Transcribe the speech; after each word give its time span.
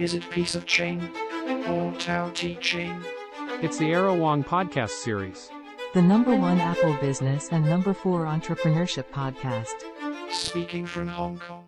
Is 0.00 0.14
it 0.14 0.30
piece 0.30 0.54
of 0.54 0.64
chain 0.64 1.10
or 1.68 1.92
Tao 1.98 2.30
Te 2.30 2.54
Ching? 2.54 3.04
It's 3.60 3.76
the 3.76 3.92
Aero 3.92 4.14
Wong 4.14 4.42
podcast 4.42 4.92
series. 4.92 5.50
The 5.92 6.00
number 6.00 6.34
one 6.34 6.58
Apple 6.58 6.96
business 7.02 7.50
and 7.52 7.66
number 7.66 7.92
four 7.92 8.24
entrepreneurship 8.24 9.04
podcast. 9.12 9.74
Speaking 10.32 10.86
from 10.86 11.06
Hong 11.06 11.38
Kong. 11.38 11.66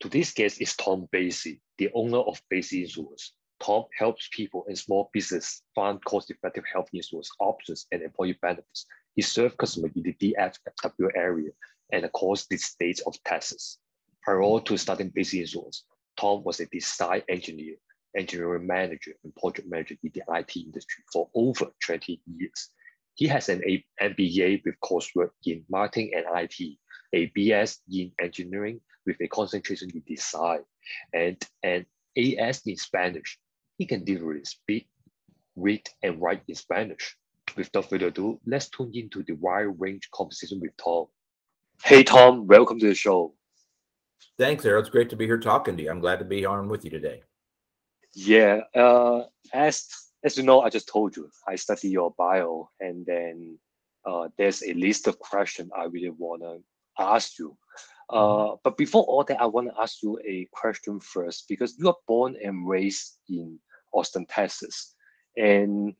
Today's 0.00 0.34
guest 0.34 0.60
is 0.60 0.76
Tom 0.76 1.08
Basey, 1.10 1.60
the 1.78 1.88
owner 1.94 2.18
of 2.18 2.42
Basey 2.52 2.82
Insurance. 2.82 3.32
Tom 3.58 3.84
helps 3.98 4.28
people 4.32 4.66
and 4.68 4.76
small 4.76 5.08
business 5.14 5.62
find 5.74 6.04
cost-effective 6.04 6.64
health 6.70 6.90
insurance 6.92 7.30
options 7.40 7.86
and 7.90 8.02
employee 8.02 8.38
benefits. 8.42 8.84
He 9.14 9.22
serves 9.22 9.54
customers 9.58 9.92
in 9.96 10.02
the 10.02 10.12
DFW 10.12 11.08
area 11.16 11.52
and 11.90 12.04
across 12.04 12.46
the 12.48 12.58
state 12.58 13.00
of 13.06 13.14
Texas. 13.24 13.78
Prior 14.22 14.60
to 14.60 14.76
starting 14.76 15.10
Basey 15.10 15.40
Insurance, 15.40 15.84
Tom 16.16 16.42
was 16.44 16.60
a 16.60 16.66
design 16.66 17.22
engineer, 17.28 17.76
engineering 18.16 18.66
manager, 18.66 19.12
and 19.24 19.34
project 19.36 19.68
manager 19.68 19.96
in 20.02 20.10
the 20.14 20.22
IT 20.28 20.56
industry 20.56 21.04
for 21.12 21.28
over 21.34 21.66
20 21.84 22.20
years. 22.26 22.70
He 23.14 23.26
has 23.28 23.48
an 23.48 23.62
MBA 24.00 24.62
with 24.64 24.74
coursework 24.84 25.30
in 25.44 25.64
marketing 25.70 26.12
and 26.14 26.24
IT, 26.34 26.78
a 27.12 27.30
BS 27.30 27.78
in 27.90 28.12
engineering 28.20 28.80
with 29.06 29.16
a 29.20 29.28
concentration 29.28 29.88
in 29.94 30.02
design, 30.06 30.60
and 31.14 31.36
an 31.62 31.86
AS 32.16 32.62
in 32.66 32.76
Spanish. 32.76 33.38
He 33.78 33.86
can 33.86 34.04
literally 34.04 34.44
speak, 34.44 34.88
read, 35.54 35.88
and 36.02 36.20
write 36.20 36.42
in 36.48 36.54
Spanish. 36.54 37.16
Without 37.56 37.88
further 37.88 38.08
ado, 38.08 38.40
let's 38.46 38.68
tune 38.68 38.90
into 38.92 39.22
the 39.22 39.34
wide 39.34 39.78
range 39.78 40.10
conversation 40.12 40.60
with 40.60 40.76
Tom. 40.76 41.06
Hey, 41.82 42.02
Tom, 42.02 42.46
welcome 42.46 42.78
to 42.80 42.88
the 42.88 42.94
show. 42.94 43.32
Thanks, 44.38 44.64
Errol. 44.64 44.80
It's 44.80 44.90
great 44.90 45.10
to 45.10 45.16
be 45.16 45.26
here 45.26 45.38
talking 45.38 45.76
to 45.76 45.82
you. 45.82 45.90
I'm 45.90 46.00
glad 46.00 46.18
to 46.18 46.24
be 46.24 46.44
on 46.44 46.68
with 46.68 46.84
you 46.84 46.90
today. 46.90 47.22
Yeah, 48.14 48.60
uh, 48.74 49.24
as 49.52 49.86
as 50.24 50.36
you 50.36 50.42
know, 50.42 50.60
I 50.62 50.70
just 50.70 50.88
told 50.88 51.16
you 51.16 51.30
I 51.46 51.56
study 51.56 51.88
your 51.88 52.14
bio, 52.16 52.68
and 52.80 53.04
then 53.06 53.58
uh, 54.04 54.28
there's 54.38 54.62
a 54.62 54.72
list 54.74 55.06
of 55.06 55.18
questions 55.18 55.70
I 55.76 55.84
really 55.84 56.10
wanna 56.10 56.58
ask 56.98 57.38
you. 57.38 57.56
Uh, 58.08 58.56
but 58.62 58.76
before 58.76 59.02
all 59.04 59.24
that, 59.24 59.40
I 59.40 59.46
want 59.46 59.68
to 59.68 59.80
ask 59.80 60.02
you 60.02 60.18
a 60.26 60.48
question 60.52 61.00
first 61.00 61.46
because 61.48 61.76
you 61.78 61.88
are 61.88 61.96
born 62.06 62.36
and 62.42 62.68
raised 62.68 63.18
in 63.28 63.58
Austin, 63.92 64.26
Texas, 64.26 64.94
and 65.36 65.94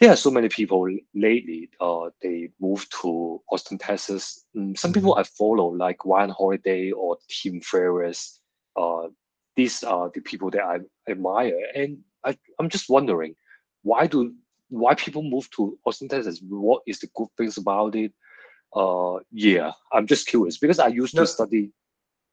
there 0.00 0.10
are 0.10 0.16
so 0.16 0.30
many 0.30 0.48
people 0.48 0.88
lately. 1.14 1.70
Uh, 1.80 2.10
they 2.22 2.50
move 2.60 2.86
to 3.00 3.40
Austin, 3.50 3.78
Texas. 3.78 4.44
Mm, 4.56 4.76
some 4.78 4.92
people 4.92 5.14
I 5.14 5.22
follow, 5.22 5.68
like 5.68 6.04
Ryan 6.04 6.30
Holiday 6.30 6.90
or 6.92 7.16
Tim 7.28 7.60
Ferriss. 7.60 8.40
Uh, 8.76 9.08
these 9.56 9.84
are 9.84 10.10
the 10.12 10.20
people 10.20 10.50
that 10.50 10.62
I 10.64 10.78
admire, 11.08 11.58
and 11.76 11.98
I, 12.24 12.36
I'm 12.58 12.68
just 12.68 12.88
wondering, 12.88 13.34
why 13.82 14.06
do 14.06 14.34
why 14.68 14.94
people 14.94 15.22
move 15.22 15.48
to 15.52 15.78
Austin, 15.86 16.08
Texas? 16.08 16.40
What 16.48 16.82
is 16.86 16.98
the 16.98 17.08
good 17.14 17.28
things 17.36 17.56
about 17.56 17.94
it? 17.94 18.12
Uh, 18.74 19.18
yeah, 19.30 19.70
I'm 19.92 20.06
just 20.08 20.26
curious 20.26 20.58
because 20.58 20.80
I 20.80 20.88
used 20.88 21.14
No. 21.14 21.22
to 21.22 21.26
study 21.28 21.70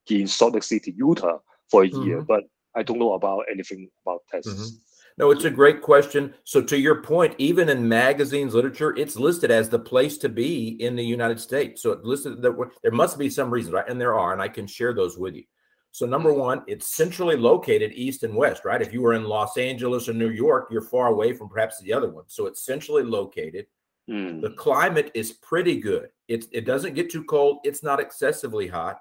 in 0.10 0.28
Salt 0.28 0.54
Lake 0.56 0.64
City, 0.64 0.94
Utah, 0.98 1.38
for 1.70 1.84
a 1.84 1.88
year, 1.88 2.22
Mhm. 2.22 2.28
but 2.28 2.44
I 2.76 2.82
don't 2.84 2.98
know 2.98 3.14
about 3.14 3.46
anything 3.52 3.92
about 4.04 4.22
Texas. 4.32 4.80
No, 5.22 5.30
it's 5.30 5.46
a 5.46 5.52
great 5.52 5.84
question. 5.84 6.34
So, 6.46 6.64
to 6.64 6.78
your 6.80 7.04
point, 7.04 7.36
even 7.38 7.70
in 7.70 7.88
magazines, 7.88 8.56
literature, 8.56 8.96
it's 8.98 9.16
listed 9.16 9.52
as 9.52 9.70
the 9.70 9.78
place 9.78 10.18
to 10.18 10.30
be 10.30 10.70
in 10.84 10.96
the 10.96 11.06
United 11.06 11.40
States. 11.40 11.84
So, 11.84 11.92
it 11.92 12.04
listed 12.04 12.42
that 12.42 12.72
there 12.82 12.92
must 12.92 13.20
be 13.20 13.30
some 13.30 13.52
reasons, 13.52 13.74
right? 13.74 13.88
And 13.88 14.02
there 14.02 14.18
are, 14.18 14.34
and 14.34 14.42
I 14.42 14.48
can 14.48 14.66
share 14.66 14.94
those 14.96 15.20
with 15.20 15.36
you. 15.36 15.44
So, 15.92 16.08
number 16.08 16.34
one, 16.34 16.64
it's 16.66 16.96
centrally 16.96 17.36
located 17.38 17.92
east 17.94 18.24
and 18.24 18.36
west, 18.36 18.66
right? 18.66 18.82
If 18.82 18.94
you 18.94 19.02
were 19.04 19.14
in 19.14 19.26
Los 19.26 19.58
Angeles 19.58 20.10
or 20.10 20.14
New 20.14 20.30
York, 20.32 20.70
you're 20.72 20.82
far 20.82 21.08
away 21.08 21.34
from 21.34 21.50
perhaps 21.50 21.80
the 21.82 21.94
other 21.94 22.10
one. 22.10 22.24
So, 22.28 22.48
it's 22.48 22.66
centrally 22.66 23.04
located. 23.04 23.68
Mm, 24.10 24.42
The 24.42 24.50
climate 24.52 25.12
is 25.14 25.34
pretty 25.34 25.80
good. 25.80 26.10
It, 26.30 26.46
it 26.52 26.66
doesn't 26.66 26.96
get 26.96 27.12
too 27.12 27.24
cold. 27.26 27.60
It's 27.64 27.84
not 27.84 28.00
excessively 28.00 28.68
hot. 28.68 29.00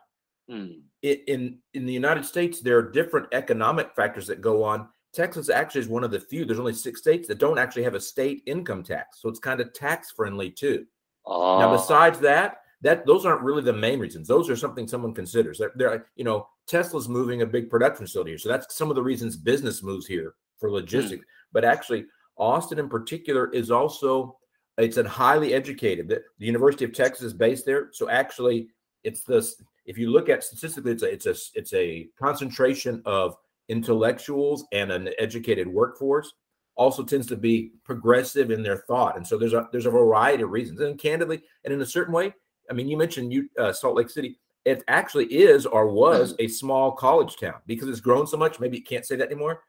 mm, 0.51 0.83
it, 1.01 1.25
in 1.29 1.61
in 1.73 1.87
the 1.87 1.95
United 1.95 2.27
States, 2.27 2.61
there 2.61 2.77
are 2.77 2.91
different 2.91 3.29
economic 3.33 3.95
factors 3.97 4.27
that 4.27 4.43
go 4.43 4.63
on. 4.63 4.87
Texas 5.13 5.49
actually 5.49 5.83
is 5.83 5.89
one 5.89 6.05
of 6.05 6.11
the 6.11 6.21
few. 6.21 6.45
There's 6.45 6.61
only 6.61 6.75
six 6.75 7.01
states 7.01 7.27
that 7.29 7.39
don't 7.39 7.59
actually 7.59 7.83
have 7.83 7.95
a 7.95 8.01
state 8.01 8.43
income 8.47 8.83
tax, 8.83 9.21
so 9.21 9.29
it's 9.29 9.41
kind 9.41 9.61
of 9.61 9.73
tax 9.73 10.11
friendly 10.13 10.51
too. 10.51 10.87
Now, 11.27 11.69
ah, 11.69 11.77
besides 11.77 12.19
that, 12.21 12.59
that 12.83 13.07
those 13.07 13.27
aren't 13.27 13.43
really 13.43 13.63
the 13.63 13.73
main 13.73 13.99
reasons. 13.99 14.27
Those 14.27 14.49
are 14.49 14.57
something 14.57 14.89
someone 14.89 15.15
considers. 15.15 15.59
They're, 15.59 15.73
they're 15.75 16.07
you 16.17 16.25
know, 16.25 16.49
Tesla's 16.67 17.09
moving 17.09 17.43
a 17.43 17.47
big 17.47 17.69
production 17.69 18.07
facility 18.07 18.33
here, 18.33 18.39
so 18.39 18.49
that's 18.49 18.75
some 18.77 18.89
of 18.89 18.97
the 18.97 19.03
reasons 19.03 19.37
business 19.37 19.83
moves 19.83 20.07
here 20.07 20.35
for 20.59 20.71
logistics. 20.71 21.25
But 21.53 21.65
actually, 21.65 22.07
Austin 22.37 22.79
in 22.79 22.89
particular 22.89 23.53
is 23.53 23.71
also 23.71 24.37
it's 24.79 24.97
a 24.97 25.09
highly 25.09 25.53
educated. 25.53 26.09
The, 26.09 26.23
the 26.39 26.47
University 26.47 26.85
of 26.85 26.95
Texas 26.95 27.27
is 27.27 27.33
based 27.35 27.67
there, 27.67 27.89
so 27.93 28.09
actually, 28.09 28.69
it's 29.05 29.25
this. 29.25 29.63
If 29.85 29.99
you 29.99 30.11
look 30.11 30.29
at 30.29 30.45
statistically, 30.45 30.93
it's 30.93 31.03
a 31.03 31.13
it's 31.13 31.27
a 31.27 31.59
it's 31.59 31.75
a 31.75 32.09
concentration 32.19 33.03
of 33.05 33.37
intellectuals 33.71 34.65
and 34.73 34.93
an 34.93 35.11
educated 35.19 35.67
workforce. 35.67 36.35
Also 36.77 37.03
tends 37.03 37.27
to 37.29 37.37
be 37.37 37.73
progressive 37.85 38.51
in 38.51 38.63
their 38.63 38.79
thought, 38.79 39.17
and 39.17 39.27
so 39.27 39.37
there's 39.37 39.53
a 39.53 39.69
there's 39.71 39.87
a 39.87 39.91
variety 39.91 40.43
of 40.43 40.51
reasons. 40.51 40.81
And 40.81 40.99
candidly, 40.99 41.43
and 41.65 41.75
in 41.75 41.81
a 41.83 41.87
certain 41.87 42.15
way, 42.15 42.33
I 42.71 42.73
mean, 42.73 42.89
you 42.89 42.97
mentioned 42.97 43.33
you 43.33 43.49
uh, 43.59 43.73
Salt 43.73 43.97
Lake 43.97 44.09
City. 44.09 44.39
It 44.65 44.85
actually 44.89 45.27
is 45.27 45.67
or 45.67 45.89
was 45.89 46.35
a 46.39 46.47
small 46.47 46.93
college 46.93 47.37
town 47.37 47.57
because 47.67 47.89
it's 47.89 48.01
grown 48.01 48.27
so 48.27 48.37
much. 48.37 48.61
Maybe 48.61 48.77
you 48.77 48.85
can't 48.85 49.07
say 49.07 49.17
that 49.17 49.31
anymore. 49.31 49.63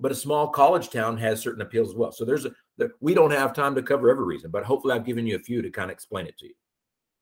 But 0.00 0.12
a 0.12 0.14
small 0.14 0.48
college 0.48 0.90
town 0.90 1.16
has 1.18 1.40
certain 1.40 1.62
appeals 1.62 1.90
as 1.90 1.94
well. 1.94 2.12
So 2.12 2.24
there's 2.24 2.44
a 2.46 2.52
there, 2.78 2.92
we 3.00 3.14
don't 3.14 3.32
have 3.32 3.52
time 3.52 3.74
to 3.74 3.82
cover 3.82 4.10
every 4.10 4.24
reason, 4.24 4.50
but 4.50 4.64
hopefully 4.64 4.94
I've 4.94 5.04
given 5.04 5.26
you 5.26 5.36
a 5.36 5.40
few 5.40 5.60
to 5.62 5.70
kind 5.70 5.90
of 5.90 5.94
explain 5.94 6.26
it 6.26 6.38
to 6.38 6.46
you. 6.46 6.54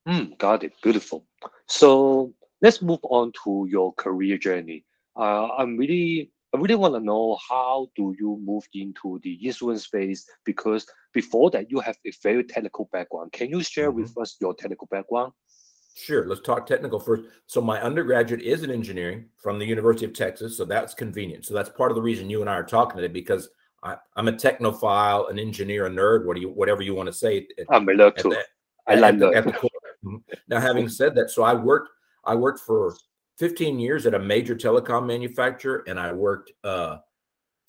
mm, 0.09 0.39
got 0.39 0.63
it. 0.63 0.73
Beautiful. 0.83 1.27
So 1.67 2.33
let's 2.63 2.83
move 2.83 3.01
on 3.05 3.33
to 3.45 3.67
your 3.69 3.93
career 3.95 4.39
journey. 4.39 4.85
Uh, 5.17 5.49
I'm 5.57 5.77
really, 5.77 6.31
I 6.55 6.59
really 6.59 6.75
want 6.75 6.95
to 6.95 7.01
know 7.01 7.39
how 7.49 7.89
do 7.97 8.15
you 8.19 8.39
move 8.45 8.65
into 8.75 9.19
the 9.23 9.39
insurance 9.47 9.85
space 9.85 10.29
because 10.45 10.87
before 11.13 11.51
that 11.51 11.71
you 11.71 11.81
have 11.81 11.97
a 12.07 12.13
very 12.23 12.45
technical 12.45 12.89
background. 12.93 13.33
Can 13.33 13.49
you 13.51 13.63
share 13.63 13.91
with 13.91 14.17
us 14.19 14.37
your 14.41 14.55
technical 14.55 14.87
background? 14.91 15.33
Sure. 15.95 16.27
Let's 16.27 16.43
talk 16.43 16.67
technical 16.67 17.01
first. 17.01 17.23
So 17.47 17.63
my 17.63 17.81
undergraduate 17.81 18.43
is 18.43 18.63
in 18.63 18.71
engineering 18.71 19.27
from 19.39 19.59
the 19.59 19.65
University 19.65 20.05
of 20.05 20.13
Texas, 20.13 20.57
so 20.57 20.67
that's 20.67 20.93
convenient. 20.93 21.47
So 21.47 21.55
that's 21.55 21.71
part 21.71 21.91
of 21.91 21.95
the 21.95 22.03
reason 22.03 22.29
you 22.29 22.43
and 22.43 22.51
I 22.51 22.55
are 22.55 22.63
talking 22.65 23.01
today 23.01 23.11
because 23.13 23.49
I, 23.83 23.97
I'm 24.17 24.29
a 24.29 24.33
technophile, 24.33 25.31
an 25.31 25.39
engineer, 25.39 25.87
a 25.87 25.91
nerd, 25.91 26.27
what 26.27 26.35
do 26.35 26.43
you, 26.43 26.51
whatever 26.51 26.83
you 26.83 26.95
want 26.95 27.07
to 27.07 27.13
say. 27.15 27.47
at- 27.59 27.67
I'm 27.71 27.89
a 27.89 27.93
nerd 27.93 28.17
too. 28.17 28.37
I 28.87 28.97
like 28.97 29.19
the- 29.19 29.27
nerd. 29.31 29.37
at 29.37 29.45
the 29.45 29.53
core. 29.53 29.71
Mhm. 30.05 30.23
Now, 30.49 30.61
having 30.61 30.89
said 30.89 31.15
that, 31.15 31.31
so 31.31 31.43
I 31.43 31.55
worked, 31.55 31.89
I 32.25 32.35
worked 32.35 32.61
for 32.61 32.95
15 33.39 33.79
years 33.79 34.07
at 34.07 34.15
a 34.15 34.19
major 34.19 34.55
telecom 34.55 35.07
manufacturer, 35.07 35.85
and 35.87 36.01
I 36.01 36.13
worked 36.13 36.53
uh, 36.65 36.99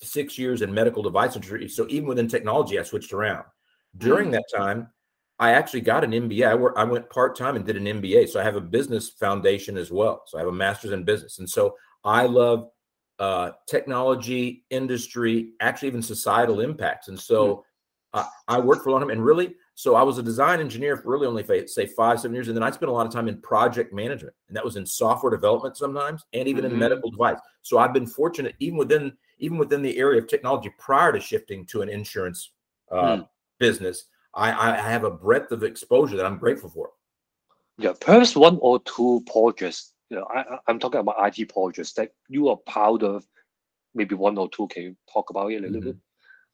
six 0.00 0.38
years 0.38 0.62
in 0.62 0.72
medical 0.72 1.02
device 1.02 1.34
industry. 1.34 1.68
So 1.68 1.86
even 1.88 2.08
within 2.08 2.28
technology, 2.28 2.78
I 2.78 2.82
switched 2.82 3.12
around. 3.12 3.44
During 3.96 4.30
that 4.30 4.44
time, 4.54 4.88
I 5.38 5.52
actually 5.52 5.82
got 5.82 6.04
an 6.04 6.12
MBA. 6.12 6.46
I, 6.46 6.54
work, 6.54 6.74
I 6.76 6.84
went 6.84 7.10
part 7.10 7.36
time 7.36 7.56
and 7.56 7.64
did 7.64 7.76
an 7.76 7.84
MBA. 7.84 8.28
So 8.28 8.40
I 8.40 8.44
have 8.44 8.56
a 8.56 8.60
business 8.60 9.10
foundation 9.10 9.76
as 9.76 9.90
well. 9.90 10.22
So 10.26 10.38
I 10.38 10.40
have 10.40 10.48
a 10.48 10.52
master's 10.52 10.92
in 10.92 11.04
business, 11.04 11.38
and 11.38 11.48
so 11.48 11.76
I 12.04 12.26
love 12.26 12.68
uh, 13.18 13.50
technology, 13.66 14.64
industry, 14.70 15.50
actually 15.60 15.88
even 15.88 16.02
societal 16.02 16.60
impacts. 16.60 17.08
And 17.08 17.18
so 17.18 17.64
I, 18.12 18.28
I 18.46 18.60
worked 18.60 18.84
for 18.84 18.90
a 18.90 18.92
long 18.92 19.00
time, 19.02 19.10
and 19.10 19.24
really, 19.24 19.54
so 19.78 19.94
I 19.94 20.02
was 20.02 20.18
a 20.18 20.24
design 20.24 20.58
engineer 20.58 20.96
for 20.96 21.10
really 21.12 21.28
only 21.28 21.68
say 21.68 21.86
five, 21.86 22.18
seven 22.18 22.34
years, 22.34 22.48
and 22.48 22.56
then 22.56 22.64
I 22.64 22.70
spent 22.72 22.90
a 22.90 22.92
lot 22.92 23.06
of 23.06 23.12
time 23.12 23.28
in 23.28 23.40
project 23.40 23.92
management, 23.92 24.34
and 24.48 24.56
that 24.56 24.64
was 24.64 24.74
in 24.74 24.84
software 24.84 25.30
development 25.30 25.76
sometimes, 25.76 26.24
and 26.32 26.48
even 26.48 26.64
Mhm. 26.64 26.72
in 26.72 26.78
medical 26.80 27.12
device. 27.12 27.38
So 27.62 27.78
I've 27.78 27.92
been 27.92 28.04
fortunate, 28.04 28.56
even 28.58 28.76
within 28.76 29.16
even 29.38 29.56
within 29.56 29.80
the 29.82 29.96
area 29.96 30.20
of 30.20 30.26
technology, 30.26 30.68
prior 30.80 31.12
to 31.12 31.20
shifting 31.20 31.64
to 31.66 31.82
an 31.82 31.88
insurance 31.88 32.50
uh, 32.90 33.18
Hmm. 33.18 33.22
business, 33.60 34.06
I, 34.34 34.50
I 34.50 34.90
have 34.90 35.04
a 35.04 35.10
breadth 35.12 35.52
of 35.52 35.62
exposure 35.62 36.16
that 36.16 36.26
I'm 36.26 36.38
grateful 36.38 36.70
for. 36.70 36.90
Yeah, 37.76 37.92
perhaps 38.00 38.34
one 38.34 38.58
or 38.60 38.80
two 38.80 39.22
projects. 39.30 39.94
You 40.10 40.16
know, 40.16 40.26
I, 40.34 40.58
I'm 40.66 40.80
talking 40.80 40.98
about 40.98 41.14
IT 41.38 41.50
projects 41.50 41.92
that 41.92 42.10
you 42.28 42.48
are 42.48 42.56
proud 42.66 43.04
of. 43.04 43.24
Maybe 43.94 44.16
one 44.16 44.38
or 44.38 44.48
two. 44.50 44.66
Can 44.66 44.82
you 44.82 44.96
talk 45.12 45.30
about 45.30 45.52
it 45.52 45.58
a 45.58 45.60
little 45.60 45.80
Mhm. 45.80 45.84
bit? 45.84 45.96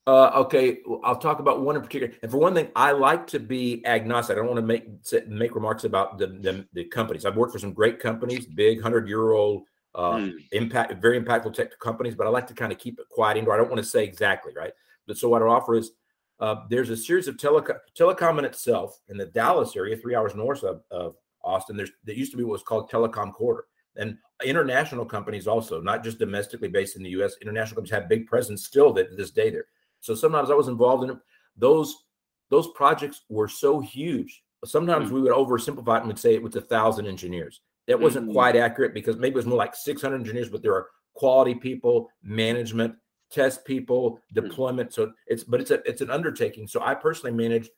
Uh, 0.06 0.30
okay, 0.34 0.80
I'll 1.02 1.16
talk 1.16 1.38
about 1.38 1.62
one 1.62 1.76
in 1.76 1.82
particular. 1.82 2.12
And 2.22 2.30
for 2.30 2.36
one 2.36 2.54
thing, 2.54 2.68
I 2.76 2.92
like 2.92 3.26
to 3.28 3.40
be 3.40 3.84
agnostic. 3.86 4.34
I 4.34 4.36
don't 4.36 4.48
want 4.48 4.58
to 4.58 4.62
make 4.62 4.86
make 5.28 5.54
remarks 5.54 5.84
about 5.84 6.18
the, 6.18 6.26
the 6.26 6.66
the 6.74 6.84
companies. 6.84 7.24
I've 7.24 7.36
worked 7.36 7.52
for 7.52 7.58
some 7.58 7.72
great 7.72 7.98
companies, 8.00 8.44
big 8.46 8.82
hundred 8.82 9.08
year 9.08 9.32
old 9.32 9.62
uh, 9.94 10.18
Mm, 10.18 10.34
impact, 10.52 11.00
very 11.00 11.18
impactful 11.20 11.54
tech 11.54 11.78
companies. 11.78 12.14
But 12.14 12.26
I 12.26 12.30
like 12.30 12.46
to 12.48 12.54
kind 12.54 12.70
of 12.72 12.78
keep 12.78 12.98
it 12.98 13.08
quiet 13.10 13.38
indoor. 13.38 13.54
I 13.54 13.56
don't 13.56 13.70
want 13.70 13.82
to 13.82 13.88
say 13.88 14.04
exactly 14.04 14.52
right. 14.54 14.72
But 15.06 15.16
so 15.16 15.28
what 15.30 15.40
I 15.40 15.46
offer 15.46 15.74
is 15.76 15.92
uh, 16.40 16.56
there's 16.68 16.90
a 16.90 16.96
series 16.96 17.26
of 17.28 17.36
telecom 17.38 17.78
telecom 17.98 18.38
in 18.38 18.44
itself 18.44 19.00
in 19.08 19.16
the 19.16 19.26
Dallas 19.26 19.74
area, 19.74 19.96
three 19.96 20.14
hours 20.14 20.34
north 20.34 20.64
of, 20.64 20.82
of 20.90 21.16
Austin. 21.42 21.76
There's 21.78 21.92
there 22.04 22.14
used 22.14 22.32
to 22.32 22.36
be 22.36 22.44
what 22.44 22.52
was 22.52 22.62
called 22.62 22.90
Telecom 22.90 23.32
Corridor. 23.32 23.66
and 23.96 24.18
international 24.44 25.06
companies 25.06 25.46
also, 25.46 25.80
not 25.80 26.04
just 26.04 26.18
domestically 26.18 26.68
based 26.68 26.96
in 26.96 27.02
the 27.02 27.10
U.S. 27.10 27.36
International 27.40 27.76
companies 27.76 27.92
have 27.92 28.08
big 28.08 28.26
presence 28.26 28.66
still 28.66 28.92
that 28.92 29.08
to 29.10 29.16
this 29.16 29.30
day 29.30 29.48
there. 29.50 29.66
So 30.04 30.14
sometimes 30.14 30.50
I 30.50 30.54
was 30.54 30.68
involved 30.68 31.02
in 31.04 31.10
it. 31.10 31.16
Those 31.56 31.96
those 32.50 32.68
projects 32.72 33.22
were 33.30 33.48
so 33.48 33.80
huge. 33.80 34.44
Sometimes 34.66 35.08
Mm. 35.08 35.12
we 35.14 35.20
would 35.22 35.32
oversimplify 35.32 35.96
it 35.96 36.00
and 36.00 36.08
would 36.08 36.18
say 36.18 36.34
it 36.34 36.42
was 36.42 36.54
a 36.56 36.60
thousand 36.60 37.06
engineers. 37.06 37.62
That 37.88 37.98
wasn't 37.98 38.28
Mhm. 38.28 38.32
quite 38.32 38.54
accurate 38.54 38.92
because 38.92 39.16
maybe 39.16 39.32
it 39.32 39.36
was 39.36 39.46
more 39.46 39.58
like 39.58 39.74
600 39.74 40.16
engineers, 40.16 40.50
but 40.50 40.62
there 40.62 40.74
are 40.74 40.88
quality 41.14 41.54
people, 41.54 42.10
management, 42.22 42.94
test 43.30 43.64
people, 43.64 44.20
deployment. 44.34 44.92
So 44.92 45.12
it's 45.26 45.42
but 45.42 45.60
it's 45.62 45.70
a 45.70 45.82
it's 45.88 46.02
an 46.02 46.10
undertaking. 46.10 46.68
So 46.68 46.82
I 46.82 46.94
personally 46.94 47.34
managed 47.34 47.70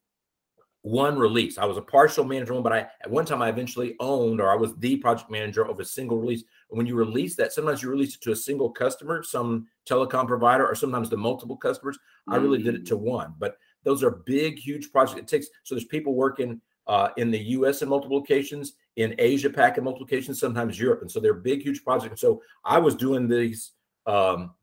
one 0.87 1.19
release. 1.19 1.59
I 1.59 1.65
was 1.65 1.79
a 1.79 1.83
partial 1.83 2.25
manager, 2.25 2.55
one, 2.55 2.63
but 2.63 2.73
I 2.73 2.87
at 3.03 3.11
one 3.11 3.25
time 3.25 3.43
I 3.43 3.49
eventually 3.49 3.97
owned 3.99 4.41
or 4.41 4.53
I 4.53 4.55
was 4.55 4.77
the 4.77 4.97
project 4.99 5.29
manager 5.29 5.67
of 5.67 5.81
a 5.81 5.85
single 5.85 6.17
release. 6.17 6.45
And 6.71 6.79
when 6.79 6.87
you 6.87 6.95
release 6.95 7.35
that, 7.37 7.53
sometimes 7.53 7.83
you 7.83 7.91
release 7.91 8.15
it 8.15 8.21
to 8.21 8.31
a 8.31 8.37
single 8.37 8.71
customer, 8.71 9.25
some 9.25 9.67
telecom 9.85 10.29
provider, 10.29 10.65
or 10.65 10.77
sometimes 10.77 11.09
to 11.09 11.17
multiple 11.17 11.57
customers. 11.57 11.99
I 12.29 12.37
really 12.37 12.63
did 12.63 12.77
it 12.77 12.87
to 12.87 12.97
one, 12.97 13.35
but 13.37 13.57
those 13.83 14.05
are 14.05 14.23
big, 14.27 14.61
huge 14.61 14.93
projects. 14.93 15.19
It 15.19 15.27
takes 15.27 15.49
so 15.65 15.75
there's 15.75 15.87
people 15.87 16.15
working 16.15 16.61
uh, 16.87 17.09
in 17.17 17.33
the 17.33 17.41
U.S. 17.57 17.83
in 17.83 17.89
multiple 17.89 18.17
locations, 18.17 18.75
in 18.95 19.13
Asia 19.19 19.51
Pac 19.51 19.79
in 19.79 19.85
multiple 19.85 20.07
locations, 20.07 20.39
sometimes 20.39 20.79
Europe, 20.79 21.03
and 21.03 21.11
so 21.11 21.19
they're 21.19 21.35
big, 21.35 21.63
huge 21.63 21.83
projects. 21.83 22.21
So 22.21 22.41
I 22.65 22.79
was 22.79 22.95
doing 22.95 23.27
these 23.27 23.73
um, 24.07 24.55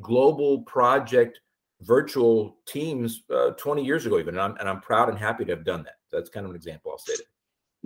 global 0.00 0.62
project 0.62 1.40
virtual 1.82 2.58
teams 2.66 3.22
uh, 3.34 3.50
20 3.50 3.84
years 3.84 4.06
ago, 4.06 4.18
even, 4.18 4.34
and 4.34 4.42
I'm 4.42 4.56
and 4.58 4.68
I'm 4.68 4.80
proud 4.80 5.08
and 5.08 5.18
happy 5.18 5.44
to 5.44 5.52
have 5.52 5.64
done 5.64 5.82
that. 5.84 5.96
That's 6.10 6.30
kind 6.30 6.44
of 6.46 6.50
an 6.50 6.56
example 6.56 6.92
I'll 6.92 6.98
say. 6.98 7.14
It. 7.14 7.26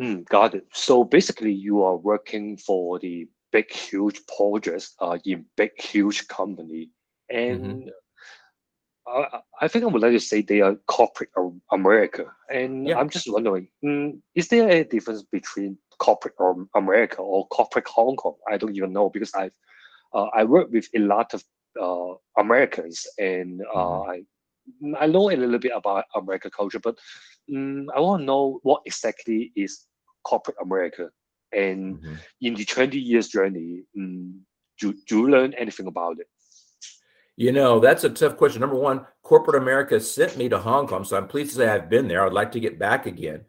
Mm, 0.00 0.24
got 0.28 0.54
it. 0.54 0.66
So 0.72 1.04
basically, 1.04 1.52
you 1.52 1.82
are 1.82 1.96
working 1.96 2.56
for 2.56 2.98
the 2.98 3.28
big, 3.52 3.72
huge 3.72 4.20
projects 4.36 4.94
uh, 5.00 5.18
in 5.24 5.46
big, 5.56 5.70
huge 5.80 6.28
company, 6.28 6.90
and 7.30 7.90
I, 9.06 9.40
I 9.60 9.68
think 9.68 9.84
I 9.84 9.88
would 9.88 10.02
like 10.02 10.12
to 10.12 10.20
say 10.20 10.42
they 10.42 10.60
are 10.60 10.76
corporate 10.86 11.30
Am- 11.38 11.62
America. 11.72 12.26
And 12.50 12.88
Yeah. 12.88 12.98
I'm 12.98 13.08
just 13.08 13.30
wondering, 13.30 13.68
mm, 13.84 14.20
is 14.34 14.48
there 14.48 14.68
a 14.68 14.84
difference 14.84 15.22
between 15.22 15.78
corporate 15.98 16.34
Am- 16.40 16.68
America 16.74 17.18
or 17.18 17.46
corporate 17.48 17.88
Hong 17.88 18.16
Kong? 18.16 18.36
I 18.50 18.56
don't 18.56 18.76
even 18.76 18.92
know 18.92 19.08
because 19.10 19.34
I've 19.34 19.52
uh, 20.12 20.28
I 20.32 20.44
work 20.44 20.70
with 20.70 20.88
a 20.94 21.00
lot 21.00 21.34
of 21.34 21.44
uh, 21.80 22.14
Americans, 22.38 23.06
and 23.18 23.62
uh, 23.74 24.00
I 24.02 24.22
I 24.98 25.06
know 25.06 25.30
a 25.30 25.36
little 25.36 25.58
bit 25.58 25.72
about 25.74 26.04
American 26.14 26.50
culture, 26.50 26.80
but 26.80 26.98
mm, 27.50 27.86
I 27.94 28.00
want 28.00 28.22
to 28.22 28.24
know 28.26 28.58
what 28.62 28.82
exactly 28.84 29.52
is 29.56 29.86
corporate 30.24 30.56
America, 30.60 31.10
and 31.52 31.98
Mhm. 31.98 32.18
in 32.40 32.54
the 32.54 32.64
20 32.64 32.98
years 32.98 33.28
journey, 33.28 33.84
mm, 33.96 34.40
do, 34.80 34.92
do 35.06 35.18
you 35.18 35.28
learn 35.30 35.54
anything 35.54 35.86
about 35.86 36.18
it? 36.20 36.26
You 37.36 37.52
know, 37.52 37.80
that's 37.80 38.04
a 38.04 38.10
tough 38.10 38.36
question. 38.36 38.60
Number 38.60 38.76
one, 38.76 39.06
corporate 39.22 39.60
America 39.62 40.00
sent 40.00 40.36
me 40.36 40.48
to 40.48 40.58
Hong 40.58 40.86
Kong, 40.86 41.04
so 41.04 41.16
I'm 41.16 41.28
pleased 41.28 41.50
to 41.50 41.56
say 41.56 41.68
I've 41.68 41.90
been 41.90 42.08
there. 42.08 42.24
I'd 42.24 42.32
like 42.32 42.52
to 42.52 42.60
get 42.60 42.78
back 42.78 43.06
again. 43.06 43.44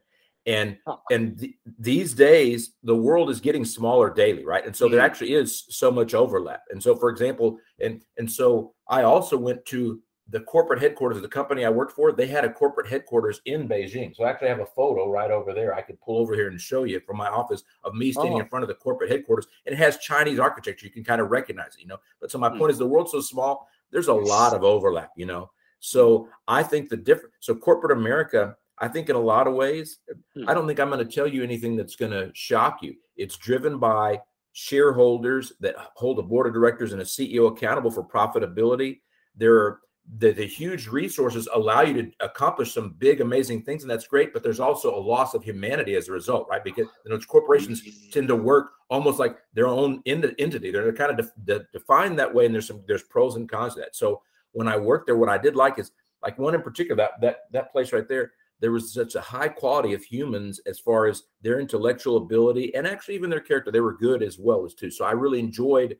And 0.48 0.78
Oh. 0.88 1.00
and 1.12 1.38
th- 1.40 1.54
these 1.78 2.14
days, 2.14 2.74
the 2.82 2.96
world 2.96 3.30
is 3.30 3.40
getting 3.42 3.66
smaller 3.66 4.10
daily, 4.10 4.46
right? 4.46 4.66
And 4.66 4.76
so 4.76 4.88
there 4.88 5.02
Mhm. 5.02 5.06
actually 5.06 5.34
is 5.34 5.66
so 5.70 5.92
much 5.92 6.14
overlap. 6.16 6.64
And 6.72 6.82
so, 6.82 6.96
for 6.96 7.10
example, 7.10 7.60
and 7.80 8.02
and 8.18 8.32
so 8.32 8.74
I 8.88 9.04
also 9.04 9.38
went 9.38 9.64
to 9.66 10.02
the 10.30 10.40
corporate 10.42 10.82
headquarters 10.82 11.18
of 11.18 11.24
the 11.24 11.30
company 11.30 11.64
I 11.64 11.70
worked 11.70 11.94
for. 11.94 12.12
They 12.12 12.28
had 12.28 12.44
a 12.44 12.52
corporate 12.52 12.88
headquarters 12.88 13.40
in 13.46 13.68
Beijing. 13.68 14.14
So 14.16 14.24
I 14.26 14.30
actually 14.30 14.50
have 14.50 14.60
a 14.60 14.66
photo 14.66 15.10
right 15.10 15.32
over 15.32 15.54
there. 15.54 15.74
I 15.74 15.82
could 15.82 16.00
pull 16.02 16.18
over 16.18 16.34
here 16.34 16.48
and 16.50 16.60
show 16.60 16.84
you 16.84 17.00
from 17.02 17.16
my 17.18 17.30
office 17.30 17.64
of 17.86 17.94
me 17.94 18.12
standing 18.12 18.34
Oh. 18.40 18.42
in 18.42 18.48
front 18.50 18.64
of 18.64 18.68
the 18.70 18.76
corporate 18.76 19.10
headquarters. 19.10 19.48
And 19.66 19.72
it 19.74 19.78
has 19.78 19.98
Chinese 20.00 20.38
architecture. 20.40 20.86
You 20.86 20.92
can 20.92 21.06
kind 21.06 21.22
of 21.22 21.32
recognize 21.32 21.76
it, 21.76 21.82
you 21.82 21.88
know. 21.88 22.00
But 22.20 22.30
so 22.32 22.38
my 22.40 22.50
Hmm. 22.50 22.58
point 22.58 22.72
is 22.72 22.78
the 22.78 22.88
world's 22.88 23.12
so 23.12 23.22
small, 23.22 23.70
there's 23.92 24.10
a 24.10 24.14
lot 24.14 24.54
of 24.54 24.64
overlap, 24.66 25.12
you 25.16 25.26
know. 25.26 25.50
So 25.80 26.28
I 26.48 26.62
think 26.62 26.90
the 26.90 26.98
different 26.98 27.34
so 27.40 27.56
corporate 27.56 27.94
America, 27.98 28.58
I 28.80 28.88
think 28.88 29.10
in 29.10 29.16
a 29.16 29.20
lot 29.20 29.48
of 29.48 29.54
ways, 29.54 30.00
Hmm. 30.36 30.48
I 30.48 30.54
don't 30.54 30.68
think 30.68 30.80
I'm 30.80 30.90
going 30.90 31.06
to 31.06 31.12
tell 31.12 31.28
you 31.28 31.44
anything 31.44 31.76
that's 31.76 31.96
going 31.96 32.12
to 32.12 32.32
shock 32.34 32.82
you. 32.82 32.96
It's 33.16 33.36
driven 33.38 33.80
by 33.80 34.22
shareholders 34.54 35.54
that 35.60 35.76
hold 35.96 36.20
a 36.20 36.24
board 36.24 36.48
of 36.48 36.54
directors 36.54 36.92
and 36.94 37.02
a 37.02 37.06
CEO 37.06 37.48
accountable 37.52 37.92
for 37.92 38.04
profitability. 38.04 39.02
There 39.36 39.56
are 39.56 39.80
the, 40.20 40.32
the 40.32 40.46
huge 40.46 40.88
resources 40.88 41.50
allow 41.54 41.82
you 41.82 42.02
to 42.02 42.12
accomplish 42.22 42.74
some 42.74 42.96
big, 42.98 43.20
amazing 43.20 43.64
things, 43.64 43.84
and 43.84 43.92
that's 43.92 44.08
great. 44.08 44.34
But 44.34 44.42
there's 44.42 44.60
also 44.60 44.96
a 44.96 44.98
loss 45.00 45.34
of 45.34 45.44
humanity 45.44 45.96
as 45.96 46.08
a 46.08 46.14
result, 46.14 46.48
right? 46.50 46.64
Because 46.64 46.88
you 47.06 47.12
know, 47.12 47.20
corporations 47.20 47.82
tend 48.12 48.28
to 48.30 48.36
work 48.36 48.72
almost 48.90 49.20
like 49.20 49.38
their 49.54 49.68
own 49.68 50.02
ent- 50.06 50.34
entity. 50.40 50.72
They're 50.72 50.94
kind 50.94 51.20
of 51.20 51.26
de- 51.46 51.60
de- 51.60 51.66
defined 51.74 52.18
that 52.20 52.34
way, 52.34 52.46
and 52.46 52.54
there's 52.56 52.68
some 52.68 52.84
there's 52.88 53.04
pros 53.04 53.36
and 53.36 53.50
cons 53.50 53.74
to 53.74 53.82
that. 53.82 53.96
So 53.96 54.22
when 54.54 54.68
I 54.68 54.78
worked 54.78 55.08
there, 55.08 55.18
what 55.18 55.30
I 55.30 55.38
did 55.38 55.56
like 55.56 55.78
is 55.78 55.92
like 56.24 56.40
one 56.40 56.56
in 56.56 56.62
particular 56.62 56.96
that 56.96 57.20
that 57.22 57.38
that 57.52 57.72
place 57.74 57.92
right 57.92 58.08
there. 58.08 58.32
There 58.60 58.72
was 58.72 58.94
such 58.94 59.16
a 59.16 59.22
high 59.22 59.50
quality 59.50 59.94
of 59.94 60.04
humans 60.04 60.60
as 60.66 60.80
far 60.80 61.06
as 61.08 61.24
their 61.42 61.60
intellectual 61.60 62.18
ability 62.18 62.74
and 62.76 62.88
actually 62.88 63.16
even 63.16 63.30
their 63.30 63.40
character. 63.40 63.72
They 63.72 63.82
were 63.82 63.98
good 63.98 64.24
as 64.24 64.40
well 64.40 64.66
as 64.66 64.74
too. 64.74 64.90
So 64.90 65.06
I 65.06 65.12
really 65.12 65.40
enjoyed 65.40 65.98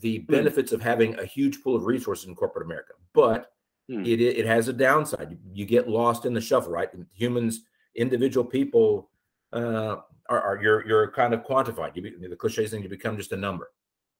the 0.00 0.18
benefits 0.18 0.72
of 0.72 0.80
having 0.80 1.18
a 1.18 1.24
huge 1.24 1.62
pool 1.62 1.76
of 1.76 1.84
resources 1.84 2.26
in 2.26 2.34
corporate 2.34 2.64
America. 2.64 2.94
But 3.12 3.52
Hmm. 3.88 4.06
it 4.06 4.20
it 4.20 4.46
has 4.46 4.68
a 4.68 4.72
downside. 4.72 5.36
You, 5.52 5.66
get 5.66 5.88
lost 5.88 6.24
in 6.24 6.32
the 6.34 6.40
shuffle, 6.40 6.72
right? 6.72 6.88
Humans, 7.14 7.62
individual 7.96 8.44
people, 8.44 9.10
uh, 9.52 9.96
are, 10.28 10.40
are 10.40 10.62
you're 10.62 10.86
you're 10.86 11.10
kind 11.10 11.34
of 11.34 11.42
quantified. 11.44 11.96
You 11.96 12.02
be, 12.02 12.28
the 12.28 12.36
cliche 12.36 12.66
thing, 12.68 12.82
you 12.82 12.88
become 12.88 13.16
just 13.16 13.32
a 13.32 13.36
number. 13.36 13.72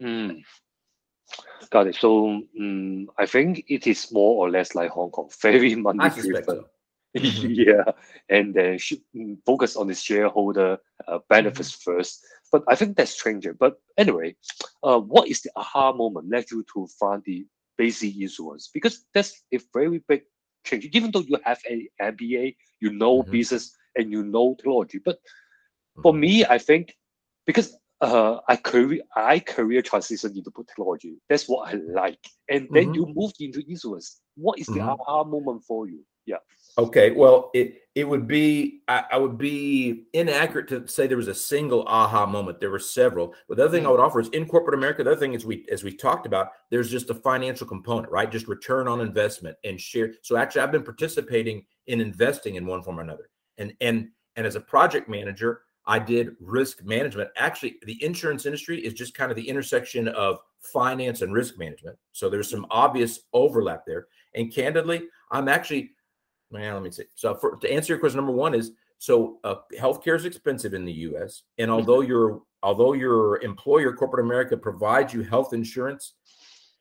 Mm. 0.02 0.42
Got 1.70 1.86
it. 1.86 1.94
So 1.94 2.42
mm, 2.60 3.06
I 3.18 3.24
think 3.24 3.64
it 3.68 3.86
is 3.86 4.10
more 4.10 4.44
or 4.44 4.50
less 4.50 4.74
like 4.74 4.90
Hong 4.90 5.10
Kong, 5.10 5.30
very 5.40 5.74
money 5.76 6.10
driven. 6.10 6.44
so. 6.44 6.64
Mhm. 7.18 7.40
yeah, 7.42 7.92
and 8.28 8.54
then 8.54 8.78
sh- 8.78 8.94
mm, 9.14 9.36
focus 9.44 9.76
on 9.76 9.88
the 9.88 9.94
shareholder 9.94 10.78
uh, 11.06 11.18
benefits 11.28 11.70
Mm-hmm. 11.70 11.84
first. 11.84 12.24
But 12.52 12.62
I 12.68 12.74
think 12.74 12.96
that's 12.96 13.16
changing. 13.16 13.54
But 13.58 13.74
anyway, 13.96 14.36
uh, 14.82 14.98
what 14.98 15.28
is 15.28 15.42
the 15.42 15.50
aha 15.56 15.92
moment 15.92 16.28
led 16.30 16.44
you 16.50 16.64
to 16.74 16.86
find 16.98 17.22
the 17.24 17.46
Basey 17.80 18.20
Insurance? 18.20 18.70
Because 18.72 19.04
that's 19.14 19.42
a 19.52 19.58
very 19.72 20.02
big 20.08 20.22
change. 20.64 20.88
Even 20.92 21.10
though 21.10 21.20
you 21.20 21.38
have 21.44 21.60
a 21.68 21.88
MBA, 22.00 22.56
you 22.80 22.90
know 22.92 23.22
Mhm. 23.22 23.30
business 23.30 23.76
and 23.96 24.10
you 24.12 24.22
know 24.22 24.54
technology, 24.58 25.00
but 25.04 25.18
for 26.02 26.12
Mhm. 26.12 26.14
me, 26.14 26.44
I 26.44 26.58
think 26.58 26.94
because 27.46 27.76
uh, 28.00 28.38
I 28.48 28.56
career 28.56 29.02
I 29.16 29.40
career 29.40 29.82
transition 29.82 30.30
into 30.36 30.50
technology. 30.66 31.14
That's 31.28 31.48
what 31.48 31.68
I 31.72 31.78
like. 31.78 32.18
And 32.48 32.70
then 32.72 32.90
Mhm. 32.90 32.94
you 32.94 33.06
moved 33.14 33.36
into 33.40 33.62
insurance. 33.68 34.20
What 34.36 34.58
is 34.58 34.70
the 34.72 34.82
aha 34.82 35.24
moment 35.24 35.62
for 35.64 35.88
you? 35.88 36.00
Yeah. 36.26 36.38
Okay, 36.78 37.10
well, 37.10 37.50
it 37.52 37.78
it 37.94 38.08
would 38.08 38.26
be 38.26 38.80
I, 38.88 39.04
I 39.12 39.18
would 39.18 39.36
be 39.36 40.06
inaccurate 40.14 40.68
to 40.68 40.88
say 40.88 41.06
there 41.06 41.18
was 41.18 41.28
a 41.28 41.34
single 41.34 41.84
aha 41.86 42.24
moment. 42.24 42.60
There 42.60 42.70
were 42.70 42.78
several. 42.78 43.34
But 43.46 43.58
the 43.58 43.64
other 43.64 43.72
thing 43.72 43.84
I 43.84 43.90
mm-hmm. 43.90 43.98
would 43.98 44.04
offer 44.04 44.20
is 44.20 44.28
in 44.30 44.46
corporate 44.46 44.78
America. 44.78 45.04
The 45.04 45.10
other 45.10 45.20
thing 45.20 45.34
is 45.34 45.44
we 45.44 45.66
as 45.70 45.84
we 45.84 45.94
talked 45.94 46.24
about, 46.24 46.48
there's 46.70 46.90
just 46.90 47.10
a 47.10 47.14
financial 47.14 47.66
component, 47.66 48.10
right? 48.10 48.30
Just 48.30 48.48
return 48.48 48.88
on 48.88 49.02
investment 49.02 49.56
and 49.64 49.78
share. 49.78 50.14
So 50.22 50.36
actually, 50.36 50.62
I've 50.62 50.72
been 50.72 50.82
participating 50.82 51.66
in 51.88 52.00
investing 52.00 52.54
in 52.54 52.64
one 52.64 52.82
form 52.82 52.98
or 52.98 53.02
another. 53.02 53.28
And 53.58 53.74
and 53.82 54.08
and 54.36 54.46
as 54.46 54.56
a 54.56 54.60
project 54.60 55.10
manager, 55.10 55.60
I 55.84 55.98
did 55.98 56.36
risk 56.40 56.82
management. 56.84 57.30
Actually, 57.36 57.76
the 57.84 58.02
insurance 58.02 58.46
industry 58.46 58.80
is 58.80 58.94
just 58.94 59.14
kind 59.14 59.30
of 59.30 59.36
the 59.36 59.46
intersection 59.46 60.08
of 60.08 60.38
finance 60.60 61.20
and 61.20 61.34
risk 61.34 61.58
management. 61.58 61.98
So 62.12 62.30
there's 62.30 62.48
some 62.48 62.66
obvious 62.70 63.20
overlap 63.32 63.84
there. 63.86 64.06
And 64.34 64.54
candidly, 64.54 65.02
I'm 65.30 65.48
actually 65.48 65.90
well, 66.52 66.74
let 66.74 66.82
me 66.82 66.90
see. 66.90 67.04
So 67.14 67.34
for, 67.34 67.56
to 67.56 67.72
answer 67.72 67.92
your 67.92 68.00
question, 68.00 68.18
number 68.18 68.32
one 68.32 68.54
is 68.54 68.72
so 68.98 69.40
uh, 69.42 69.56
healthcare 69.76 70.14
is 70.14 70.24
expensive 70.26 70.74
in 70.74 70.84
the 70.84 70.92
U.S. 70.92 71.42
And 71.58 71.70
although 71.70 72.02
your 72.02 72.42
although 72.62 72.92
your 72.92 73.40
employer, 73.42 73.92
corporate 73.92 74.24
America, 74.24 74.56
provides 74.56 75.12
you 75.12 75.22
health 75.22 75.52
insurance, 75.52 76.14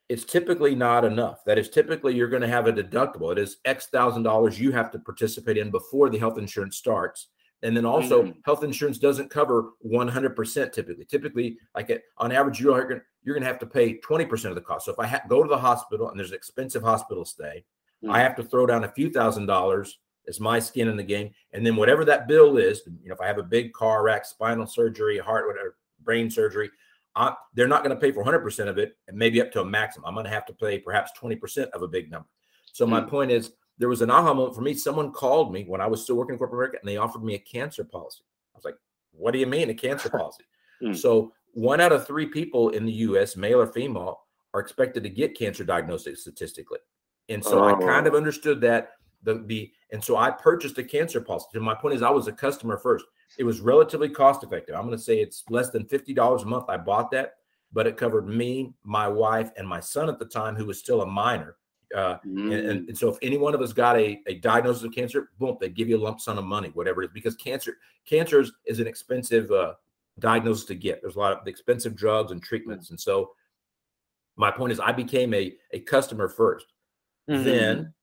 it's 0.09 0.25
typically 0.25 0.75
not 0.75 1.03
enough. 1.05 1.39
That 1.45 1.57
is 1.57 1.69
typically 1.69 2.13
you're 2.13 2.27
going 2.29 2.43
to 2.43 2.47
have 2.47 2.67
a 2.67 2.73
deductible. 2.73 3.31
It 3.31 3.39
is 3.39 3.57
X 3.65 3.87
thousand 3.87 4.23
dollars 4.23 4.59
you 4.59 4.71
have 4.71 4.91
to 4.91 4.99
participate 4.99 5.57
in 5.57 5.71
before 5.71 6.09
the 6.09 6.19
health 6.19 6.37
insurance 6.37 6.77
starts. 6.77 7.29
And 7.63 7.77
then 7.77 7.85
also, 7.85 8.23
Mm. 8.23 8.35
health 8.43 8.63
insurance 8.63 8.97
doesn't 8.97 9.29
cover 9.29 9.73
100% 9.85 10.73
typically. 10.73 11.05
Typically, 11.05 11.57
like 11.75 11.91
at, 11.91 12.01
on 12.17 12.31
average, 12.31 12.59
you're 12.59 12.87
going 12.87 13.01
you're 13.23 13.35
going 13.35 13.43
to 13.43 13.47
have 13.47 13.59
to 13.59 13.67
pay 13.67 13.99
20% 13.99 14.45
of 14.49 14.55
the 14.55 14.61
cost. 14.61 14.85
So 14.85 14.91
if 14.91 14.99
I 14.99 15.05
ha- 15.05 15.21
go 15.29 15.43
to 15.43 15.49
the 15.49 15.57
hospital 15.57 16.09
and 16.09 16.17
there's 16.19 16.31
an 16.31 16.35
expensive 16.37 16.81
hospital 16.81 17.23
stay, 17.23 17.63
I 18.09 18.19
Mm. 18.19 18.23
have 18.23 18.35
to 18.37 18.43
throw 18.43 18.65
down 18.65 18.83
a 18.83 18.91
few 18.91 19.09
thousand 19.11 19.45
dollars 19.45 19.99
as 20.27 20.39
my 20.39 20.59
skin 20.59 20.87
in 20.87 20.95
the 20.97 21.03
game, 21.03 21.31
and 21.53 21.65
then 21.65 21.75
whatever 21.75 22.05
that 22.05 22.27
bill 22.27 22.57
is, 22.57 22.81
you 23.01 23.09
know, 23.09 23.13
if 23.13 23.21
I 23.21 23.27
have 23.27 23.37
a 23.37 23.43
big 23.43 23.73
car 23.73 24.03
wreck, 24.03 24.25
spinal 24.25 24.67
surgery, 24.67 25.17
heart, 25.17 25.47
whatever, 25.47 25.77
brain 26.03 26.29
surgery, 26.29 26.69
I, 27.15 27.35
they're 27.53 27.67
not 27.67 27.83
going 27.83 27.95
to 27.95 27.99
pay 27.99 28.11
for 28.11 28.23
100% 28.23 28.67
of 28.69 28.77
it, 28.77 28.97
and 29.07 29.17
maybe 29.17 29.41
up 29.41 29.51
to 29.51 29.61
a 29.61 29.65
maximum. 29.65 30.05
I'm 30.05 30.13
going 30.13 30.23
to 30.25 30.29
have 30.31 30.45
to 30.45 30.53
pay 30.53 30.79
perhaps 30.79 31.11
20% 31.19 31.69
of 31.71 31.81
a 31.81 31.87
big 31.87 32.09
number. 32.09 32.27
So 32.71 32.85
my 32.87 33.01
Mm. 33.01 33.09
point 33.09 33.31
is, 33.31 33.53
there 33.77 33.89
was 33.89 34.01
an 34.01 34.09
aha 34.11 34.33
moment 34.33 34.55
for 34.55 34.61
me. 34.61 34.73
Someone 34.75 35.11
called 35.11 35.51
me 35.51 35.63
when 35.65 35.81
I 35.81 35.87
was 35.87 36.03
still 36.03 36.15
working 36.15 36.33
in 36.33 36.37
corporate 36.39 36.57
America, 36.59 36.77
and 36.81 36.87
they 36.87 36.97
offered 36.97 37.23
me 37.23 37.33
a 37.35 37.39
cancer 37.39 37.83
policy. 37.83 38.23
I 38.53 38.57
was 38.57 38.63
like, 38.65 38.77
"What 39.11 39.31
do 39.31 39.39
you 39.39 39.47
mean 39.47 39.69
a 39.69 39.73
cancer 39.73 40.09
policy?" 40.21 40.43
Mm. 40.81 40.95
So 40.95 41.33
one 41.53 41.81
out 41.81 41.91
of 41.91 42.05
three 42.07 42.27
people 42.27 42.69
in 42.69 42.85
the 42.85 42.93
U.S., 43.09 43.35
male 43.35 43.59
or 43.59 43.67
female, 43.67 44.21
are 44.53 44.59
expected 44.61 45.03
to 45.03 45.09
get 45.09 45.35
cancer 45.37 45.63
diagnosis 45.63 46.21
statistically. 46.21 46.79
And 47.31 47.43
so 47.43 47.63
I 47.63 47.73
kind 47.73 48.07
of 48.07 48.13
Oh. 48.13 48.17
understood 48.17 48.61
that 48.61 48.93
the 49.23 49.35
the 49.45 49.71
and 49.91 50.03
so 50.03 50.17
I 50.17 50.31
purchased 50.31 50.77
a 50.77 50.83
cancer 50.83 51.21
policy. 51.21 51.47
And 51.53 51.63
my 51.63 51.75
point 51.75 51.95
is, 51.95 52.01
I 52.01 52.09
was 52.09 52.27
a 52.27 52.31
customer 52.31 52.77
first. 52.77 53.05
It 53.37 53.43
was 53.43 53.59
relatively 53.61 54.09
cost 54.09 54.43
effective. 54.43 54.75
I'm 54.75 54.85
going 54.85 54.97
to 54.97 55.03
say 55.03 55.19
it's 55.19 55.43
less 55.49 55.69
than 55.69 55.85
fifty 55.85 56.13
dollars 56.13 56.43
a 56.43 56.45
month. 56.45 56.65
I 56.69 56.77
bought 56.77 57.11
that, 57.11 57.35
but 57.71 57.87
it 57.87 57.97
covered 57.97 58.27
me, 58.27 58.73
my 58.83 59.07
wife, 59.07 59.51
and 59.57 59.67
my 59.67 59.79
son 59.79 60.09
at 60.09 60.19
the 60.19 60.25
time, 60.25 60.55
who 60.55 60.65
was 60.65 60.79
still 60.79 61.01
a 61.01 61.05
minor. 61.05 61.55
Uh, 61.95 62.17
and, 62.23 62.37
Mm. 62.37 62.69
and, 62.69 62.89
and 62.89 62.97
so 62.97 63.09
if 63.09 63.17
any 63.21 63.37
one 63.37 63.53
of 63.53 63.61
us 63.61 63.73
got 63.73 63.97
a, 63.97 64.21
a 64.27 64.35
diagnosis 64.35 64.83
of 64.83 64.93
cancer, 64.93 65.29
boom, 65.39 65.57
they 65.59 65.67
give 65.67 65.89
you 65.89 65.97
a 65.97 66.03
lump 66.03 66.21
sum 66.21 66.37
of 66.37 66.45
money, 66.45 66.69
whatever 66.73 67.03
it 67.03 67.07
is, 67.07 67.11
because 67.13 67.35
cancer 67.35 67.77
cancer 68.05 68.39
is, 68.39 68.53
is 68.65 68.79
an 68.79 68.87
expensive 68.87 69.51
uh, 69.51 69.73
diagnosis 70.19 70.63
to 70.65 70.75
get. 70.75 71.01
There's 71.01 71.17
a 71.17 71.19
lot 71.19 71.33
of 71.33 71.45
expensive 71.47 71.93
drugs 71.95 72.31
and 72.31 72.41
treatments, 72.41 72.91
and 72.91 72.99
so 72.99 73.31
my 74.37 74.49
point 74.51 74.71
is, 74.71 74.79
I 74.79 74.91
became 74.93 75.33
a 75.33 75.53
a 75.73 75.79
customer 75.81 76.29
1st 76.29 76.63
Mhm. 77.31 77.43
Then, 77.43 77.93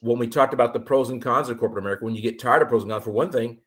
when 0.00 0.18
we 0.18 0.28
talked 0.28 0.54
about 0.54 0.72
the 0.72 0.80
pros 0.80 1.10
and 1.10 1.22
cons 1.22 1.48
of 1.48 1.58
corporate 1.58 1.82
America, 1.84 2.04
when 2.04 2.14
you 2.14 2.22
get 2.22 2.38
tired 2.38 2.62
of 2.62 2.68
pros 2.68 2.82
and 2.82 2.90
cons, 2.92 3.04
for 3.04 3.12
one 3.12 3.30
thing, 3.30 3.60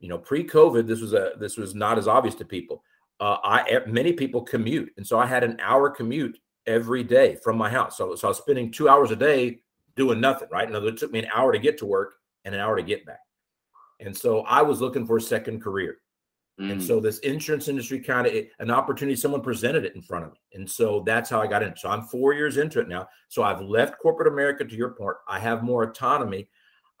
you 0.00 0.08
know, 0.08 0.18
pre-COVID, 0.18 0.86
this 0.86 1.00
was 1.00 1.12
a 1.14 1.32
this 1.38 1.56
was 1.56 1.74
not 1.74 1.98
as 1.98 2.08
obvious 2.08 2.34
to 2.36 2.44
people. 2.44 2.82
Uh, 3.20 3.38
I 3.44 3.80
many 3.86 4.12
people 4.12 4.42
commute, 4.42 4.92
and 4.96 5.06
so 5.06 5.18
I 5.18 5.26
had 5.26 5.44
an 5.44 5.58
hour 5.60 5.90
commute 5.90 6.38
every 6.66 7.02
day 7.04 7.36
from 7.36 7.56
my 7.58 7.70
house. 7.70 7.96
So, 7.96 8.14
so 8.16 8.28
I 8.28 8.30
was 8.30 8.38
spending 8.38 8.70
two 8.70 8.88
hours 8.88 9.10
a 9.10 9.16
day 9.16 9.60
doing 9.96 10.20
nothing. 10.20 10.48
Right, 10.50 10.68
in 10.68 10.74
other 10.74 10.86
words, 10.86 11.02
it 11.02 11.06
took 11.06 11.12
me 11.12 11.20
an 11.20 11.30
hour 11.34 11.52
to 11.52 11.58
get 11.58 11.78
to 11.78 11.86
work 11.86 12.14
and 12.44 12.54
an 12.54 12.60
hour 12.60 12.76
to 12.76 12.82
get 12.82 13.06
back. 13.06 13.20
And 14.00 14.16
so 14.16 14.40
I 14.42 14.62
was 14.62 14.80
looking 14.80 15.06
for 15.06 15.18
a 15.18 15.20
second 15.20 15.60
career. 15.62 15.98
And 16.60 16.80
Mm. 16.80 16.82
so 16.86 17.00
this 17.00 17.18
insurance 17.20 17.68
industry 17.68 18.00
kind 18.00 18.26
of 18.26 18.34
an 18.58 18.70
opportunity, 18.70 19.16
someone 19.16 19.40
presented 19.40 19.84
it 19.84 19.94
in 19.96 20.02
front 20.02 20.26
of 20.26 20.32
me. 20.32 20.38
And 20.54 20.68
so 20.70 21.00
that's 21.06 21.30
how 21.30 21.40
I 21.40 21.46
got 21.46 21.62
in. 21.62 21.74
So 21.76 21.88
I'm 21.88 22.02
four 22.02 22.34
years 22.34 22.58
into 22.58 22.80
it 22.80 22.88
now. 22.88 23.08
So 23.28 23.42
I've 23.42 23.62
left 23.62 23.98
corporate 23.98 24.28
America 24.28 24.64
to 24.64 24.74
your 24.76 24.90
point. 24.90 25.16
I 25.26 25.38
have 25.38 25.62
more 25.62 25.84
autonomy. 25.84 26.48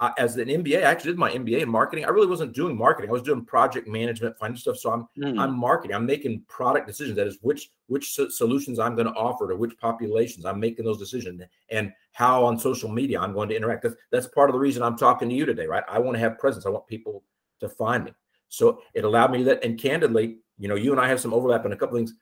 I, 0.02 0.12
as 0.16 0.38
an 0.38 0.48
MBA, 0.48 0.78
I 0.78 0.90
actually 0.90 1.10
did 1.10 1.18
my 1.18 1.30
MBA 1.30 1.60
in 1.60 1.68
marketing. 1.68 2.06
I 2.06 2.08
really 2.08 2.26
wasn't 2.26 2.54
doing 2.54 2.74
marketing. 2.74 3.10
I 3.10 3.12
was 3.12 3.20
doing 3.20 3.44
project 3.44 3.86
management, 3.86 4.38
financial 4.38 4.72
stuff. 4.72 4.78
So 4.78 4.90
I'm 4.92 5.06
Mm. 5.18 5.38
I'm 5.38 5.54
marketing. 5.54 5.94
I'm 5.94 6.06
making 6.06 6.42
product 6.48 6.86
decisions. 6.86 7.16
That 7.16 7.26
is 7.26 7.36
which 7.42 7.70
which 7.88 8.14
so- 8.14 8.30
solutions 8.30 8.78
I'm 8.78 8.94
going 8.94 9.08
to 9.08 9.12
offer 9.12 9.46
to 9.48 9.56
which 9.56 9.76
populations. 9.76 10.46
I'm 10.46 10.58
making 10.58 10.86
those 10.86 10.96
decisions 10.98 11.42
and 11.68 11.92
how 12.12 12.44
on 12.46 12.58
social 12.58 12.88
media 12.88 13.20
I'm 13.20 13.34
going 13.34 13.50
to 13.50 13.56
interact. 13.56 13.82
That's, 13.82 13.96
that's 14.10 14.26
part 14.28 14.48
of 14.48 14.54
the 14.54 14.60
reason 14.60 14.82
I'm 14.82 14.96
talking 14.96 15.28
to 15.28 15.34
you 15.34 15.44
today, 15.44 15.66
right? 15.66 15.84
I 15.86 15.98
want 15.98 16.14
to 16.14 16.20
have 16.20 16.38
presence. 16.38 16.64
I 16.64 16.70
want 16.70 16.86
people 16.86 17.24
to 17.58 17.68
find 17.68 18.04
me. 18.04 18.12
So 18.50 18.82
it 18.94 19.04
allowed 19.04 19.32
me 19.32 19.38
to 19.38 19.44
that. 19.44 19.64
And 19.64 19.80
candidly, 19.80 20.38
you 20.58 20.68
know, 20.68 20.74
you 20.74 20.92
and 20.92 21.00
I 21.00 21.08
have 21.08 21.20
some 21.20 21.32
overlap 21.32 21.64
in 21.64 21.72
a 21.72 21.76
couple 21.76 21.96
things. 21.96 22.12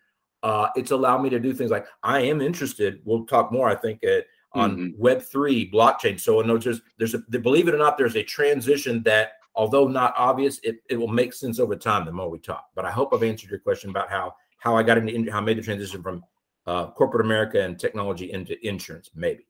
Uh, 0.44 0.68
it's 0.76 0.92
allowed 0.92 1.22
me 1.22 1.30
to 1.30 1.40
do 1.40 1.52
things 1.52 1.72
like 1.72 1.86
I 2.04 2.20
am 2.20 2.40
interested. 2.40 3.00
We'll 3.04 3.26
talk 3.26 3.50
more, 3.50 3.68
I 3.68 3.74
think, 3.74 4.04
uh, 4.04 4.20
on 4.52 4.76
Mhm. 4.76 4.96
Web 4.96 5.20
three 5.20 5.70
blockchain. 5.70 6.18
So 6.18 6.40
in 6.40 6.48
other 6.48 6.60
words, 6.64 6.80
there's 6.96 7.14
a 7.14 7.18
believe 7.18 7.66
it 7.68 7.74
or 7.74 7.78
not, 7.78 7.98
there's 7.98 8.16
a 8.16 8.22
transition 8.22 9.02
that, 9.02 9.32
although 9.54 9.88
not 9.88 10.14
obvious, 10.16 10.60
it, 10.62 10.76
it 10.88 10.96
will 10.96 11.08
make 11.08 11.32
sense 11.34 11.58
over 11.58 11.76
time 11.76 12.06
the 12.06 12.12
more 12.12 12.30
we 12.30 12.38
talk. 12.38 12.66
But 12.74 12.84
I 12.84 12.90
hope 12.90 13.12
I've 13.12 13.22
answered 13.24 13.50
your 13.50 13.58
question 13.58 13.90
about 13.90 14.08
how 14.08 14.34
how 14.58 14.76
I 14.76 14.82
got 14.82 14.98
into 14.98 15.30
how 15.30 15.38
I 15.38 15.40
made 15.42 15.58
the 15.58 15.62
transition 15.62 16.02
from 16.02 16.24
uh, 16.66 16.90
corporate 16.92 17.24
America 17.26 17.60
and 17.60 17.78
technology 17.78 18.32
into 18.32 18.54
insurance. 18.66 19.10
Maybe. 19.14 19.46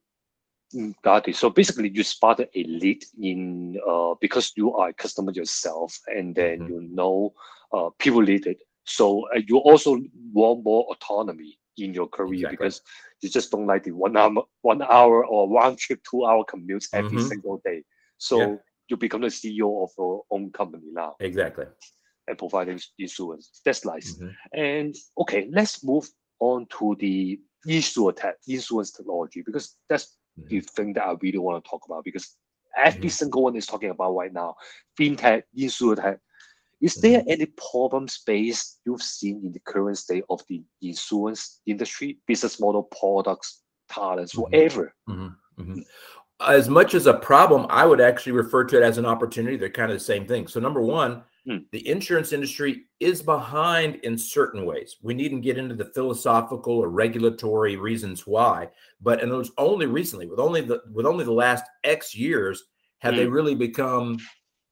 Got 1.03 1.29
it. 1.29 1.37
So 1.37 1.51
basically, 1.51 1.91
you 1.91 2.03
spotted 2.03 2.49
a 2.55 2.65
lead 2.65 3.03
in 3.21 3.79
uh, 3.89 4.15
because 4.21 4.53
you 4.57 4.75
are 4.75 4.89
a 4.89 4.93
customer 4.93 5.33
yourself, 5.33 5.99
and 6.09 6.35
then 6.35 6.63
Mhm. 6.63 6.69
you 6.69 6.87
know 6.93 7.33
uh, 7.73 7.91
people 7.99 8.21
need 8.23 8.47
it. 8.47 8.59
So 8.85 9.27
uh, 9.35 9.41
you 9.47 9.59
also 9.59 9.99
want 10.33 10.65
more 10.65 10.87
autonomy 10.91 11.59
in 11.79 11.95
your 11.95 12.07
career 12.09 12.47
Exactly. 12.47 12.49
because 12.49 12.83
you 13.23 13.29
just 13.31 13.51
don't 13.51 13.67
like 13.67 13.85
the 13.85 13.93
one 13.93 14.17
hour, 14.17 14.33
one 14.63 14.83
hour 14.83 15.25
or 15.25 15.49
one 15.49 15.77
trip, 15.77 16.01
two 16.09 16.25
hour 16.25 16.45
commutes 16.45 16.89
every 16.93 17.19
Mhm. 17.19 17.19
single 17.19 17.61
day. 17.65 17.85
So 18.19 18.39
Yeah. 18.39 18.57
you 18.89 18.97
become 18.97 19.23
the 19.23 19.31
CEO 19.31 19.85
of 19.85 19.91
your 19.99 20.23
own 20.31 20.51
company 20.53 20.89
now 20.93 21.17
Exactly. 21.21 21.67
and 22.29 22.39
providing 22.39 22.81
insurance. 22.99 23.61
That's 23.65 23.85
nice. 23.85 24.19
Mhm. 24.19 24.37
And 24.53 24.95
okay, 25.19 25.49
let's 25.53 25.85
move 25.85 26.09
on 26.41 26.67
to 26.79 26.97
the 27.01 27.41
tech, 28.17 28.37
insurance 28.49 28.91
technology 28.93 29.43
because 29.45 29.77
that's 29.89 30.18
the 30.49 30.61
thing 30.61 30.93
that 30.95 31.05
I 31.05 31.15
really 31.21 31.39
want 31.39 31.63
to 31.63 31.71
talk 31.71 31.83
about 31.87 32.05
because 32.05 32.37
every 32.77 33.09
single 33.09 33.43
one 33.43 33.57
is 33.57 33.67
talking 33.67 33.91
about 33.91 34.15
right 34.15 34.33
now. 34.33 34.55
FinTech, 34.99 35.43
insurtech. 35.57 36.19
Is 36.81 37.01
there 37.01 37.25
any 37.27 37.47
problem 37.47 38.07
space 38.07 38.79
you've 38.87 39.03
seen 39.03 39.43
in 39.45 39.53
the 39.53 39.61
current 39.61 39.99
state 39.99 40.25
of 40.31 40.41
the 40.49 40.63
insurance 40.81 41.61
industry, 41.67 42.19
business 42.27 42.61
model, 42.61 42.85
products, 42.85 43.63
talents, 43.91 44.35
Mhm. 44.35 44.43
whatever? 44.43 44.95
Mhm, 45.09 45.37
mhm. 45.59 45.85
As 46.41 46.69
much 46.69 46.95
as 46.95 47.07
a 47.07 47.15
problem, 47.15 47.67
I 47.69 47.85
would 47.85 48.01
actually 48.01 48.33
refer 48.33 48.63
to 48.65 48.77
it 48.77 48.85
as 48.85 48.97
an 48.97 49.07
opportunity. 49.07 49.57
They're 49.57 49.71
kind 49.71 49.91
of 49.91 49.99
the 49.99 50.05
same 50.05 50.25
thing. 50.25 50.47
So, 50.47 50.61
number 50.61 50.81
one, 50.81 51.25
Hmm. 51.49 51.59
the 51.73 51.89
insurance 51.89 52.35
industry 52.35 52.85
is 53.01 53.23
behind 53.23 53.97
in 54.03 54.19
certain 54.19 54.67
ways. 54.67 54.97
We 55.01 55.15
needn't 55.15 55.41
get 55.43 55.57
into 55.57 55.75
the 55.75 55.87
philosophical 55.87 56.75
or 56.75 56.91
regulatory 56.91 57.77
reasons 57.77 58.27
why, 58.27 58.69
but 59.01 59.23
and 59.23 59.33
those 59.33 59.51
only 59.57 59.87
recently, 59.87 60.27
with 60.27 60.41
only 60.41 60.61
the 60.61 60.83
with 60.93 61.07
only 61.07 61.25
the 61.25 61.33
last 61.33 61.65
X 61.85 62.15
years, 62.15 62.65
have 62.99 63.17
they 63.17 63.25
Hmm. 63.25 63.33
really 63.33 63.55
become 63.55 64.19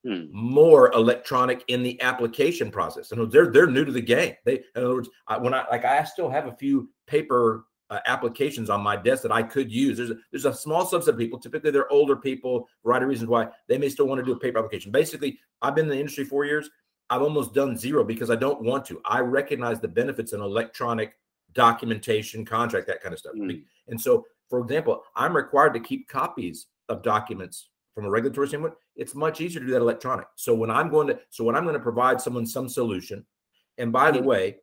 Hmm. 0.05 0.25
more 0.31 0.91
electronic 0.93 1.63
in 1.67 1.81
the 1.81 1.99
application 2.01 2.69
process. 2.69 3.11
And 3.11 3.31
they're 3.31 3.47
they're 3.51 3.65
new 3.67 3.83
to 3.83 3.91
the 3.91 3.99
game. 3.99 4.35
They, 4.45 4.57
in 4.75 4.83
other 4.83 4.93
words, 4.93 5.09
I, 5.27 5.37
when 5.39 5.55
I 5.55 5.67
like, 5.71 5.83
I 5.83 6.03
still 6.03 6.29
have 6.29 6.45
a 6.47 6.55
few 6.55 6.89
paper 7.07 7.65
uh, 7.89 7.99
applications 8.05 8.69
on 8.69 8.81
my 8.81 8.95
desk 8.95 9.23
that 9.23 9.31
I 9.31 9.43
could 9.43 9.71
use. 9.71 9.97
There's 9.97 10.11
a, 10.11 10.17
there's 10.31 10.45
a 10.45 10.53
small 10.53 10.85
subset 10.85 11.09
of 11.09 11.17
people. 11.17 11.39
Typically, 11.39 11.71
they're 11.71 11.91
older 11.91 12.15
people. 12.15 12.67
Variety 12.83 13.03
of 13.05 13.09
reasons 13.09 13.29
why 13.29 13.47
they 13.67 13.77
may 13.77 13.89
still 13.89 14.07
want 14.07 14.19
to 14.19 14.25
do 14.25 14.33
a 14.33 14.39
paper 14.39 14.59
application. 14.59 14.91
Basically, 14.91 15.39
I've 15.61 15.75
been 15.75 15.85
in 15.85 15.91
the 15.91 15.99
industry 15.99 16.25
four 16.25 16.45
years. 16.45 16.69
I've 17.09 17.21
almost 17.21 17.53
done 17.53 17.77
zero 17.77 18.03
because 18.03 18.29
I 18.29 18.35
don't 18.35 18.61
want 18.61 18.83
to. 18.85 19.01
I 19.05 19.21
recognize 19.21 19.79
the 19.79 19.87
benefits 19.87 20.33
in 20.33 20.41
electronic 20.41 21.13
documentation, 21.53 22.43
contract, 22.43 22.87
that 22.87 23.01
kind 23.01 23.13
of 23.13 23.19
stuff. 23.19 23.33
Mm. 23.35 23.63
And 23.87 23.99
so, 23.99 24.25
for 24.49 24.59
example, 24.59 25.03
I'm 25.15 25.35
required 25.35 25.73
to 25.75 25.79
keep 25.79 26.09
copies 26.09 26.67
of 26.89 27.03
documents 27.03 27.69
from 27.95 28.05
a 28.05 28.09
regulatory 28.09 28.49
standpoint. 28.49 28.73
It's 28.95 29.15
much 29.15 29.39
easier 29.39 29.61
to 29.61 29.65
do 29.65 29.71
that 29.71 29.81
electronic. 29.81 30.27
So 30.35 30.53
when 30.53 30.69
I'm 30.69 30.89
going 30.89 31.07
to, 31.07 31.19
so 31.29 31.45
when 31.45 31.55
I'm 31.55 31.63
going 31.63 31.73
to 31.75 31.79
provide 31.79 32.19
someone 32.19 32.45
some 32.45 32.67
solution, 32.67 33.25
and 33.77 33.91
by 33.91 34.11
the 34.11 34.19
Mm. 34.19 34.25
way, 34.25 34.57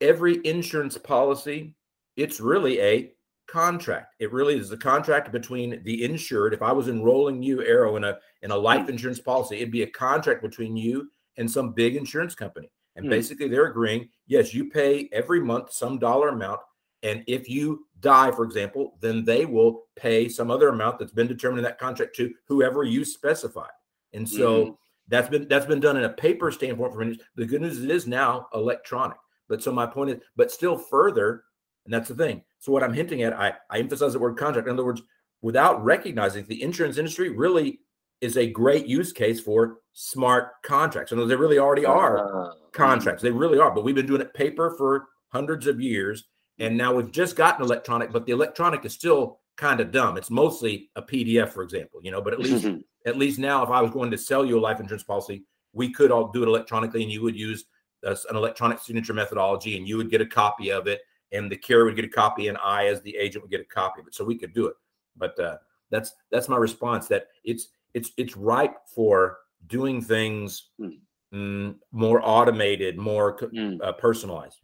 every 0.00 0.40
insurance 0.46 0.96
policy, 0.98 1.74
it's 2.16 2.40
really 2.40 2.80
a 2.80 3.12
contract. 3.46 4.14
It 4.18 4.32
really 4.32 4.56
is 4.58 4.70
a 4.70 4.76
contract 4.76 5.32
between 5.32 5.82
the 5.84 6.04
insured. 6.04 6.54
If 6.54 6.62
I 6.62 6.72
was 6.72 6.88
enrolling 6.88 7.42
you, 7.42 7.62
Aero, 7.62 7.96
in 7.96 8.04
a 8.04 8.18
in 8.42 8.50
a 8.50 8.56
life 8.56 8.88
insurance 8.88 9.20
policy, 9.20 9.56
it'd 9.56 9.70
be 9.70 9.82
a 9.82 9.90
contract 9.90 10.42
between 10.42 10.76
you 10.76 11.10
and 11.36 11.50
some 11.50 11.72
big 11.72 11.96
insurance 11.96 12.34
company. 12.34 12.70
And 12.96 13.06
Hmm. 13.06 13.10
basically, 13.10 13.48
they're 13.48 13.66
agreeing, 13.66 14.08
yes, 14.26 14.52
you 14.54 14.68
pay 14.70 15.08
every 15.12 15.40
month 15.40 15.72
some 15.72 15.98
dollar 15.98 16.28
amount. 16.28 16.60
And 17.02 17.24
if 17.26 17.48
you 17.48 17.86
die, 18.00 18.30
for 18.30 18.44
example, 18.44 18.96
then 19.00 19.24
they 19.24 19.44
will 19.44 19.86
pay 19.96 20.28
some 20.28 20.50
other 20.50 20.68
amount 20.68 20.98
that's 20.98 21.12
been 21.12 21.26
determined 21.26 21.58
in 21.58 21.64
that 21.64 21.78
contract 21.78 22.14
to 22.16 22.32
whoever 22.46 22.84
you 22.84 23.04
specify. 23.04 23.66
And 24.12 24.28
so 24.28 24.66
Mhm. 24.66 24.76
that's 25.08 25.28
been 25.28 25.48
that's 25.48 25.66
been 25.66 25.80
done 25.80 25.96
in 25.96 26.04
a 26.04 26.10
paper 26.10 26.50
standpoint 26.52 26.92
for 26.92 27.02
instance. 27.02 27.28
The 27.34 27.46
good 27.46 27.60
news 27.62 27.78
is 27.78 27.84
it 27.84 27.90
is 27.90 28.06
now 28.06 28.46
electronic. 28.54 29.18
But 29.48 29.62
so 29.62 29.72
my 29.72 29.86
point 29.86 30.10
is, 30.10 30.20
but 30.36 30.50
still 30.52 30.76
further, 30.78 31.44
and 31.84 31.92
that's 31.92 32.08
the 32.08 32.14
thing. 32.14 32.42
So 32.58 32.72
what 32.72 32.82
I'm 32.82 32.92
hinting 32.92 33.22
at, 33.22 33.32
I, 33.32 33.54
I 33.70 33.78
emphasize 33.78 34.12
the 34.12 34.18
word 34.18 34.36
contract. 34.36 34.68
In 34.68 34.74
other 34.74 34.84
words, 34.84 35.02
without 35.40 35.82
recognizing 35.82 36.46
the 36.46 36.62
insurance 36.62 36.98
industry 36.98 37.28
really 37.28 37.80
is 38.20 38.36
a 38.36 38.46
great 38.46 38.86
use 38.86 39.12
case 39.12 39.40
for 39.40 39.78
smart 39.92 40.50
contracts. 40.62 41.10
And 41.10 41.28
they 41.28 41.34
really 41.34 41.58
already 41.58 41.84
are 41.84 42.18
Ah, 42.18 42.52
contracts. 42.72 43.22
They 43.22 43.32
really 43.32 43.58
are. 43.58 43.74
But 43.74 43.84
we've 43.84 43.96
been 43.96 44.06
doing 44.06 44.20
it 44.20 44.32
paper 44.32 44.74
for 44.78 45.08
hundreds 45.32 45.66
of 45.66 45.80
years. 45.80 46.24
And 46.58 46.76
now 46.76 46.94
we've 46.94 47.10
just 47.10 47.34
gotten 47.34 47.64
electronic, 47.64 48.12
but 48.12 48.24
the 48.24 48.32
electronic 48.32 48.84
is 48.84 48.92
still 48.92 49.40
kind 49.56 49.80
of 49.80 49.90
dumb. 49.90 50.16
It's 50.16 50.30
mostly 50.30 50.90
a 50.94 51.02
PDF, 51.02 51.48
for 51.48 51.62
example, 51.62 52.00
you 52.02 52.12
know, 52.12 52.22
but 52.22 52.32
at 52.32 52.38
least 52.46 52.66
at 53.04 53.18
least 53.18 53.40
now 53.40 53.64
if 53.64 53.70
I 53.70 53.82
was 53.82 53.90
going 53.90 54.12
to 54.12 54.18
sell 54.18 54.44
you 54.44 54.58
a 54.58 54.60
life 54.60 54.78
insurance 54.78 55.02
policy, 55.02 55.42
we 55.72 55.92
could 55.92 56.12
all 56.12 56.30
do 56.30 56.44
it 56.44 56.48
electronically 56.48 57.02
and 57.02 57.10
you 57.10 57.22
would 57.22 57.36
use 57.36 57.64
uh, 58.06 58.14
an 58.30 58.36
electronic 58.36 58.78
signature 58.78 59.14
methodology 59.14 59.76
and 59.76 59.88
you 59.88 59.96
would 59.96 60.10
get 60.10 60.20
a 60.20 60.26
copy 60.26 60.70
of 60.70 60.86
it 60.86 61.00
and 61.32 61.50
the 61.50 61.56
carrier 61.56 61.84
would 61.86 61.96
get 61.96 62.04
a 62.04 62.08
copy 62.08 62.48
and 62.48 62.58
I 62.58 62.86
as 62.86 63.00
the 63.02 63.16
agent 63.16 63.42
would 63.42 63.50
get 63.50 63.60
a 63.60 63.64
copy 63.64 64.00
of 64.00 64.06
it. 64.06 64.14
So 64.14 64.24
we 64.24 64.38
could 64.38 64.52
do 64.52 64.66
it. 64.66 64.76
But 65.16 65.38
uh, 65.38 65.56
that's 65.90 66.14
that's 66.30 66.48
my 66.48 66.56
response 66.56 67.08
that 67.08 67.28
it's 67.44 67.68
it's 67.94 68.12
it's 68.16 68.36
ripe 68.36 68.76
for 68.86 69.38
doing 69.66 70.00
things 70.02 70.70
Mm. 70.80 71.00
mm, 71.32 71.74
more 71.92 72.20
automated, 72.22 72.98
more 72.98 73.36
Mm. 73.38 73.82
uh, 73.82 73.92
personalized. 73.92 74.60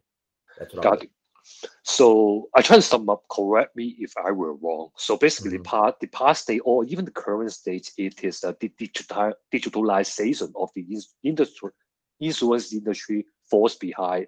That's 0.59 0.75
what 0.75 0.83
Got 0.83 1.03
it. 1.05 1.11
So 1.83 2.49
I 2.55 2.61
try 2.61 2.77
to 2.77 2.83
sum 2.83 3.09
up. 3.09 3.23
Correct 3.31 3.75
me 3.75 3.97
if 3.99 4.13
I 4.23 4.31
were 4.33 4.55
wrong. 4.55 4.91
So 4.97 5.17
basically, 5.17 5.53
the 5.53 5.59
Mhm. 5.61 5.65
part 5.65 6.01
the 6.01 6.09
past 6.09 6.43
state 6.43 6.61
or 6.65 6.85
even 6.85 7.05
the 7.07 7.11
current 7.11 7.53
state, 7.53 7.91
it 7.97 8.23
is 8.23 8.41
the 8.41 8.71
digital 8.77 9.33
digitalization 9.53 10.53
of 10.57 10.71
the 10.75 10.85
industry, 11.23 11.71
insurance 12.21 12.73
industry 12.73 13.27
falls 13.51 13.77
behind 13.77 14.27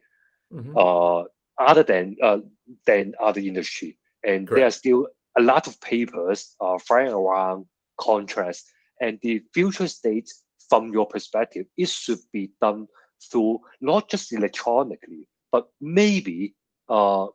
Mhm. 0.52 0.72
uh, 0.76 1.24
other 1.60 1.82
than 1.82 2.16
uh, 2.22 2.38
than 2.86 3.14
other 3.20 3.40
industry, 3.40 3.98
and 4.24 4.48
there 4.48 4.66
are 4.66 4.70
still 4.70 5.06
a 5.38 5.42
lot 5.42 5.66
of 5.66 5.80
papers 5.80 6.56
uh, 6.60 6.78
flying 6.78 7.12
around 7.12 7.66
contracts. 8.00 8.64
And 9.00 9.18
the 9.22 9.42
future 9.54 9.88
state, 9.88 10.28
from 10.68 10.92
your 10.92 11.06
perspective, 11.06 11.66
it 11.76 11.88
should 11.88 12.18
be 12.32 12.50
done 12.60 12.86
through 13.30 13.60
not 13.80 14.10
just 14.10 14.32
electronically, 14.32 15.28
but 15.52 15.68
maybe 15.80 16.54
uh, 16.88 17.26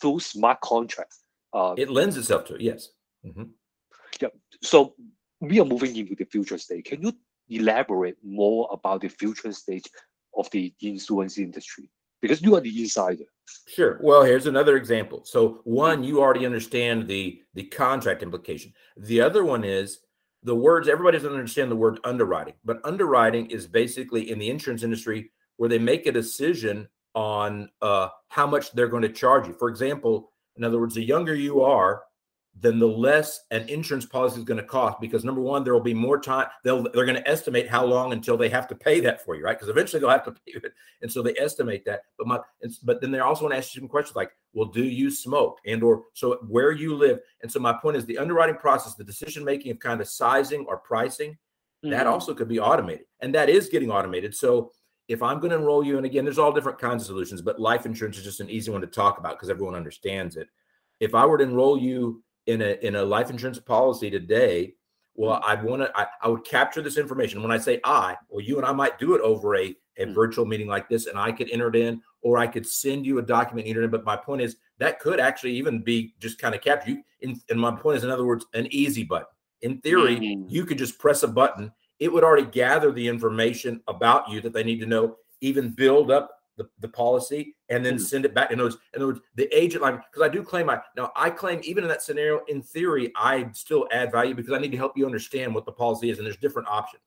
through 0.00 0.20
smart 0.20 0.60
contracts. 0.60 1.22
Uh, 1.52 1.74
It 1.76 1.90
lends 1.90 2.16
itself 2.16 2.44
to 2.46 2.54
it. 2.54 2.60
Yes. 2.60 2.88
Mhm. 3.24 3.50
so 4.62 4.94
we 5.40 5.60
are 5.60 5.64
moving 5.64 5.96
into 5.96 6.14
the 6.14 6.24
future 6.24 6.58
state. 6.58 6.84
Can 6.84 7.02
you 7.02 7.12
elaborate 7.48 8.16
more 8.22 8.68
about 8.72 9.00
the 9.00 9.08
future 9.08 9.52
state 9.52 9.86
of 10.36 10.48
the 10.50 10.72
insurance 10.80 11.38
industry? 11.38 11.90
Because 12.22 12.40
you 12.42 12.54
are 12.56 12.60
the 12.60 12.80
insider. 12.82 13.24
Sure. 13.66 13.98
Well, 14.02 14.22
here's 14.22 14.46
another 14.46 14.76
example. 14.76 15.22
So 15.24 15.60
one, 15.64 16.02
you 16.04 16.20
already 16.20 16.46
understand 16.46 17.08
the 17.08 17.42
the 17.54 17.64
contract 17.64 18.22
implication. 18.22 18.72
The 18.96 19.20
other 19.20 19.44
one 19.44 19.64
is 19.64 20.00
the 20.42 20.54
words. 20.54 20.88
Everybody 20.88 21.18
doesn't 21.18 21.32
understand 21.32 21.70
the 21.70 21.76
word 21.76 21.98
underwriting, 22.04 22.54
but 22.64 22.80
underwriting 22.84 23.46
is 23.50 23.66
basically 23.66 24.30
in 24.30 24.38
the 24.38 24.48
insurance 24.50 24.82
industry 24.82 25.30
where 25.56 25.68
they 25.68 25.78
make 25.78 26.06
a 26.06 26.12
decision 26.12 26.88
on 27.14 27.68
uh, 27.80 28.08
how 28.28 28.46
much 28.46 28.72
they're 28.72 28.88
going 28.88 29.02
to 29.02 29.08
charge 29.08 29.46
you. 29.46 29.54
For 29.54 29.68
example, 29.68 30.30
in 30.56 30.64
other 30.64 30.80
words, 30.80 30.94
the 30.94 31.04
younger 31.04 31.34
you 31.34 31.62
are, 31.62 32.02
then 32.60 32.78
the 32.78 32.86
less 32.86 33.40
an 33.50 33.68
insurance 33.68 34.06
policy 34.06 34.38
is 34.38 34.44
going 34.44 34.60
to 34.60 34.66
cost 34.66 35.00
because 35.00 35.24
number 35.24 35.40
one, 35.40 35.64
there 35.64 35.72
will 35.74 35.80
be 35.80 35.94
more 35.94 36.20
time. 36.20 36.46
They'll 36.62 36.82
they're 36.82 37.04
going 37.04 37.16
to 37.16 37.28
estimate 37.28 37.68
how 37.68 37.84
long 37.84 38.12
until 38.12 38.36
they 38.36 38.48
have 38.48 38.68
to 38.68 38.74
pay 38.76 39.00
that 39.00 39.24
for 39.24 39.34
you, 39.34 39.42
right? 39.44 39.56
Because 39.58 39.68
eventually 39.68 40.00
they'll 40.00 40.10
have 40.10 40.24
to 40.24 40.32
pay 40.32 40.52
it, 40.62 40.72
and 41.02 41.10
so 41.10 41.20
they 41.20 41.34
estimate 41.38 41.84
that. 41.86 42.02
But 42.16 42.26
my 42.28 42.38
but 42.84 43.00
then 43.00 43.10
they're 43.10 43.24
also 43.24 43.40
going 43.40 43.52
to 43.52 43.58
ask 43.58 43.74
you 43.74 43.80
some 43.80 43.88
questions 43.88 44.14
like, 44.14 44.30
well, 44.52 44.66
do 44.68 44.84
you 44.84 45.10
smoke 45.10 45.58
and 45.66 45.82
or 45.82 46.04
so 46.14 46.38
where 46.48 46.70
you 46.70 46.94
live? 46.94 47.18
And 47.42 47.50
so 47.50 47.58
my 47.58 47.72
point 47.72 47.96
is 47.96 48.06
the 48.06 48.18
underwriting 48.18 48.56
process, 48.56 48.94
the 48.94 49.04
decision 49.04 49.44
making 49.44 49.72
of 49.72 49.80
kind 49.80 50.00
of 50.00 50.06
sizing 50.08 50.64
or 50.68 50.76
pricing, 50.78 51.36
that 51.82 52.06
Mhm. 52.06 52.10
also 52.10 52.34
could 52.34 52.48
be 52.48 52.60
automated, 52.60 53.06
and 53.20 53.34
that 53.34 53.48
is 53.48 53.68
getting 53.68 53.90
automated. 53.90 54.34
So 54.34 54.72
if 55.08 55.22
I'm 55.22 55.40
going 55.40 55.50
to 55.50 55.56
enroll 55.58 55.84
you, 55.84 55.96
and 55.96 56.06
again, 56.06 56.24
there's 56.24 56.38
all 56.38 56.52
different 56.52 56.78
kinds 56.78 57.02
of 57.02 57.06
solutions, 57.08 57.42
but 57.42 57.60
life 57.60 57.84
insurance 57.84 58.16
is 58.16 58.24
just 58.24 58.40
an 58.40 58.48
easy 58.48 58.70
one 58.70 58.80
to 58.80 58.86
talk 58.86 59.18
about 59.18 59.32
because 59.32 59.50
everyone 59.50 59.74
understands 59.74 60.36
it. 60.36 60.48
If 61.00 61.14
I 61.14 61.26
were 61.26 61.36
to 61.36 61.44
enroll 61.44 61.76
you 61.76 62.22
in 62.46 62.62
a 62.62 62.78
in 62.86 62.96
a 62.96 63.02
life 63.04 63.30
insurance 63.30 63.58
policy 63.58 64.10
today, 64.10 64.74
well, 65.14 65.40
I'd 65.44 65.62
want 65.62 65.82
to 65.82 65.92
I, 65.98 66.06
I 66.22 66.28
would 66.28 66.44
capture 66.44 66.82
this 66.82 66.98
information. 66.98 67.42
When 67.42 67.52
I 67.52 67.58
say 67.58 67.80
I, 67.84 68.16
well, 68.28 68.40
you 68.44 68.56
and 68.58 68.66
I 68.66 68.72
might 68.72 68.98
do 68.98 69.14
it 69.14 69.20
over 69.20 69.56
a 69.56 69.74
a 69.96 70.06
Mm. 70.06 70.12
virtual 70.14 70.44
meeting 70.44 70.66
like 70.66 70.88
this, 70.88 71.06
and 71.06 71.16
I 71.16 71.30
could 71.30 71.48
enter 71.50 71.68
it 71.68 71.76
in, 71.76 72.02
or 72.20 72.36
I 72.36 72.48
could 72.48 72.66
send 72.66 73.06
you 73.06 73.18
a 73.18 73.22
document 73.22 73.68
enter 73.68 73.80
it 73.82 73.84
in. 73.84 73.90
But 73.92 74.04
my 74.04 74.16
point 74.16 74.42
is 74.42 74.56
that 74.78 74.98
could 74.98 75.20
actually 75.20 75.52
even 75.52 75.84
be 75.84 76.14
just 76.18 76.40
kind 76.40 76.52
of 76.52 76.60
captured. 76.60 76.90
You, 76.90 77.02
in, 77.20 77.40
and 77.48 77.60
my 77.60 77.70
point 77.76 77.98
is, 77.98 78.04
in 78.04 78.10
other 78.10 78.24
words, 78.24 78.44
an 78.54 78.66
easy 78.72 79.04
button. 79.04 79.28
In 79.62 79.78
theory, 79.82 80.16
Mm. 80.18 80.50
you 80.50 80.64
could 80.66 80.78
just 80.78 80.98
press 80.98 81.22
a 81.22 81.28
button. 81.28 81.70
It 82.00 82.12
would 82.12 82.24
already 82.24 82.46
gather 82.46 82.90
the 82.90 83.06
information 83.06 83.80
about 83.86 84.28
you 84.28 84.40
that 84.40 84.52
they 84.52 84.64
need 84.64 84.80
to 84.80 84.86
know, 84.86 85.16
even 85.40 85.70
build 85.70 86.10
up 86.10 86.33
the, 86.56 86.68
the 86.80 86.88
policy, 86.88 87.56
and 87.68 87.84
then 87.84 87.96
Mm. 87.96 88.00
send 88.00 88.24
it 88.24 88.34
back. 88.34 88.50
In 88.50 88.60
other 88.60 88.66
words, 88.68 88.76
in 88.94 89.02
other 89.02 89.12
words 89.12 89.20
the 89.34 89.48
agent 89.56 89.82
line, 89.82 89.96
because 89.96 90.22
I 90.22 90.28
do 90.28 90.42
claim 90.42 90.70
I 90.70 90.80
now 90.96 91.10
I 91.16 91.30
claim 91.30 91.60
even 91.64 91.84
in 91.84 91.88
that 91.88 92.02
scenario, 92.02 92.42
in 92.48 92.62
theory, 92.62 93.12
I 93.16 93.48
still 93.52 93.88
add 93.92 94.12
value 94.12 94.34
because 94.34 94.52
I 94.52 94.58
need 94.58 94.70
to 94.72 94.76
help 94.76 94.96
you 94.96 95.06
understand 95.06 95.54
what 95.54 95.64
the 95.66 95.72
policy 95.72 96.10
is, 96.10 96.18
and 96.18 96.26
there's 96.26 96.36
different 96.36 96.68
options. 96.68 97.02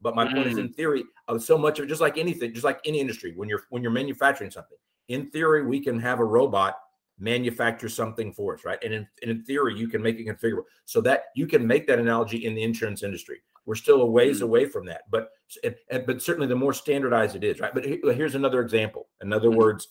But 0.00 0.16
my 0.16 0.26
point 0.26 0.48
is, 0.48 0.58
in 0.58 0.72
theory, 0.72 1.04
uh, 1.28 1.38
so 1.38 1.56
much 1.56 1.78
of 1.78 1.84
it, 1.84 1.88
just 1.88 2.00
like 2.00 2.18
anything, 2.18 2.52
just 2.52 2.64
like 2.64 2.80
any 2.84 2.98
industry, 3.00 3.34
when 3.36 3.48
you're 3.48 3.62
when 3.70 3.82
you're 3.82 3.92
manufacturing 3.92 4.50
something, 4.50 4.78
in 5.08 5.30
theory, 5.30 5.64
we 5.64 5.80
can 5.80 5.98
have 6.00 6.18
a 6.20 6.24
robot 6.24 6.76
manufacture 7.18 7.88
something 7.88 8.32
for 8.32 8.54
us, 8.54 8.64
right? 8.64 8.82
And 8.82 8.92
in, 8.92 9.06
and 9.22 9.30
in 9.30 9.44
theory, 9.44 9.78
you 9.78 9.86
can 9.86 10.02
make 10.02 10.18
it 10.18 10.26
configurable 10.26 10.64
so 10.86 11.00
that 11.02 11.26
you 11.36 11.46
can 11.46 11.64
make 11.64 11.86
that 11.86 12.00
analogy 12.00 12.46
in 12.46 12.54
the 12.54 12.62
insurance 12.62 13.04
industry. 13.04 13.42
We're 13.64 13.76
still 13.76 14.02
a 14.02 14.06
ways 14.06 14.40
Mm. 14.40 14.44
away 14.44 14.64
from 14.64 14.86
that, 14.86 15.02
but 15.08 15.30
but 16.06 16.22
certainly 16.22 16.46
the 16.46 16.56
more 16.56 16.72
standardized 16.72 17.36
it 17.36 17.44
is, 17.44 17.60
right? 17.60 17.74
But 17.74 17.84
here's 17.84 18.34
another 18.34 18.60
example. 18.60 19.08
In 19.20 19.32
other 19.32 19.50
Mm. 19.50 19.56
words, 19.56 19.88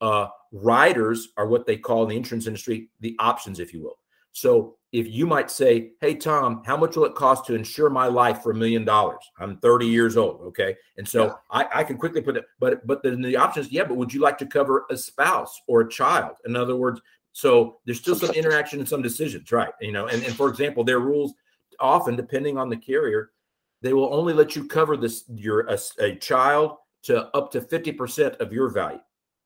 uh, 0.00 0.28
riders 0.52 1.28
are 1.36 1.46
what 1.46 1.66
they 1.66 1.76
call 1.76 2.02
in 2.02 2.10
the 2.10 2.16
insurance 2.16 2.46
industry 2.46 2.90
the 3.00 3.16
options, 3.18 3.60
if 3.60 3.72
you 3.72 3.82
will. 3.82 3.98
So 4.32 4.76
if 4.92 5.08
you 5.08 5.26
might 5.26 5.50
say, 5.50 5.92
"Hey 6.00 6.14
Tom, 6.14 6.62
how 6.66 6.76
much 6.76 6.94
will 6.96 7.06
it 7.06 7.14
cost 7.14 7.46
to 7.46 7.54
insure 7.54 7.88
my 7.88 8.06
life 8.06 8.42
for 8.42 8.50
a 8.50 8.54
million 8.54 8.84
dollars?" 8.84 9.22
I'm 9.38 9.56
30 9.58 9.86
years 9.86 10.18
old, 10.18 10.42
okay, 10.42 10.76
and 10.98 11.08
so 11.08 11.24
Yeah. 11.24 11.32
I, 11.50 11.80
I 11.80 11.84
can 11.84 11.96
quickly 11.96 12.20
put 12.20 12.36
it. 12.36 12.44
But 12.60 12.86
but 12.86 13.02
then 13.02 13.22
the 13.22 13.36
options, 13.36 13.72
yeah. 13.72 13.84
But 13.84 13.96
would 13.96 14.12
you 14.12 14.20
like 14.20 14.36
to 14.38 14.46
cover 14.46 14.84
a 14.90 14.96
spouse 14.96 15.58
or 15.66 15.80
a 15.80 15.88
child? 15.88 16.36
In 16.44 16.54
other 16.54 16.76
words, 16.76 17.00
so 17.32 17.80
there's 17.86 17.98
still 17.98 18.14
some 18.14 18.34
interaction 18.34 18.78
and 18.78 18.88
some 18.88 19.00
decisions, 19.00 19.50
right? 19.52 19.72
You 19.80 19.92
know, 19.92 20.06
and, 20.06 20.22
and 20.22 20.34
for 20.34 20.48
example, 20.48 20.84
their 20.84 21.00
rules 21.00 21.32
often, 21.80 22.14
depending 22.14 22.58
on 22.58 22.68
the 22.68 22.76
carrier, 22.76 23.32
they 23.82 23.92
will 23.92 24.12
only 24.12 24.32
let 24.32 24.56
you 24.56 24.66
cover 24.66 24.96
this 24.96 25.24
your 25.28 25.60
a, 25.66 25.78
a 26.00 26.16
child 26.16 26.76
to 27.04 27.26
up 27.36 27.50
to 27.52 27.60
50% 27.60 28.36
of 28.40 28.52
your 28.52 28.68
value. 28.68 29.00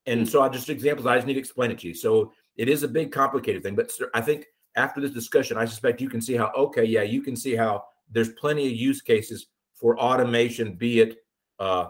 And 0.07 0.27
so 0.27 0.43
I 0.43 0.49
just 0.49 0.69
examples, 0.71 1.07
I 1.07 1.17
just 1.17 1.27
need 1.27 1.35
to 1.35 1.41
explain 1.41 1.71
it 1.71 1.79
to 1.81 1.89
you. 1.89 1.95
So 1.95 2.33
it 2.57 2.69
is 2.69 2.83
a 2.83 2.89
big 2.89 3.13
complicated 3.13 3.63
thing, 3.63 3.75
but 3.75 3.93
I 4.15 4.21
think 4.21 4.47
after 4.77 5.01
this 5.01 5.11
discussion, 5.11 5.57
I 5.57 5.67
suspect 5.67 6.01
you 6.01 6.09
can 6.09 6.21
see 6.21 6.35
how, 6.35 6.51
okay, 6.57 6.85
yeah, 6.85 7.03
you 7.03 7.23
can 7.23 7.37
see 7.37 7.55
how 7.55 7.85
there's 8.11 8.31
plenty 8.31 8.67
of 8.67 8.73
use 8.73 9.03
cases 9.03 9.47
for 9.75 9.99
automation, 9.99 10.75
be 10.75 11.01
it 11.01 11.19
uh, 11.59 11.89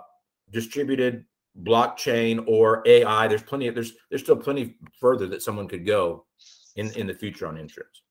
distributed 0.50 1.24
blockchain 1.62 2.44
or 2.46 2.82
AI. 2.86 3.28
There's 3.28 3.42
plenty 3.42 3.68
of, 3.68 3.74
there's, 3.74 3.92
there's 4.08 4.22
still 4.22 4.36
plenty 4.36 4.76
further 4.98 5.26
that 5.28 5.42
someone 5.42 5.68
could 5.68 5.86
go 5.86 6.26
in, 6.76 6.90
in 6.92 7.06
the 7.06 7.14
future 7.14 7.46
on 7.46 7.56
insurance. 7.56 8.02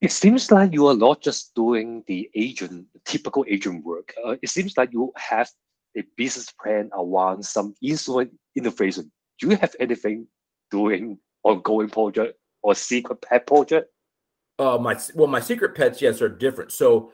It 0.00 0.12
seems 0.12 0.50
like 0.52 0.72
you 0.72 0.86
are 0.86 0.96
not 0.96 1.20
just 1.20 1.54
doing 1.54 2.04
the 2.06 2.30
agent, 2.34 2.86
typical 3.04 3.44
agent 3.48 3.84
work. 3.84 4.14
Uh, 4.24 4.36
it 4.42 4.48
seems 4.48 4.76
like 4.76 4.92
you 4.92 5.12
have 5.16 5.50
a 5.96 6.04
business 6.16 6.52
plan 6.52 6.90
around 6.96 7.44
some 7.44 7.74
instrument 7.82 8.32
innovation. 8.54 9.10
Do 9.40 9.48
you 9.48 9.56
have 9.56 9.74
anything 9.80 10.26
doing 10.70 11.18
ongoing 11.42 11.88
project 11.88 12.38
or 12.62 12.74
secret 12.74 13.22
pet 13.22 13.46
project? 13.46 13.90
Uh, 14.58 14.78
my 14.78 14.96
well, 15.14 15.28
my 15.28 15.40
secret 15.40 15.74
pets, 15.74 16.00
yes, 16.00 16.20
are 16.20 16.28
different. 16.28 16.72
So, 16.72 17.12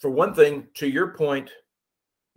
for 0.00 0.10
one 0.10 0.34
thing, 0.34 0.68
to 0.74 0.88
your 0.88 1.08
point, 1.14 1.50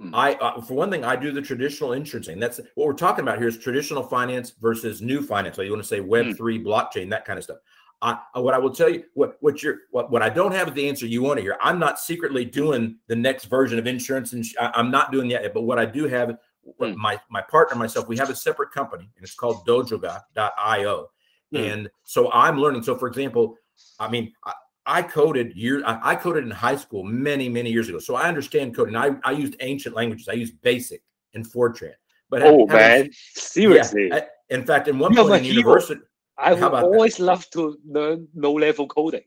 Mm. 0.01 0.09
I 0.13 0.33
uh, 0.33 0.61
for 0.61 0.73
one 0.73 0.89
thing, 0.89 1.05
I 1.05 1.15
do 1.15 1.31
the 1.31 1.41
traditional 1.41 1.93
insurance 1.93 2.27
thing. 2.27 2.39
That's 2.39 2.59
what 2.75 2.87
we're 2.87 2.93
talking 2.93 3.21
about 3.21 3.37
here 3.37 3.47
is 3.47 3.57
traditional 3.57 4.03
finance 4.03 4.53
versus 4.59 5.01
new 5.01 5.21
finance. 5.21 5.55
So 5.55 5.61
you 5.61 5.71
want 5.71 5.83
to 5.83 5.87
say 5.87 5.99
Web 5.99 6.35
three, 6.35 6.61
blockchain, 6.61 7.09
that 7.11 7.25
kind 7.25 7.37
of 7.37 7.43
stuff. 7.43 7.57
I 8.03 8.19
uh, 8.35 8.41
what 8.41 8.53
I 8.53 8.59
will 8.59 8.69
tell 8.75 8.89
you, 8.89 9.05
what 9.15 9.37
what 9.39 9.63
you're 9.63 9.77
what 9.91 10.11
what 10.11 10.21
I 10.21 10.29
don't 10.29 10.51
have 10.51 10.67
is 10.67 10.73
the 10.75 10.87
answer 10.87 11.07
you 11.07 11.23
want 11.23 11.37
to 11.37 11.41
hear. 11.41 11.57
I'm 11.61 11.79
not 11.79 11.99
secretly 11.99 12.43
doing 12.45 12.97
the 13.07 13.15
next 13.15 13.45
version 13.45 13.79
of 13.79 13.87
insurance, 13.87 14.33
and 14.33 14.45
I, 14.59 14.79
am 14.79 14.91
not 14.91 15.11
doing 15.11 15.29
that. 15.29 15.51
But 15.53 15.61
what 15.63 15.79
I 15.79 15.85
do 15.85 16.07
have, 16.07 16.37
Mm. 16.79 16.95
my 16.95 17.19
my 17.29 17.41
partner 17.41 17.75
myself, 17.77 18.07
we 18.07 18.15
have 18.17 18.29
a 18.29 18.35
separate 18.35 18.71
company, 18.71 19.09
and 19.17 19.23
it's 19.23 19.35
called 19.35 19.65
Dojoga.io. 19.67 21.09
Mm. 21.53 21.71
And 21.73 21.89
so 22.03 22.31
I'm 22.31 22.57
learning. 22.57 22.83
So, 22.83 22.95
for 22.97 23.07
example, 23.07 23.57
I 23.99 24.09
mean, 24.09 24.31
I, 24.45 24.53
I 24.85 25.01
coded 25.01 25.55
years. 25.55 25.83
I, 25.85 25.99
I 26.11 26.15
coded 26.15 26.43
in 26.45 26.51
high 26.51 26.75
school 26.77 27.03
many, 27.03 27.49
many 27.49 27.69
years 27.71 27.89
ago. 27.89 27.99
So 27.99 28.15
I 28.15 28.27
understand 28.27 28.75
coding. 28.75 28.95
I, 28.95 29.11
I 29.23 29.31
used 29.31 29.55
ancient 29.59 29.95
languages. 29.95 30.27
I 30.29 30.33
used 30.33 30.59
BASIC 30.61 31.01
and 31.33 31.45
Fortran. 31.45 31.93
But 32.29 32.43
Oh 32.43 32.65
having- 32.67 32.67
man, 32.67 33.03
yeah, 33.05 33.11
seriously. 33.33 34.11
I- 34.13 34.27
in 34.49 34.65
fact, 34.65 34.87
in 34.87 34.99
one 34.99 35.15
point 35.15 35.29
my 35.29 35.37
in 35.39 35.43
university, 35.45 36.01
I 36.37 36.53
would 36.53 36.63
about 36.63 36.71
that? 36.81 36.83
always 36.85 37.19
love 37.19 37.49
to 37.51 37.77
learn 37.85 38.27
low 38.35 38.53
level 38.53 38.87
coding. 38.87 39.23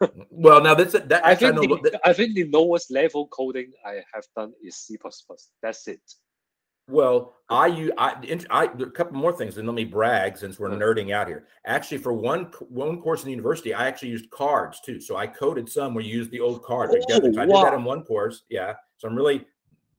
well, 0.30 0.62
now 0.62 0.74
that's 0.74 0.92
that. 0.92 1.12
I 1.24 1.32
Actually, 1.32 1.46
I 1.48 1.50
think 1.56 1.70
know, 1.70 1.78
the, 1.82 1.90
that- 1.90 2.00
I 2.04 2.12
think 2.12 2.34
the 2.34 2.44
lowest 2.50 2.90
level 2.90 3.28
coding 3.28 3.72
I 3.84 4.02
have 4.14 4.24
done 4.36 4.52
is 4.62 4.76
C++. 4.76 4.98
That's 5.62 5.86
it. 5.88 6.00
Well, 6.88 7.36
I 7.48 7.68
use 7.68 7.92
I, 7.98 8.16
I 8.50 8.64
a 8.64 8.90
couple 8.90 9.16
more 9.16 9.32
things, 9.32 9.58
and 9.58 9.66
let 9.68 9.74
me 9.74 9.84
brag 9.84 10.36
since 10.36 10.58
we're 10.58 10.70
nerding 10.70 11.12
out 11.12 11.28
here. 11.28 11.46
Actually, 11.64 11.98
for 11.98 12.12
one 12.12 12.46
one 12.68 13.00
course 13.00 13.20
in 13.20 13.26
the 13.26 13.30
university, 13.30 13.72
I 13.72 13.86
actually 13.86 14.08
used 14.08 14.28
cards 14.30 14.80
too. 14.80 15.00
So 15.00 15.16
I 15.16 15.28
coded 15.28 15.68
some 15.68 15.94
where 15.94 16.02
you 16.02 16.12
use 16.12 16.28
the 16.30 16.40
old 16.40 16.64
cards. 16.64 16.92
Oh, 16.92 16.96
I 16.96 17.20
did 17.20 17.34
that 17.34 17.74
in 17.74 17.84
one 17.84 18.02
course. 18.02 18.42
Yeah. 18.48 18.74
So 18.96 19.06
I'm 19.06 19.14
really 19.14 19.46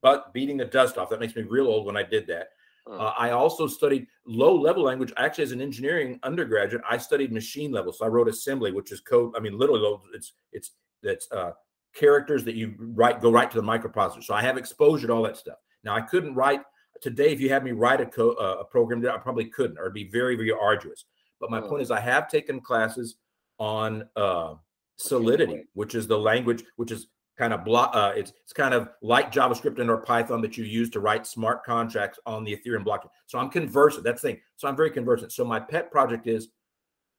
but 0.01 0.33
beating 0.33 0.57
the 0.57 0.65
dust 0.65 0.97
off. 0.97 1.09
That 1.09 1.19
makes 1.19 1.35
me 1.35 1.43
real 1.43 1.67
old 1.67 1.85
when 1.85 1.95
I 1.95 2.03
did 2.03 2.27
that. 2.27 2.49
Uh. 2.89 3.13
I 3.17 3.31
also 3.31 3.67
studied 3.67 4.07
low 4.25 4.55
level 4.55 4.83
language. 4.83 5.13
Actually, 5.17 5.43
as 5.45 5.51
an 5.51 5.61
engineering 5.61 6.19
undergraduate, 6.23 6.83
I 6.89 6.97
studied 6.97 7.31
machine 7.31 7.71
level. 7.71 7.93
So 7.93 8.05
I 8.05 8.07
wrote 8.07 8.27
assembly, 8.27 8.71
which 8.71 8.91
is 8.91 8.99
code. 9.01 9.33
I 9.35 9.39
mean, 9.39 9.57
literally, 9.57 9.97
it's 10.13 10.33
it's 10.51 10.71
that's 11.03 11.31
uh, 11.31 11.51
characters 11.93 12.43
that 12.45 12.55
you 12.55 12.73
write 12.79 13.21
go 13.21 13.31
right 13.31 13.49
to 13.51 13.57
the 13.61 13.63
microprocessor. 13.63 14.23
So 14.23 14.33
I 14.33 14.41
have 14.41 14.57
exposure 14.57 15.07
to 15.07 15.13
all 15.13 15.23
that 15.23 15.37
stuff. 15.37 15.57
Now 15.83 15.95
I 15.95 16.01
couldn't 16.01 16.35
write 16.35 16.61
today. 17.01 17.31
If 17.31 17.39
you 17.39 17.49
had 17.49 17.63
me 17.63 17.71
write 17.71 18.01
a 18.01 18.05
co- 18.05 18.33
uh, 18.33 18.57
a 18.61 18.65
program, 18.65 19.05
I 19.07 19.17
probably 19.17 19.45
couldn't, 19.45 19.77
or 19.77 19.83
it'd 19.83 19.93
be 19.93 20.09
very 20.09 20.35
very 20.35 20.51
arduous. 20.51 21.05
But 21.39 21.51
my 21.51 21.59
Oh. 21.59 21.67
point 21.69 21.81
is, 21.81 21.91
I 21.91 21.99
have 21.99 22.29
taken 22.29 22.59
classes 22.61 23.17
on 23.59 24.07
uh, 24.15 24.55
Solidity, 24.97 25.65
which 25.73 25.95
is 25.95 26.07
the 26.07 26.17
language, 26.17 26.63
which 26.75 26.91
is 26.91 27.07
kind 27.41 27.53
of 27.53 27.65
block. 27.65 27.89
Uh, 27.95 28.13
it's 28.15 28.33
it's 28.43 28.53
kind 28.53 28.71
of 28.71 28.89
like 29.01 29.31
JavaScript 29.31 29.79
and 29.79 29.89
or 29.89 29.97
Python 29.97 30.41
that 30.41 30.57
you 30.57 30.63
use 30.63 30.91
to 30.91 30.99
write 30.99 31.25
smart 31.25 31.63
contracts 31.63 32.19
on 32.27 32.43
the 32.43 32.55
Ethereum 32.55 32.85
blockchain. 32.85 33.09
So 33.25 33.39
I'm 33.39 33.49
conversant. 33.49 34.03
That's 34.03 34.21
the 34.21 34.33
thing. 34.33 34.41
So 34.57 34.67
I'm 34.67 34.75
very 34.75 34.91
conversant. 34.91 35.31
So 35.31 35.43
my 35.43 35.59
pet 35.59 35.91
project 35.91 36.27
is 36.27 36.49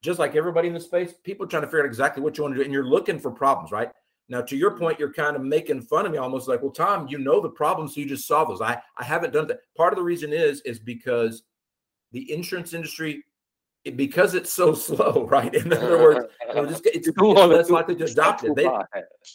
just 0.00 0.20
like 0.20 0.36
everybody 0.36 0.68
in 0.68 0.74
the 0.74 0.80
space. 0.80 1.12
People 1.24 1.48
trying 1.48 1.62
to 1.62 1.66
figure 1.66 1.80
out 1.80 1.86
exactly 1.86 2.22
what 2.22 2.38
you 2.38 2.44
want 2.44 2.54
to 2.54 2.58
do, 2.58 2.64
and 2.64 2.72
you're 2.72 2.86
looking 2.86 3.18
for 3.18 3.32
problems, 3.32 3.72
right? 3.72 3.90
Now, 4.28 4.42
to 4.42 4.56
your 4.56 4.78
point, 4.78 5.00
you're 5.00 5.12
kind 5.12 5.34
of 5.34 5.42
making 5.42 5.82
fun 5.82 6.06
of 6.06 6.12
me, 6.12 6.18
almost 6.18 6.46
like, 6.46 6.62
well, 6.62 6.70
Tom, 6.70 7.08
you 7.08 7.18
know 7.18 7.40
the 7.40 7.50
problems, 7.50 7.94
so 7.94 8.00
you 8.00 8.06
just 8.06 8.28
solve 8.28 8.46
those. 8.46 8.62
I 8.62 8.80
I 8.96 9.02
haven't 9.02 9.32
done 9.32 9.48
that. 9.48 9.58
Part 9.76 9.92
of 9.92 9.96
the 9.96 10.04
reason 10.04 10.32
is 10.32 10.60
is 10.60 10.78
because 10.78 11.42
the 12.12 12.32
insurance 12.32 12.74
industry 12.74 13.24
it, 13.84 13.96
because 13.96 14.34
it's 14.34 14.52
so 14.52 14.74
slow, 14.88 15.26
right? 15.26 15.54
In 15.54 15.72
other 15.72 15.98
words, 15.98 16.26
you 16.48 16.54
know, 16.54 16.66
just, 16.66 16.86
it's, 16.86 17.08
it's 17.08 17.18
less 17.18 17.70
likely 17.70 17.96
to 17.96 18.04
adopt 18.04 18.44
it. 18.44 18.54
They, 18.54 18.68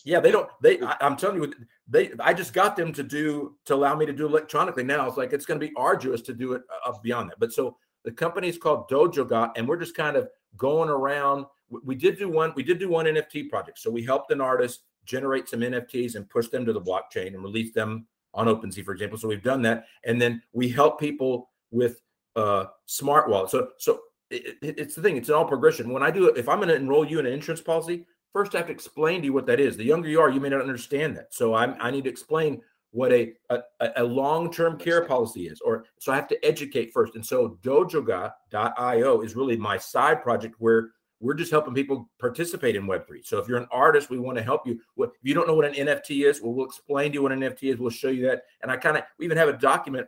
yeah, 0.04 0.20
they 0.20 0.32
don't. 0.32 0.50
They, 0.62 0.82
I, 0.82 0.96
am 1.02 1.18
telling 1.18 1.42
you, 1.42 1.54
they. 1.88 2.12
I 2.20 2.34
just 2.34 2.54
got 2.54 2.76
them 2.76 2.94
to 2.94 3.04
do 3.04 3.56
to 3.66 3.76
allow 3.76 3.96
me 3.96 4.06
to 4.06 4.14
do 4.14 4.26
electronically. 4.26 4.84
Now 4.84 5.08
it's 5.08 5.18
like 5.18 5.34
it's 5.34 5.46
going 5.46 5.60
to 5.60 5.66
be 5.66 5.74
arduous 5.76 6.22
to 6.24 6.34
do 6.34 6.54
it 6.54 6.64
uh, 6.86 6.94
beyond 7.04 7.30
that. 7.30 7.40
But 7.40 7.54
so 7.54 7.78
the 8.04 8.12
company 8.12 8.48
is 8.48 8.58
called 8.58 8.90
DojoGa, 8.90 9.52
and 9.56 9.68
we're 9.68 9.78
just 9.78 9.96
kind 9.96 10.16
of 10.16 10.30
going 10.56 10.90
around. 10.90 11.46
We 11.84 11.96
did 11.96 12.18
do 12.18 12.30
one. 12.30 12.54
We 12.56 12.64
did 12.64 12.80
do 12.80 12.90
one 12.90 13.06
NFT 13.06 13.50
project. 13.50 13.80
So 13.80 13.92
we 13.92 14.04
helped 14.04 14.32
an 14.32 14.42
artist 14.42 14.82
generate 15.06 15.50
some 15.50 15.62
NFTs 15.62 16.16
and 16.16 16.30
push 16.30 16.48
them 16.48 16.66
to 16.66 16.74
the 16.74 16.82
blockchain 16.82 17.28
and 17.28 17.42
release 17.42 17.74
them 17.74 18.08
on 18.34 18.48
OpenSea, 18.48 18.84
for 18.84 18.92
example. 18.92 19.18
So 19.18 19.28
we've 19.28 19.44
done 19.44 19.62
that, 19.64 19.86
and 20.06 20.22
then 20.22 20.42
we 20.54 20.70
help 20.70 21.00
people 21.00 21.50
with 21.72 22.02
uh, 22.38 22.66
smart 22.86 23.30
wallets. 23.30 23.52
So 23.52 23.70
so 23.78 24.00
it, 24.30 24.58
it, 24.62 24.80
it's 24.80 24.96
the 24.96 25.02
thing. 25.02 25.18
It's 25.18 25.30
an 25.30 25.36
all 25.36 25.46
progression. 25.46 25.92
When 25.92 26.04
I 26.04 26.12
do 26.12 26.28
it, 26.28 26.38
if 26.38 26.50
I'm 26.50 26.58
going 26.58 26.70
to 26.70 26.76
enroll 26.76 27.06
you 27.06 27.20
in 27.20 27.26
an 27.26 27.34
insurance 27.34 27.62
policy, 27.62 28.06
first 28.34 28.56
I 28.56 28.60
have 28.60 28.68
to 28.68 28.74
explain 28.74 29.22
to 29.22 29.26
you 29.26 29.34
what 29.34 29.46
that 29.48 29.60
is. 29.60 29.78
The 29.78 29.84
younger 29.84 30.10
you 30.10 30.20
are, 30.20 30.30
you 30.30 30.40
may 30.40 30.50
not 30.50 30.62
understand 30.62 31.16
that. 31.18 31.34
So 31.34 31.54
I'm, 31.54 31.76
I 31.80 31.92
need 31.92 32.04
to 32.06 32.10
explain 32.10 32.62
what 32.92 33.12
a 33.12 33.34
a, 33.50 33.60
a 33.98 34.04
long-term 34.04 34.80
care 34.80 35.06
policy 35.06 35.48
is, 35.48 35.60
or 35.62 35.86
so 36.00 36.12
I 36.12 36.16
have 36.16 36.28
to 36.30 36.46
educate 36.46 36.94
first. 36.94 37.16
And 37.16 37.26
so 37.26 37.58
Dojoga.io 37.62 39.22
is 39.22 39.36
really 39.36 39.58
my 39.58 39.78
side 39.78 40.24
project 40.24 40.56
where 40.60 40.92
we're 41.20 41.34
just 41.34 41.52
helping 41.52 41.74
people 41.74 42.10
participate 42.20 42.76
in 42.76 42.86
Web3. 42.86 43.26
So 43.26 43.40
if 43.40 43.48
you're 43.48 43.58
an 43.58 43.68
artist, 43.72 44.10
we 44.10 44.20
want 44.20 44.38
to 44.38 44.44
help 44.44 44.68
you. 44.68 44.80
If 44.98 45.10
you 45.24 45.34
don't 45.34 45.48
know 45.48 45.56
what 45.56 45.66
an 45.66 45.74
NFT 45.74 46.28
is, 46.28 46.42
well, 46.42 46.54
we'll 46.54 46.66
explain 46.66 47.12
to 47.12 47.16
you 47.16 47.24
what 47.24 47.32
an 47.32 47.40
NFT 47.40 47.74
is. 47.74 47.78
We'll 47.78 47.90
show 47.90 48.10
you 48.10 48.28
that. 48.28 48.44
And 48.62 48.72
I 48.72 48.78
kind 48.78 48.98
of 48.98 49.04
we 49.18 49.26
even 49.26 49.38
have 49.38 49.50
a 49.50 49.54
document 49.54 50.08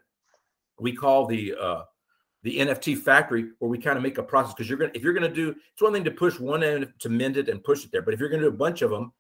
we 0.80 0.96
call 0.96 1.26
the 1.26 1.56
uh, 1.60 1.84
the 2.44 2.58
NFT 2.58 2.98
factory 2.98 3.50
where 3.60 3.70
we 3.70 3.78
kind 3.78 3.98
of 3.98 4.04
make 4.04 4.18
a 4.18 4.24
process 4.24 4.54
because 4.54 4.70
you're 4.70 4.78
gonna 4.78 4.92
if 4.94 5.04
you're 5.04 5.14
gonna 5.14 5.34
do 5.34 5.50
it's 5.74 5.82
one 5.82 5.94
thing 5.94 6.04
to 6.06 6.12
push 6.12 6.40
one 6.40 6.64
end 6.64 6.92
to 7.00 7.10
mend 7.10 7.38
it 7.38 7.50
and 7.50 7.64
push 7.64 7.84
it 7.84 7.92
there, 7.92 8.02
but 8.02 8.14
if 8.14 8.20
you're 8.20 8.30
gonna 8.30 8.44
do 8.44 8.50
a 8.50 8.52
bunch 8.52 8.82
of 8.82 8.92
them, 8.92 9.12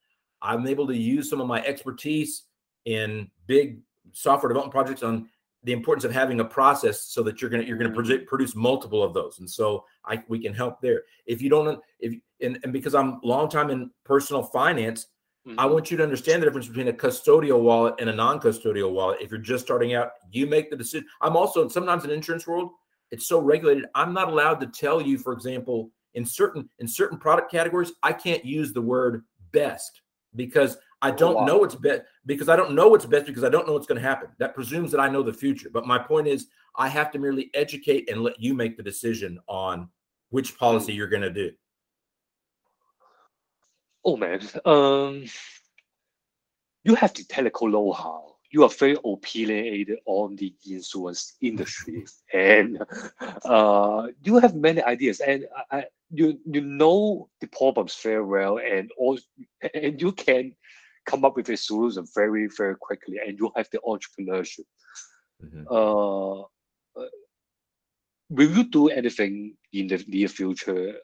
I'm 0.41 0.65
able 0.67 0.87
to 0.87 0.95
use 0.95 1.29
some 1.29 1.41
of 1.41 1.47
my 1.47 1.63
expertise 1.63 2.43
in 2.85 3.29
big 3.47 3.79
software 4.13 4.49
development 4.49 4.73
projects 4.73 5.03
on 5.03 5.29
the 5.63 5.73
importance 5.73 6.05
of 6.05 6.13
having 6.13 6.39
a 6.39 6.45
process 6.45 7.01
so 7.01 7.21
that 7.23 7.41
you're 7.41 7.49
gonna 7.49 7.63
you're 7.63 7.77
gonna 7.77 7.93
produce, 7.93 8.23
produce 8.27 8.55
multiple 8.55 9.03
of 9.03 9.13
those, 9.13 9.39
and 9.39 9.49
so 9.49 9.85
I 10.05 10.23
we 10.29 10.39
can 10.39 10.53
help 10.53 10.79
there. 10.81 11.03
If 11.25 11.41
you 11.41 11.49
don't 11.49 11.79
if 11.99 12.13
and, 12.41 12.57
and 12.63 12.71
because 12.71 12.95
I'm 12.95 13.19
long 13.23 13.49
time 13.49 13.69
in 13.69 13.91
personal 14.05 14.43
finance, 14.43 15.07
Mm-hmm. 15.47 15.59
I 15.59 15.65
want 15.65 15.89
you 15.89 15.97
to 15.97 16.03
understand 16.03 16.41
the 16.41 16.47
difference 16.47 16.67
between 16.67 16.89
a 16.89 16.93
custodial 16.93 17.61
wallet 17.61 17.95
and 17.99 18.09
a 18.09 18.13
non-custodial 18.13 18.91
wallet. 18.91 19.21
If 19.21 19.31
you're 19.31 19.39
just 19.39 19.63
starting 19.63 19.93
out, 19.93 20.11
you 20.31 20.45
make 20.45 20.69
the 20.69 20.75
decision. 20.75 21.07
I'm 21.21 21.37
also 21.37 21.67
sometimes 21.69 22.03
in 22.03 22.11
insurance 22.11 22.45
world, 22.45 22.71
it's 23.11 23.27
so 23.27 23.39
regulated 23.39 23.85
i'm 23.95 24.13
not 24.13 24.29
allowed 24.29 24.59
to 24.59 24.67
tell 24.67 25.01
you 25.01 25.17
for 25.17 25.33
example 25.33 25.91
in 26.13 26.25
certain 26.25 26.69
in 26.79 26.87
certain 26.87 27.17
product 27.17 27.51
categories 27.51 27.91
i 28.03 28.11
can't 28.13 28.43
use 28.45 28.73
the 28.73 28.81
word 28.81 29.23
best 29.51 30.01
because 30.35 30.77
i 31.01 31.09
don't 31.11 31.45
know 31.45 31.57
what's 31.57 31.75
best 31.75 32.01
because 32.25 32.49
i 32.49 32.55
don't 32.55 32.73
know 32.73 32.87
what's 32.87 33.05
best 33.05 33.25
because 33.25 33.43
i 33.43 33.49
don't 33.49 33.67
know 33.67 33.73
what's 33.73 33.87
going 33.87 34.01
to 34.01 34.07
happen. 34.07 34.29
That 34.37 34.55
presumes 34.55 34.91
that 34.91 34.99
i 34.99 35.09
know 35.09 35.23
the 35.23 35.33
future 35.33 35.69
but 35.71 35.87
my 35.87 35.97
point 35.97 36.27
is 36.27 36.47
i 36.75 36.87
have 36.87 37.11
to 37.11 37.19
merely 37.19 37.49
educate 37.53 38.09
and 38.09 38.21
let 38.21 38.39
you 38.39 38.53
make 38.53 38.77
the 38.77 38.83
decision 38.83 39.39
on 39.47 39.89
which 40.29 40.57
policy 40.57 40.93
you're 40.93 41.07
going 41.07 41.23
to 41.23 41.31
do. 41.31 41.51
Oh 44.05 44.17
man 44.17 44.41
um 44.65 45.25
you 46.83 46.95
have 46.95 47.13
the 47.13 47.23
technical 47.23 47.67
know-how 47.67 48.35
you 48.51 48.63
are 48.63 48.69
very 48.69 48.97
opinionated 49.05 49.99
on 50.05 50.35
the 50.35 50.53
insurance 50.65 51.35
industry 51.41 52.05
and 52.33 52.81
uh, 53.45 54.07
you 54.23 54.37
have 54.39 54.55
many 54.55 54.81
ideas 54.83 55.19
and 55.19 55.45
I, 55.71 55.85
you 56.11 56.39
you 56.45 56.61
know 56.61 57.29
the 57.41 57.47
problems 57.47 57.95
very 58.01 58.23
well 58.23 58.57
and 58.57 58.89
also 58.97 59.23
and 59.73 60.01
you 60.01 60.11
can 60.11 60.55
come 61.05 61.25
up 61.25 61.35
with 61.35 61.49
a 61.49 61.57
solution 61.57 62.05
very 62.15 62.47
very 62.57 62.75
quickly 62.75 63.17
and 63.25 63.37
you 63.37 63.51
have 63.55 63.69
the 63.71 63.79
entrepreneurship 63.85 64.65
mm-hmm. 65.43 65.63
uh, 65.69 66.43
will 68.29 68.51
you 68.57 68.63
do 68.63 68.89
anything 68.89 69.55
in 69.73 69.87
the 69.87 70.03
near 70.07 70.27
future 70.27 70.95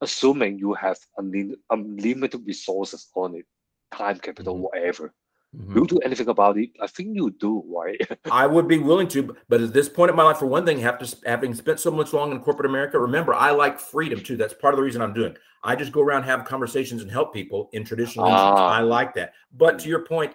assuming 0.00 0.58
you 0.58 0.74
have 0.74 0.98
unlimited 1.18 2.46
resources 2.46 3.08
on 3.16 3.34
it 3.34 3.46
time 3.92 4.18
capital 4.18 4.54
mm-hmm. 4.54 4.64
whatever 4.64 5.12
Mm-hmm. 5.56 5.78
You 5.78 5.86
do 5.86 5.98
anything 5.98 6.28
about 6.28 6.58
it? 6.58 6.70
I 6.80 6.86
think 6.86 7.14
you 7.14 7.30
do, 7.30 7.62
right? 7.66 8.00
I 8.30 8.46
would 8.46 8.66
be 8.66 8.78
willing 8.78 9.08
to, 9.08 9.36
but 9.48 9.60
at 9.60 9.72
this 9.72 9.88
point 9.88 10.10
in 10.10 10.16
my 10.16 10.22
life, 10.22 10.38
for 10.38 10.46
one 10.46 10.66
thing, 10.66 10.82
after 10.82 11.06
having 11.26 11.54
spent 11.54 11.80
so 11.80 11.90
much 11.90 12.12
long 12.12 12.32
in 12.32 12.40
corporate 12.40 12.68
America, 12.68 12.98
remember 12.98 13.34
I 13.34 13.50
like 13.50 13.78
freedom 13.78 14.20
too. 14.20 14.36
That's 14.36 14.54
part 14.54 14.74
of 14.74 14.78
the 14.78 14.84
reason 14.84 15.00
I'm 15.00 15.12
doing. 15.14 15.36
I 15.62 15.76
just 15.76 15.92
go 15.92 16.02
around 16.02 16.24
have 16.24 16.44
conversations 16.44 17.02
and 17.02 17.10
help 17.10 17.32
people 17.32 17.70
in 17.72 17.84
traditional. 17.84 18.26
Ah. 18.26 18.68
I 18.68 18.80
like 18.80 19.14
that. 19.14 19.34
But 19.52 19.78
to 19.80 19.88
your 19.88 20.04
point, 20.04 20.34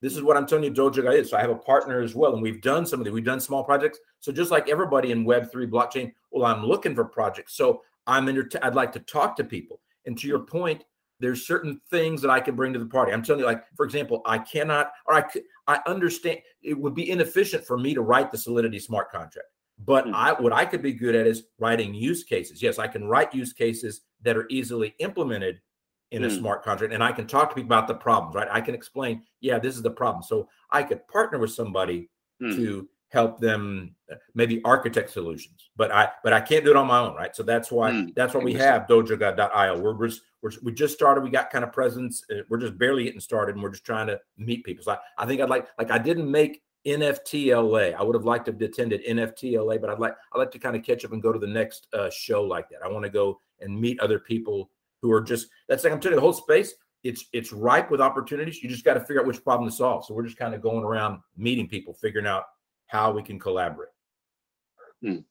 this 0.00 0.16
is 0.16 0.22
what 0.22 0.36
I'm 0.36 0.46
telling 0.46 0.64
you, 0.64 0.72
Dojo 0.72 1.12
is. 1.12 1.30
So 1.30 1.36
I 1.36 1.40
have 1.40 1.50
a 1.50 1.56
partner 1.56 2.00
as 2.00 2.14
well, 2.14 2.32
and 2.32 2.42
we've 2.42 2.62
done 2.62 2.86
some 2.86 3.00
of 3.00 3.04
the 3.04 3.12
we've 3.12 3.24
done 3.24 3.40
small 3.40 3.64
projects. 3.64 3.98
So 4.20 4.32
just 4.32 4.50
like 4.50 4.68
everybody 4.68 5.12
in 5.12 5.24
Web 5.24 5.50
three 5.50 5.66
blockchain, 5.66 6.12
well, 6.30 6.46
I'm 6.46 6.64
looking 6.64 6.94
for 6.94 7.04
projects. 7.04 7.54
So 7.54 7.82
I'm 8.06 8.28
inter- 8.28 8.48
I'd 8.62 8.74
like 8.74 8.92
to 8.92 9.00
talk 9.00 9.36
to 9.36 9.44
people. 9.44 9.80
And 10.06 10.16
to 10.18 10.26
your 10.26 10.40
point, 10.40 10.84
there's 11.20 11.46
certain 11.46 11.80
things 11.90 12.22
that 12.22 12.30
I 12.30 12.40
can 12.40 12.56
bring 12.56 12.72
to 12.72 12.78
the 12.78 12.86
party. 12.86 13.12
I'm 13.12 13.22
telling 13.22 13.40
you, 13.40 13.46
like 13.46 13.64
for 13.76 13.84
example, 13.84 14.22
I 14.24 14.38
cannot, 14.38 14.90
or 15.06 15.14
I 15.14 15.22
could, 15.22 15.42
I 15.66 15.80
understand 15.86 16.40
it 16.62 16.78
would 16.78 16.94
be 16.94 17.10
inefficient 17.10 17.64
for 17.64 17.78
me 17.78 17.94
to 17.94 18.02
write 18.02 18.32
the 18.32 18.38
Solidity 18.38 18.78
smart 18.78 19.10
contract. 19.10 19.48
But 19.84 20.06
mm-hmm. 20.06 20.14
I 20.14 20.32
what 20.32 20.52
I 20.52 20.64
could 20.64 20.82
be 20.82 20.92
good 20.92 21.14
at 21.14 21.26
is 21.26 21.44
writing 21.58 21.94
use 21.94 22.24
cases. 22.24 22.62
Yes, 22.62 22.78
I 22.78 22.88
can 22.88 23.04
write 23.06 23.34
use 23.34 23.52
cases 23.52 24.02
that 24.22 24.36
are 24.36 24.46
easily 24.50 24.94
implemented 24.98 25.60
in 26.10 26.22
mm-hmm. 26.22 26.30
a 26.30 26.34
hmm. 26.34 26.40
smart 26.40 26.64
contract, 26.64 26.92
and 26.92 27.04
I 27.04 27.12
can 27.12 27.26
talk 27.26 27.50
to 27.50 27.54
people 27.54 27.68
about 27.68 27.86
the 27.86 27.94
problems. 27.94 28.34
Right, 28.34 28.48
I 28.50 28.60
can 28.60 28.74
explain. 28.74 29.22
Yeah, 29.40 29.58
this 29.58 29.76
is 29.76 29.82
the 29.82 29.90
problem. 29.90 30.22
So 30.22 30.48
I 30.70 30.82
could 30.82 31.06
partner 31.08 31.38
with 31.38 31.52
somebody 31.52 32.10
mm-hmm. 32.42 32.56
to 32.56 32.88
help 33.10 33.40
them 33.40 33.94
uh, 34.10 34.14
maybe 34.34 34.60
architect 34.64 35.10
solutions 35.10 35.70
but 35.76 35.90
i 35.92 36.08
but 36.24 36.32
i 36.32 36.40
can't 36.40 36.64
do 36.64 36.70
it 36.70 36.76
on 36.76 36.86
my 36.86 36.98
own 36.98 37.14
right? 37.14 37.34
So 37.34 37.42
that's 37.42 37.70
why 37.70 37.90
mm, 37.90 38.14
that's 38.14 38.34
why 38.34 38.42
we 38.42 38.54
have 38.54 38.86
dojoga.io 38.86 39.78
we're 39.78 40.06
just 40.06 40.22
we're, 40.42 40.50
we 40.62 40.72
just 40.72 40.94
started 40.94 41.22
we 41.22 41.30
got 41.30 41.50
kind 41.50 41.64
of 41.64 41.72
presence 41.72 42.24
uh, 42.30 42.42
we're 42.48 42.58
just 42.58 42.78
barely 42.78 43.04
getting 43.04 43.20
started 43.20 43.54
and 43.54 43.62
we're 43.62 43.70
just 43.70 43.84
trying 43.84 44.06
to 44.06 44.20
meet 44.36 44.64
people. 44.64 44.84
So 44.84 44.92
I, 44.92 44.98
I 45.18 45.26
think 45.26 45.40
i'd 45.40 45.50
like 45.50 45.68
like 45.78 45.90
i 45.90 45.98
didn't 45.98 46.30
make 46.30 46.62
NFTLA. 46.86 47.94
i 47.94 48.02
would 48.02 48.14
have 48.14 48.24
liked 48.24 48.46
to 48.46 48.52
have 48.52 48.60
attended 48.62 49.04
NFTLA, 49.04 49.80
but 49.80 49.90
i'd 49.90 49.98
like 49.98 50.14
i'd 50.32 50.38
like 50.38 50.50
to 50.52 50.58
kind 50.58 50.76
of 50.76 50.82
catch 50.82 51.04
up 51.04 51.12
and 51.12 51.22
go 51.22 51.32
to 51.32 51.38
the 51.38 51.46
next 51.46 51.88
uh, 51.92 52.10
show 52.10 52.42
like 52.42 52.68
that. 52.70 52.82
I 52.84 52.88
want 52.88 53.04
to 53.04 53.10
go 53.10 53.40
and 53.60 53.78
meet 53.78 54.00
other 54.00 54.18
people 54.18 54.70
who 55.02 55.12
are 55.12 55.20
just 55.20 55.48
that's 55.68 55.84
like 55.84 55.92
i'm 55.92 56.00
telling 56.00 56.14
you 56.14 56.20
the 56.20 56.22
whole 56.22 56.32
space 56.32 56.74
it's 57.02 57.26
it's 57.32 57.52
ripe 57.52 57.90
with 57.90 58.00
opportunities. 58.00 58.62
You 58.62 58.68
just 58.68 58.84
got 58.84 58.94
to 58.94 59.00
figure 59.00 59.20
out 59.20 59.26
which 59.26 59.42
problem 59.42 59.68
to 59.68 59.74
solve. 59.74 60.04
So 60.04 60.14
we're 60.14 60.24
just 60.24 60.36
kind 60.36 60.54
of 60.54 60.60
going 60.60 60.84
around 60.84 61.20
meeting 61.36 61.66
people 61.66 61.94
figuring 61.94 62.26
out 62.26 62.44
how 62.90 63.12
we 63.12 63.22
can 63.22 63.38
collaborate. 63.38 63.88
Mm. 65.02 65.24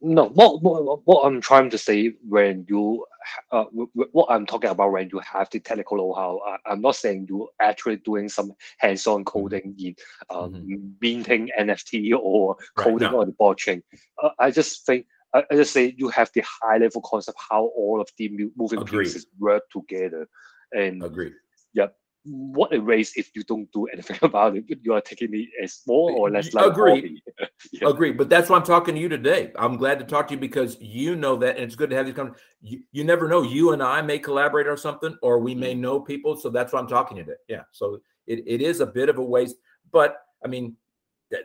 No, 0.00 0.24
what, 0.30 0.62
what 0.62 1.06
what 1.06 1.22
I'm 1.24 1.40
trying 1.40 1.70
to 1.70 1.78
say 1.78 2.14
when 2.26 2.66
you 2.68 3.06
uh, 3.52 3.64
what 4.10 4.26
I'm 4.30 4.46
talking 4.46 4.70
about 4.70 4.90
when 4.90 5.08
you 5.12 5.20
have 5.20 5.48
the 5.50 5.60
technical 5.60 5.98
know-how, 5.98 6.40
I, 6.66 6.72
am 6.72 6.80
not 6.80 6.96
saying 6.96 7.26
you 7.28 7.48
actually 7.60 7.96
doing 7.98 8.28
some 8.28 8.52
hands-on 8.78 9.24
mm-hmm. 9.24 9.38
coding 9.38 9.76
in 9.78 9.94
um, 10.30 10.54
mm-hmm. 10.54 10.88
minting 11.00 11.50
NFT 11.56 12.18
or 12.20 12.56
coding 12.76 13.06
right, 13.06 13.12
no. 13.12 13.20
on 13.20 13.26
the 13.28 13.32
blockchain. 13.32 13.80
Uh, 14.20 14.30
I 14.40 14.50
just 14.50 14.84
think 14.84 15.06
I, 15.32 15.44
I, 15.52 15.54
just 15.54 15.72
say 15.72 15.94
you 15.96 16.08
have 16.08 16.30
the 16.34 16.42
high-level 16.44 17.02
concept 17.02 17.38
how 17.48 17.66
all 17.76 18.00
of 18.00 18.08
the 18.18 18.28
moving 18.56 18.80
Agreed. 18.80 19.04
pieces 19.04 19.26
work 19.38 19.62
together, 19.70 20.26
and 20.72 21.04
Agreed. 21.04 21.34
Yep 21.74 21.94
what 22.26 22.74
a 22.74 22.80
race 22.80 23.16
if 23.16 23.30
you 23.34 23.42
don't 23.44 23.70
do 23.72 23.86
anything 23.86 24.18
about 24.22 24.56
it. 24.56 24.68
But 24.68 24.78
you 24.82 24.94
are 24.94 25.00
taking 25.00 25.34
it 25.34 25.48
as 25.62 25.82
more 25.86 26.10
or 26.12 26.30
less 26.30 26.52
like 26.52 26.66
agree. 26.66 27.22
yeah. 27.72 27.88
Agree. 27.88 28.12
But 28.12 28.28
that's 28.28 28.50
why 28.50 28.56
I'm 28.56 28.64
talking 28.64 28.94
to 28.94 29.00
you 29.00 29.08
today. 29.08 29.52
I'm 29.56 29.76
glad 29.76 29.98
to 29.98 30.04
talk 30.04 30.28
to 30.28 30.34
you 30.34 30.40
because 30.40 30.76
you 30.80 31.16
know 31.16 31.36
that, 31.36 31.56
and 31.56 31.64
it's 31.64 31.76
good 31.76 31.90
to 31.90 31.96
have 31.96 32.06
these 32.06 32.14
come. 32.14 32.34
You, 32.60 32.80
you 32.92 33.04
never 33.04 33.28
know. 33.28 33.42
You 33.42 33.72
and 33.72 33.82
I 33.82 34.02
may 34.02 34.18
collaborate 34.18 34.66
or 34.66 34.76
something, 34.76 35.16
or 35.22 35.38
we 35.38 35.54
may 35.54 35.72
mm-hmm. 35.72 35.82
know 35.82 36.00
people. 36.00 36.36
So 36.36 36.50
that's 36.50 36.72
why 36.72 36.80
I'm 36.80 36.88
talking 36.88 37.16
to 37.18 37.24
today. 37.24 37.36
Yeah. 37.48 37.62
So 37.72 38.00
it, 38.26 38.42
it 38.46 38.60
is 38.62 38.80
a 38.80 38.86
bit 38.86 39.08
of 39.08 39.18
a 39.18 39.24
waste, 39.24 39.56
but 39.92 40.16
I 40.44 40.48
mean, 40.48 40.76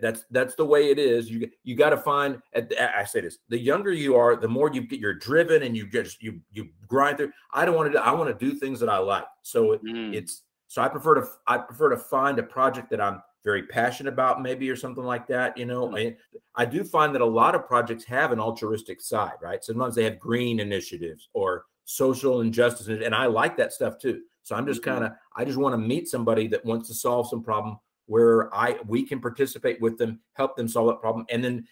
that's 0.01 0.25
that's 0.29 0.55
the 0.55 0.65
way 0.65 0.91
it 0.91 0.99
is. 0.99 1.29
You 1.29 1.49
you 1.63 1.75
got 1.75 1.89
to 1.89 1.97
find. 1.97 2.39
I 2.55 3.03
say 3.03 3.21
this: 3.21 3.39
the 3.49 3.57
younger 3.57 3.91
you 3.91 4.15
are, 4.15 4.35
the 4.35 4.47
more 4.47 4.71
you 4.71 4.81
get. 4.81 4.99
You're 4.99 5.15
driven, 5.15 5.63
and 5.63 5.75
you 5.75 5.87
just 5.87 6.21
you 6.21 6.39
you 6.51 6.69
grind 6.87 7.17
through. 7.17 7.31
I 7.51 7.65
don't 7.65 7.75
want 7.75 7.91
to. 7.91 7.97
do 7.97 8.03
I 8.03 8.11
want 8.11 8.37
to 8.37 8.45
do 8.45 8.57
things 8.57 8.79
that 8.79 8.89
I 8.89 8.99
like. 8.99 9.25
So 9.41 9.73
it, 9.73 9.83
mm. 9.83 10.13
it's 10.13 10.43
So 10.71 10.81
I 10.81 10.87
prefer 10.87 11.15
to 11.15 11.27
I 11.47 11.57
prefer 11.57 11.89
to 11.89 11.97
find 11.97 12.39
a 12.39 12.43
project 12.43 12.89
that 12.91 13.01
I'm 13.01 13.21
very 13.43 13.63
passionate 13.63 14.13
about, 14.13 14.41
maybe 14.41 14.69
or 14.69 14.77
something 14.77 15.03
like 15.03 15.27
that. 15.27 15.57
You 15.57 15.65
know, 15.65 15.97
I, 15.97 16.15
I 16.55 16.63
do 16.63 16.85
find 16.85 17.13
that 17.13 17.19
a 17.19 17.25
lot 17.25 17.55
of 17.55 17.67
projects 17.67 18.05
have 18.05 18.31
an 18.31 18.39
altruistic 18.39 19.01
side, 19.01 19.33
right? 19.41 19.61
Sometimes 19.61 19.95
they 19.95 20.05
have 20.05 20.17
green 20.17 20.61
initiatives 20.61 21.27
or 21.33 21.65
social 21.83 22.39
injustice, 22.39 22.87
and 22.87 23.13
I 23.13 23.25
like 23.25 23.57
that 23.57 23.73
stuff 23.73 23.97
too. 23.99 24.21
So 24.43 24.55
I'm 24.55 24.65
just 24.65 24.81
kind 24.81 25.03
of 25.03 25.11
I 25.35 25.43
just 25.43 25.57
want 25.57 25.73
to 25.73 25.77
meet 25.77 26.07
somebody 26.07 26.47
that 26.47 26.63
wants 26.63 26.87
to 26.87 26.93
solve 26.93 27.27
some 27.27 27.43
problem 27.43 27.77
where 28.05 28.55
I 28.55 28.77
we 28.87 29.03
can 29.03 29.19
participate 29.19 29.81
with 29.81 29.97
them, 29.97 30.21
help 30.35 30.55
them 30.55 30.69
solve 30.69 30.87
that 30.87 31.01
problem, 31.01 31.25
and 31.29 31.43
then 31.43 31.67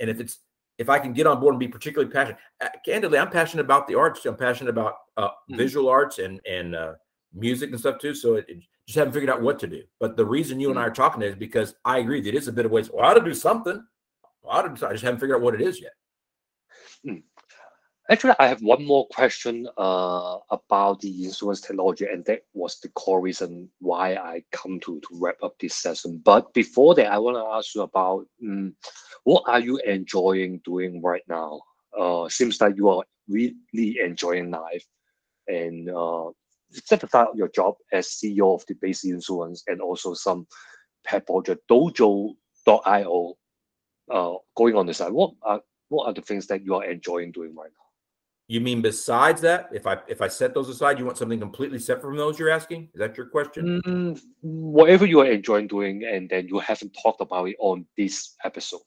and 0.00 0.10
if 0.10 0.18
it's 0.18 0.40
if 0.76 0.88
I 0.88 0.98
can 0.98 1.12
get 1.12 1.28
on 1.28 1.38
board 1.38 1.52
and 1.54 1.60
be 1.60 1.68
particularly 1.68 2.12
passionate, 2.12 2.38
uh, 2.60 2.68
candidly, 2.84 3.18
I'm 3.18 3.30
passionate 3.30 3.62
about 3.62 3.86
the 3.86 3.94
arts. 3.94 4.26
I'm 4.26 4.34
passionate 4.34 4.70
about 4.70 4.94
uh, 5.16 5.28
mm-hmm. 5.28 5.56
visual 5.56 5.88
arts 5.88 6.18
and 6.18 6.40
and 6.50 6.74
uh, 6.74 6.94
music 7.34 7.70
and 7.70 7.78
stuff 7.78 7.98
too. 7.98 8.14
So 8.14 8.34
it, 8.34 8.46
it, 8.48 8.58
just 8.86 8.98
haven't 8.98 9.12
figured 9.12 9.30
out 9.30 9.42
what 9.42 9.58
to 9.60 9.68
do. 9.68 9.82
But 10.00 10.16
the 10.16 10.26
reason 10.26 10.58
you 10.58 10.68
mm-hmm. 10.68 10.78
and 10.78 10.84
I 10.84 10.88
are 10.88 10.94
talking 10.94 11.22
is 11.22 11.36
because 11.36 11.76
I 11.84 11.98
agree 11.98 12.20
that 12.22 12.34
it 12.34 12.34
is 12.34 12.48
a 12.48 12.52
bit 12.52 12.66
of 12.66 12.72
ways. 12.72 12.90
Well, 12.90 13.04
I 13.04 13.10
ought 13.10 13.14
to 13.14 13.24
do 13.24 13.34
something. 13.34 13.84
Well, 14.42 14.56
I, 14.56 14.64
I 14.64 14.92
just 14.92 15.04
haven't 15.04 15.20
figured 15.20 15.36
out 15.36 15.42
what 15.42 15.54
it 15.54 15.60
is 15.60 15.80
yet. 15.80 15.92
Mm. 17.06 17.22
Actually, 18.10 18.34
I 18.40 18.48
have 18.48 18.60
one 18.60 18.84
more 18.84 19.06
question 19.08 19.68
uh, 19.78 20.38
about 20.50 21.00
the 21.00 21.24
insurance 21.24 21.60
technology, 21.60 22.06
and 22.06 22.24
that 22.24 22.40
was 22.54 22.80
the 22.80 22.88
core 22.90 23.20
reason 23.20 23.70
why 23.78 24.16
I 24.16 24.42
come 24.50 24.80
to, 24.80 24.98
to 24.98 25.08
wrap 25.12 25.36
up 25.44 25.56
this 25.60 25.76
session. 25.76 26.20
But 26.24 26.52
before 26.52 26.96
that, 26.96 27.12
I 27.12 27.18
want 27.18 27.36
to 27.36 27.44
ask 27.44 27.72
you 27.76 27.82
about 27.82 28.26
um, 28.44 28.74
what 29.22 29.44
are 29.46 29.60
you 29.60 29.78
enjoying 29.86 30.60
doing 30.64 31.00
right 31.00 31.22
now? 31.28 31.60
Uh, 31.96 32.28
seems 32.28 32.60
like 32.60 32.76
you 32.76 32.88
are 32.88 33.04
really 33.28 34.00
enjoying 34.04 34.50
life, 34.50 34.84
and 35.46 35.88
uh, 35.88 36.30
set 36.70 37.02
aside 37.02 37.28
your 37.34 37.48
job 37.48 37.74
as 37.92 38.08
CEO 38.08 38.54
of 38.54 38.64
the 38.66 38.74
Basey 38.74 39.10
Insurance 39.10 39.64
and 39.66 39.80
also 39.80 40.14
some 40.14 40.46
pet 41.04 41.26
project 41.26 41.62
Dojo.io 41.70 43.34
uh, 44.10 44.34
going 44.56 44.76
on 44.76 44.86
the 44.86 44.94
side. 44.94 45.12
What 45.12 45.32
are 45.42 45.60
what 45.88 46.06
are 46.06 46.14
the 46.14 46.22
things 46.22 46.46
that 46.46 46.64
you 46.64 46.74
are 46.76 46.84
enjoying 46.84 47.32
doing 47.32 47.54
right 47.54 47.70
now? 47.70 47.84
You 48.48 48.60
mean 48.60 48.82
besides 48.82 49.40
that, 49.42 49.68
if 49.72 49.86
I 49.86 49.98
if 50.08 50.20
I 50.20 50.28
set 50.28 50.54
those 50.54 50.68
aside, 50.68 50.98
you 50.98 51.04
want 51.04 51.18
something 51.18 51.38
completely 51.38 51.78
separate 51.78 52.10
from 52.10 52.16
those 52.16 52.38
you're 52.38 52.50
asking? 52.50 52.88
Is 52.94 52.98
that 52.98 53.16
your 53.16 53.26
question? 53.26 53.80
Mm, 53.86 54.20
whatever 54.40 55.06
you 55.06 55.20
are 55.20 55.30
enjoying 55.30 55.68
doing, 55.68 56.04
and 56.04 56.28
then 56.28 56.48
you 56.48 56.58
haven't 56.58 56.96
talked 57.00 57.20
about 57.20 57.48
it 57.48 57.56
on 57.60 57.86
this 57.96 58.34
episode. 58.44 58.80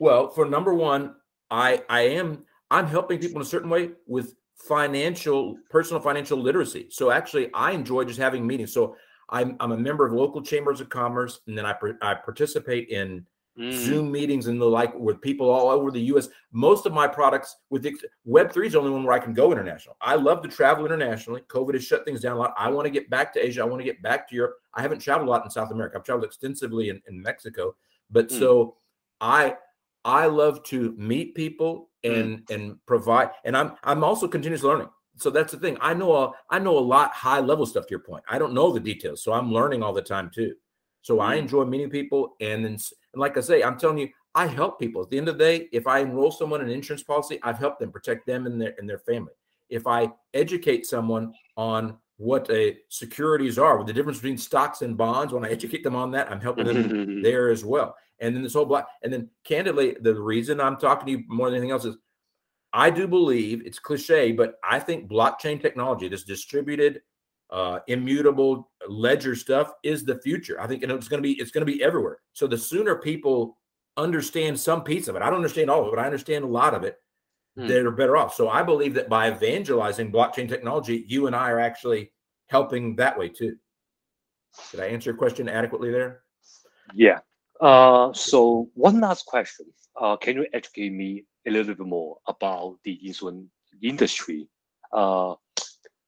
Well, 0.00 0.30
for 0.30 0.44
number 0.44 0.74
one, 0.74 1.14
I 1.50 1.82
I 1.88 2.00
am 2.00 2.44
I'm 2.70 2.86
helping 2.86 3.18
people 3.18 3.36
in 3.36 3.42
a 3.42 3.48
certain 3.48 3.70
way 3.70 3.90
with 4.06 4.34
financial 4.66 5.56
personal 5.70 6.02
financial 6.02 6.38
literacy. 6.38 6.86
So 6.90 7.10
actually, 7.10 7.52
I 7.54 7.72
enjoy 7.72 8.04
just 8.04 8.18
having 8.18 8.46
meetings. 8.46 8.72
So 8.72 8.96
I'm 9.30 9.56
I'm 9.60 9.72
a 9.72 9.76
member 9.76 10.06
of 10.06 10.12
local 10.12 10.42
chambers 10.42 10.80
of 10.80 10.88
commerce, 10.88 11.40
and 11.46 11.56
then 11.56 11.66
I 11.66 11.74
I 12.02 12.14
participate 12.14 12.88
in 12.88 13.26
mm. 13.58 13.72
Zoom 13.72 14.12
meetings 14.12 14.48
and 14.48 14.60
the 14.60 14.66
like 14.66 14.94
with 14.98 15.20
people 15.20 15.50
all 15.50 15.70
over 15.70 15.90
the 15.90 16.00
U.S. 16.02 16.28
Most 16.52 16.84
of 16.86 16.92
my 16.92 17.06
products 17.06 17.56
with 17.70 17.86
Web 18.24 18.52
three 18.52 18.66
is 18.66 18.74
the 18.74 18.78
only 18.78 18.90
one 18.90 19.04
where 19.04 19.14
I 19.14 19.18
can 19.18 19.32
go 19.32 19.50
international. 19.52 19.96
I 20.00 20.16
love 20.16 20.42
to 20.42 20.48
travel 20.48 20.84
internationally. 20.84 21.42
COVID 21.48 21.74
has 21.74 21.84
shut 21.84 22.04
things 22.04 22.20
down 22.20 22.36
a 22.36 22.40
lot. 22.40 22.54
I 22.58 22.68
want 22.70 22.86
to 22.86 22.90
get 22.90 23.08
back 23.08 23.32
to 23.34 23.44
Asia. 23.44 23.62
I 23.62 23.64
want 23.64 23.80
to 23.80 23.84
get 23.84 24.02
back 24.02 24.28
to 24.28 24.34
Europe. 24.34 24.56
I 24.74 24.82
haven't 24.82 25.00
traveled 25.00 25.28
a 25.28 25.30
lot 25.30 25.44
in 25.44 25.50
South 25.50 25.70
America. 25.70 25.96
I've 25.96 26.04
traveled 26.04 26.24
extensively 26.24 26.90
in, 26.90 27.00
in 27.08 27.20
Mexico, 27.22 27.74
but 28.10 28.28
mm. 28.28 28.38
so 28.38 28.76
I 29.20 29.56
I 30.04 30.26
love 30.26 30.62
to 30.64 30.94
meet 30.96 31.34
people. 31.34 31.89
And 32.04 32.46
mm. 32.46 32.54
and 32.54 32.86
provide. 32.86 33.30
And 33.44 33.56
I'm 33.56 33.72
I'm 33.82 34.04
also 34.04 34.28
continuous 34.28 34.62
learning. 34.62 34.88
So 35.16 35.30
that's 35.30 35.52
the 35.52 35.58
thing. 35.58 35.76
I 35.80 35.94
know 35.94 36.14
a 36.14 36.32
I 36.48 36.58
know 36.58 36.78
a 36.78 36.80
lot 36.80 37.12
high 37.12 37.40
level 37.40 37.66
stuff. 37.66 37.86
To 37.86 37.90
your 37.90 38.00
point, 38.00 38.24
I 38.28 38.38
don't 38.38 38.54
know 38.54 38.72
the 38.72 38.80
details, 38.80 39.22
so 39.22 39.32
I'm 39.32 39.52
learning 39.52 39.82
all 39.82 39.92
the 39.92 40.02
time 40.02 40.30
too. 40.32 40.54
So 41.02 41.18
mm. 41.18 41.22
I 41.22 41.34
enjoy 41.36 41.64
meeting 41.64 41.90
people, 41.90 42.36
and 42.40 42.64
then 42.64 42.72
and 42.72 43.20
like 43.20 43.36
I 43.36 43.40
say, 43.40 43.62
I'm 43.62 43.78
telling 43.78 43.98
you, 43.98 44.08
I 44.34 44.46
help 44.46 44.78
people. 44.78 45.02
At 45.02 45.10
the 45.10 45.18
end 45.18 45.28
of 45.28 45.38
the 45.38 45.44
day, 45.44 45.68
if 45.72 45.86
I 45.86 46.00
enroll 46.00 46.30
someone 46.30 46.60
in 46.60 46.68
an 46.68 46.72
insurance 46.72 47.02
policy, 47.02 47.38
I've 47.42 47.58
helped 47.58 47.80
them 47.80 47.92
protect 47.92 48.26
them 48.26 48.46
and 48.46 48.60
their 48.60 48.74
and 48.78 48.88
their 48.88 48.98
family. 48.98 49.32
If 49.68 49.86
I 49.86 50.10
educate 50.34 50.86
someone 50.86 51.32
on 51.56 51.96
what 52.16 52.50
a 52.50 52.76
securities 52.88 53.58
are, 53.58 53.78
with 53.78 53.86
the 53.86 53.92
difference 53.92 54.18
between 54.18 54.36
stocks 54.36 54.82
and 54.82 54.96
bonds, 54.96 55.32
when 55.32 55.44
I 55.44 55.50
educate 55.50 55.82
them 55.82 55.96
on 55.96 56.10
that, 56.12 56.30
I'm 56.30 56.40
helping 56.40 56.66
them 56.66 57.22
there 57.22 57.50
as 57.50 57.64
well. 57.64 57.96
And 58.20 58.34
then 58.34 58.42
this 58.42 58.54
whole 58.54 58.66
black, 58.66 58.86
and 59.02 59.12
then 59.12 59.30
candidly, 59.44 59.96
the 60.00 60.14
reason 60.14 60.60
I'm 60.60 60.76
talking 60.76 61.06
to 61.06 61.12
you 61.12 61.24
more 61.28 61.48
than 61.48 61.56
anything 61.56 61.70
else 61.70 61.84
is 61.84 61.96
I 62.72 62.90
do 62.90 63.08
believe 63.08 63.66
it's 63.66 63.78
cliche, 63.78 64.32
but 64.32 64.58
I 64.62 64.78
think 64.78 65.10
blockchain 65.10 65.60
technology, 65.60 66.08
this 66.08 66.24
distributed 66.24 67.02
uh, 67.50 67.80
immutable 67.88 68.70
ledger 68.88 69.34
stuff 69.34 69.72
is 69.82 70.04
the 70.04 70.20
future. 70.20 70.60
I 70.60 70.66
think 70.66 70.82
it's 70.82 71.08
going 71.08 71.22
to 71.22 71.26
be 71.26 71.32
it's 71.40 71.50
going 71.50 71.66
to 71.66 71.72
be 71.72 71.82
everywhere. 71.82 72.18
So 72.32 72.46
the 72.46 72.58
sooner 72.58 72.96
people 72.96 73.58
understand 73.96 74.58
some 74.58 74.84
piece 74.84 75.08
of 75.08 75.16
it, 75.16 75.22
I 75.22 75.26
don't 75.26 75.36
understand 75.36 75.68
all 75.68 75.80
of 75.80 75.88
it, 75.88 75.96
but 75.96 75.98
I 75.98 76.06
understand 76.06 76.44
a 76.44 76.48
lot 76.48 76.74
of 76.74 76.84
it. 76.84 76.96
Hmm. 77.56 77.66
They're 77.66 77.90
better 77.90 78.16
off. 78.16 78.34
So 78.34 78.48
I 78.48 78.62
believe 78.62 78.94
that 78.94 79.08
by 79.08 79.30
evangelizing 79.30 80.12
blockchain 80.12 80.48
technology, 80.48 81.04
you 81.08 81.26
and 81.26 81.34
I 81.34 81.50
are 81.50 81.58
actually 81.58 82.12
helping 82.46 82.94
that 82.96 83.18
way 83.18 83.28
too. 83.28 83.56
Did 84.70 84.80
I 84.80 84.86
answer 84.86 85.10
your 85.10 85.18
question 85.18 85.48
adequately 85.48 85.90
there? 85.90 86.22
Yeah. 86.94 87.18
Uh, 87.60 88.12
so 88.14 88.70
one 88.74 89.00
last 89.00 89.26
question. 89.26 89.66
Uh, 90.00 90.16
can 90.16 90.36
you 90.36 90.46
educate 90.54 90.92
me 90.92 91.24
a 91.46 91.50
little 91.50 91.74
bit 91.74 91.86
more 91.86 92.16
about 92.26 92.76
the 92.84 92.98
insurance 93.06 93.50
industry? 93.82 94.48
Uh, 94.92 95.34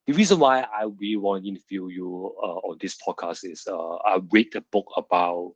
the 0.06 0.14
reason 0.14 0.38
why 0.38 0.62
I 0.62 0.84
really 0.98 1.16
want 1.16 1.44
to 1.44 1.48
interview 1.48 1.88
you 1.88 2.34
uh, 2.42 2.58
on 2.68 2.78
this 2.80 2.96
podcast 3.06 3.40
is 3.44 3.64
uh, 3.68 3.96
I 3.96 4.20
read 4.30 4.48
a 4.54 4.62
book 4.72 4.86
about 4.96 5.52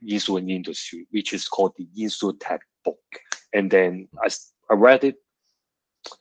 insurance 0.00 0.48
industry, 0.48 1.06
which 1.10 1.32
is 1.32 1.48
called 1.48 1.72
the 1.76 1.88
Insurtech 1.98 2.60
book. 2.84 2.98
And 3.52 3.70
then 3.70 4.08
I, 4.24 4.28
I 4.70 4.74
read 4.74 5.04
it, 5.04 5.16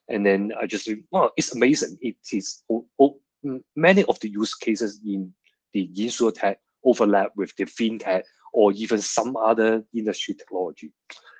and 0.09 0.25
then 0.25 0.51
I 0.59 0.65
just 0.65 0.89
well, 1.11 1.31
it's 1.37 1.53
amazing. 1.53 1.97
It 2.01 2.15
is 2.33 2.63
oh, 2.69 3.19
many 3.75 4.03
of 4.05 4.19
the 4.19 4.29
use 4.29 4.55
cases 4.55 4.99
in 5.05 5.31
the 5.73 5.87
Insurtech 5.95 6.55
overlap 6.83 7.31
with 7.35 7.55
the 7.55 7.65
fintech 7.65 8.23
or 8.53 8.71
even 8.73 9.01
some 9.01 9.35
other 9.37 9.83
industry 9.93 10.33
technology. 10.33 10.91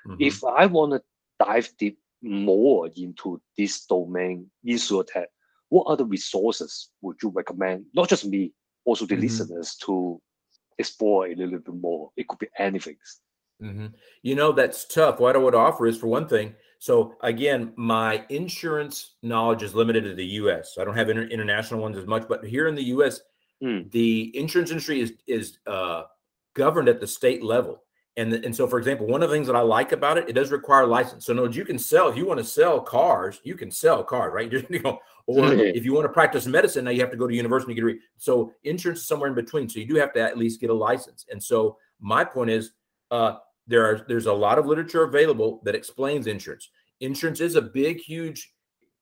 Mm-hmm. 0.06 0.16
If 0.20 0.44
I 0.44 0.66
want 0.66 0.92
to 0.92 1.02
dive 1.44 1.70
deep 1.78 1.98
more 2.22 2.88
into 2.96 3.40
this 3.56 3.86
domain, 3.86 4.50
Insurtech, 4.66 5.26
what 5.68 5.84
other 5.84 6.04
resources 6.04 6.90
would 7.00 7.16
you 7.22 7.30
recommend? 7.30 7.86
Not 7.94 8.08
just 8.08 8.26
me, 8.26 8.52
also 8.84 9.06
the 9.06 9.14
mm-hmm. 9.14 9.22
listeners 9.22 9.76
to 9.86 10.20
explore 10.78 11.26
a 11.26 11.34
little 11.34 11.58
bit 11.58 11.74
more. 11.74 12.10
It 12.16 12.28
could 12.28 12.38
be 12.38 12.48
anything. 12.58 12.96
Mm-hmm. 13.62 13.86
You 14.22 14.34
know, 14.34 14.52
that's 14.52 14.86
tough. 14.86 15.20
What 15.20 15.36
I 15.36 15.38
would 15.38 15.54
offer 15.54 15.86
is 15.86 15.98
for 15.98 16.06
one 16.06 16.26
thing. 16.26 16.54
So 16.78 17.14
again, 17.22 17.72
my 17.76 18.24
insurance 18.30 19.16
knowledge 19.22 19.62
is 19.62 19.74
limited 19.74 20.04
to 20.04 20.14
the 20.14 20.24
U.S. 20.24 20.76
I 20.80 20.84
don't 20.84 20.96
have 20.96 21.10
inter- 21.10 21.24
international 21.24 21.80
ones 21.80 21.98
as 21.98 22.06
much, 22.06 22.26
but 22.26 22.44
here 22.44 22.68
in 22.68 22.74
the 22.74 22.84
U.S., 22.84 23.20
mm. 23.62 23.90
the 23.90 24.34
insurance 24.36 24.70
industry 24.70 25.00
is 25.00 25.12
is 25.26 25.58
uh, 25.66 26.04
governed 26.60 26.90
at 26.90 27.00
the 27.00 27.06
state 27.06 27.42
level. 27.42 27.82
And, 28.18 28.30
the, 28.30 28.44
and 28.44 28.54
so, 28.54 28.66
for 28.66 28.78
example, 28.78 29.06
one 29.06 29.22
of 29.22 29.30
the 29.30 29.34
things 29.34 29.46
that 29.46 29.56
I 29.56 29.62
like 29.62 29.92
about 29.92 30.18
it, 30.18 30.28
it 30.28 30.34
does 30.34 30.50
require 30.50 30.82
a 30.82 30.86
license. 30.86 31.24
So, 31.24 31.32
no, 31.32 31.46
you 31.46 31.64
can 31.64 31.78
sell 31.78 32.10
if 32.10 32.18
you 32.18 32.26
want 32.26 32.38
to 32.38 32.44
sell 32.44 32.78
cars, 32.78 33.40
you 33.44 33.54
can 33.54 33.70
sell 33.70 34.04
cars, 34.04 34.30
right? 34.34 34.52
you 34.70 34.80
know, 34.80 34.98
or 35.26 35.54
if 35.54 35.86
you 35.86 35.94
want 35.94 36.04
to 36.04 36.12
practice 36.12 36.46
medicine, 36.46 36.84
now 36.84 36.90
you 36.90 37.00
have 37.00 37.10
to 37.12 37.16
go 37.16 37.26
to 37.26 37.34
university. 37.34 37.72
To 37.72 37.74
get 37.76 37.82
a 37.82 37.86
re- 37.86 38.00
so 38.18 38.52
insurance 38.64 39.00
is 39.00 39.08
somewhere 39.08 39.30
in 39.30 39.34
between. 39.34 39.70
So 39.70 39.80
you 39.80 39.86
do 39.86 39.94
have 39.94 40.12
to 40.12 40.20
at 40.20 40.36
least 40.36 40.60
get 40.60 40.68
a 40.68 40.74
license. 40.74 41.24
And 41.30 41.42
so 41.42 41.78
my 41.98 42.22
point 42.22 42.50
is, 42.50 42.72
uh, 43.10 43.36
there 43.66 43.86
are 43.86 44.04
there's 44.06 44.26
a 44.26 44.32
lot 44.32 44.58
of 44.58 44.66
literature 44.66 45.04
available 45.04 45.62
that 45.64 45.74
explains 45.74 46.26
insurance. 46.26 46.68
Insurance 47.00 47.40
is 47.40 47.54
a 47.54 47.62
big, 47.62 48.00
huge, 48.00 48.52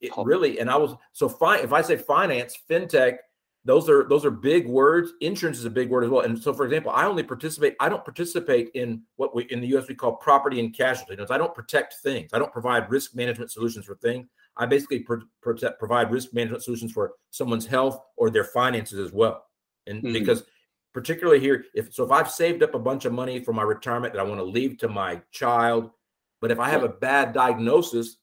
it 0.01 0.12
really. 0.16 0.61
And 0.61 0.71
I 0.71 0.77
was 0.77 0.94
so 1.12 1.29
fine 1.29 1.64
if 1.64 1.73
I 1.73 1.83
say 1.83 1.97
finance, 1.97 2.57
fintech, 2.71 3.16
those 3.68 3.87
are 3.90 4.09
those 4.09 4.24
are 4.24 4.31
big 4.31 4.66
words. 4.66 5.12
Insurance 5.20 5.59
is 5.59 5.66
a 5.66 5.70
big 5.70 5.90
word 5.90 6.02
as 6.02 6.09
well. 6.09 6.22
And 6.22 6.42
so, 6.42 6.54
for 6.54 6.64
example, 6.64 6.90
I 6.90 7.04
only 7.04 7.22
participate. 7.22 7.76
I 7.81 7.90
don't 7.90 8.02
participate 8.02 8.70
in 8.72 9.02
what 9.16 9.35
we 9.35 9.44
in 9.50 9.61
the 9.61 9.66
U.S. 9.68 9.88
we 9.88 9.94
call 9.94 10.16
property 10.16 10.59
and 10.59 10.74
casualty. 10.74 11.16
Notes. 11.16 11.31
I 11.31 11.37
don't 11.37 11.54
protect 11.54 11.96
things. 12.02 12.31
I 12.33 12.38
don't 12.38 12.50
provide 12.50 12.90
risk 12.90 13.14
management 13.14 13.52
solutions 13.52 13.85
for 13.85 13.96
things. 13.96 14.26
I 14.57 14.64
basically 14.64 15.00
pro- 15.00 15.20
protect, 15.42 15.78
provide 15.78 16.11
risk 16.11 16.33
management 16.33 16.64
solutions 16.64 16.92
for 16.92 17.12
someone's 17.31 17.66
health 17.66 18.00
or 18.16 18.31
their 18.31 18.44
finances 18.44 18.98
as 18.98 19.12
well. 19.12 19.44
And 19.87 20.02
mm-hmm. 20.02 20.14
because 20.14 20.44
particularly 20.94 21.38
here, 21.38 21.66
if 21.74 21.92
so, 21.92 22.04
if 22.04 22.11
I've 22.11 22.31
saved 22.31 22.62
up 22.62 22.74
a 22.74 22.78
bunch 22.78 23.04
of 23.04 23.12
money 23.12 23.44
for 23.44 23.52
my 23.52 23.64
retirement 23.64 24.14
that 24.14 24.20
I 24.20 24.24
want 24.24 24.40
to 24.40 24.44
leave 24.44 24.78
to 24.78 24.88
my 24.88 25.20
child, 25.31 25.90
but 26.40 26.50
if 26.50 26.59
I 26.59 26.70
have 26.70 26.85
a 26.85 26.88
bad 26.88 27.35
diagnosis, 27.35 28.16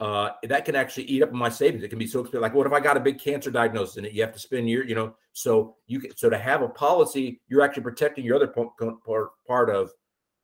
uh, 0.00 0.30
that 0.44 0.64
can 0.64 0.74
actually 0.74 1.04
eat 1.04 1.22
up 1.22 1.30
my 1.30 1.50
savings. 1.50 1.84
It 1.84 1.88
can 1.88 1.98
be 1.98 2.06
so 2.06 2.20
expensive. 2.20 2.40
Like, 2.40 2.54
what 2.54 2.66
if 2.66 2.72
I 2.72 2.80
got 2.80 2.96
a 2.96 3.00
big 3.00 3.18
cancer 3.18 3.50
diagnosis 3.50 3.98
and 3.98 4.06
you 4.06 4.22
have 4.22 4.32
to 4.32 4.38
spend 4.38 4.68
your, 4.68 4.84
you 4.84 4.94
know, 4.94 5.14
so 5.34 5.76
you 5.86 6.00
can, 6.00 6.16
so 6.16 6.30
to 6.30 6.38
have 6.38 6.62
a 6.62 6.68
policy, 6.68 7.40
you're 7.48 7.60
actually 7.60 7.82
protecting 7.82 8.24
your 8.24 8.36
other 8.36 8.46
part, 8.46 8.70
part 9.46 9.70
of, 9.70 9.90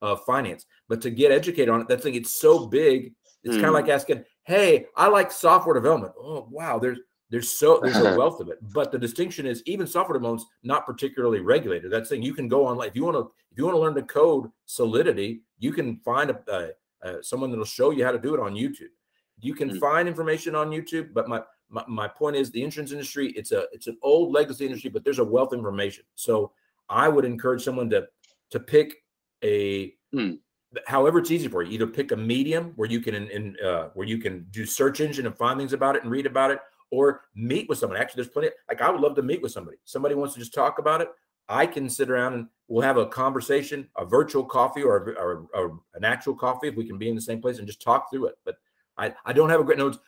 of 0.02 0.22
finance. 0.24 0.66
But 0.90 1.00
to 1.02 1.10
get 1.10 1.32
educated 1.32 1.70
on 1.70 1.80
it, 1.80 1.88
that 1.88 2.02
thing, 2.02 2.14
it's 2.14 2.38
so 2.38 2.66
big. 2.66 3.14
It's 3.44 3.56
mm. 3.56 3.60
kind 3.60 3.68
of 3.68 3.72
like 3.72 3.88
asking, 3.88 4.24
hey, 4.44 4.86
I 4.94 5.08
like 5.08 5.32
software 5.32 5.74
development. 5.74 6.12
Oh, 6.20 6.46
wow. 6.50 6.78
There's 6.78 6.98
There's 7.30 7.48
so 7.48 7.80
there's 7.82 7.96
a 7.96 8.14
wealth 8.18 8.40
of 8.40 8.50
it. 8.50 8.58
But 8.74 8.92
the 8.92 8.98
distinction 8.98 9.46
is 9.46 9.62
even 9.64 9.86
software 9.86 10.18
development's 10.18 10.50
not 10.64 10.84
particularly 10.84 11.40
regulated. 11.40 11.90
That's 11.90 12.10
saying 12.10 12.22
you 12.22 12.34
can 12.34 12.46
go 12.46 12.66
online 12.66 12.88
if 12.88 12.96
you 12.96 13.04
want 13.04 13.16
to 13.16 13.32
if 13.52 13.56
you 13.56 13.64
want 13.64 13.74
to 13.74 13.80
learn 13.80 13.94
to 13.94 14.02
code 14.02 14.50
Solidity, 14.66 15.40
you 15.58 15.72
can 15.72 15.96
find 16.04 16.30
a, 16.30 16.38
a, 16.52 17.08
a 17.08 17.22
someone 17.22 17.48
that'll 17.50 17.64
show 17.64 17.90
you 17.90 18.04
how 18.04 18.12
to 18.12 18.18
do 18.18 18.34
it 18.34 18.40
on 18.40 18.52
YouTube. 18.52 18.92
You 19.40 19.54
can 19.54 19.70
Mm. 19.70 19.80
find 19.80 20.08
information 20.08 20.54
on 20.54 20.70
YouTube, 20.70 21.12
but 21.12 21.28
my, 21.28 21.42
my 21.68 21.84
my 21.88 22.08
point 22.08 22.36
is 22.36 22.50
the 22.50 22.62
insurance 22.62 22.92
industry 22.92 23.32
it's 23.32 23.52
a 23.52 23.66
it's 23.72 23.86
an 23.86 23.98
old 24.02 24.32
legacy 24.32 24.64
industry, 24.64 24.90
but 24.90 25.04
there's 25.04 25.18
a 25.18 25.24
wealth 25.24 25.52
of 25.52 25.58
information. 25.58 26.04
So 26.14 26.52
I 26.88 27.08
would 27.08 27.24
encourage 27.24 27.62
someone 27.62 27.90
to 27.90 28.08
to 28.50 28.60
pick 28.60 29.04
a 29.42 29.94
Mm. 30.14 30.38
however 30.86 31.18
it's 31.18 31.30
easy 31.30 31.48
for 31.48 31.62
you 31.62 31.72
either 31.72 31.86
pick 31.86 32.12
a 32.12 32.16
medium 32.16 32.72
where 32.76 32.88
you 32.88 33.00
can 33.00 33.14
in, 33.14 33.28
in 33.30 33.56
uh, 33.64 33.88
where 33.94 34.06
you 34.06 34.18
can 34.18 34.46
do 34.50 34.64
search 34.64 35.00
engine 35.00 35.26
and 35.26 35.36
find 35.36 35.58
things 35.58 35.72
about 35.72 35.96
it 35.96 36.02
and 36.02 36.10
read 36.10 36.26
about 36.26 36.50
it 36.50 36.60
or 36.90 37.22
meet 37.34 37.68
with 37.68 37.78
someone 37.78 37.98
actually 37.98 38.22
there's 38.22 38.32
plenty 38.32 38.48
like 38.68 38.80
i 38.80 38.88
would 38.90 39.00
love 39.00 39.14
to 39.16 39.22
meet 39.22 39.42
with 39.42 39.52
somebody 39.52 39.76
somebody 39.84 40.14
wants 40.14 40.34
to 40.34 40.40
just 40.40 40.54
talk 40.54 40.78
about 40.78 41.00
it 41.00 41.08
i 41.48 41.66
can 41.66 41.88
sit 41.88 42.08
around 42.10 42.34
and 42.34 42.46
we'll 42.68 42.82
have 42.82 42.96
a 42.98 43.06
conversation 43.06 43.88
a 43.96 44.04
virtual 44.04 44.44
coffee 44.44 44.82
or, 44.82 44.96
a, 44.96 45.12
or, 45.14 45.46
or 45.54 45.80
an 45.94 46.04
actual 46.04 46.34
coffee 46.34 46.68
if 46.68 46.76
we 46.76 46.86
can 46.86 46.98
be 46.98 47.08
in 47.08 47.14
the 47.14 47.20
same 47.20 47.40
place 47.40 47.58
and 47.58 47.66
just 47.66 47.82
talk 47.82 48.10
through 48.10 48.26
it 48.26 48.38
but 48.44 48.56
i 48.98 49.12
i 49.24 49.32
don't 49.32 49.50
have 49.50 49.60
a 49.60 49.64
great 49.64 49.78
notes 49.78 49.98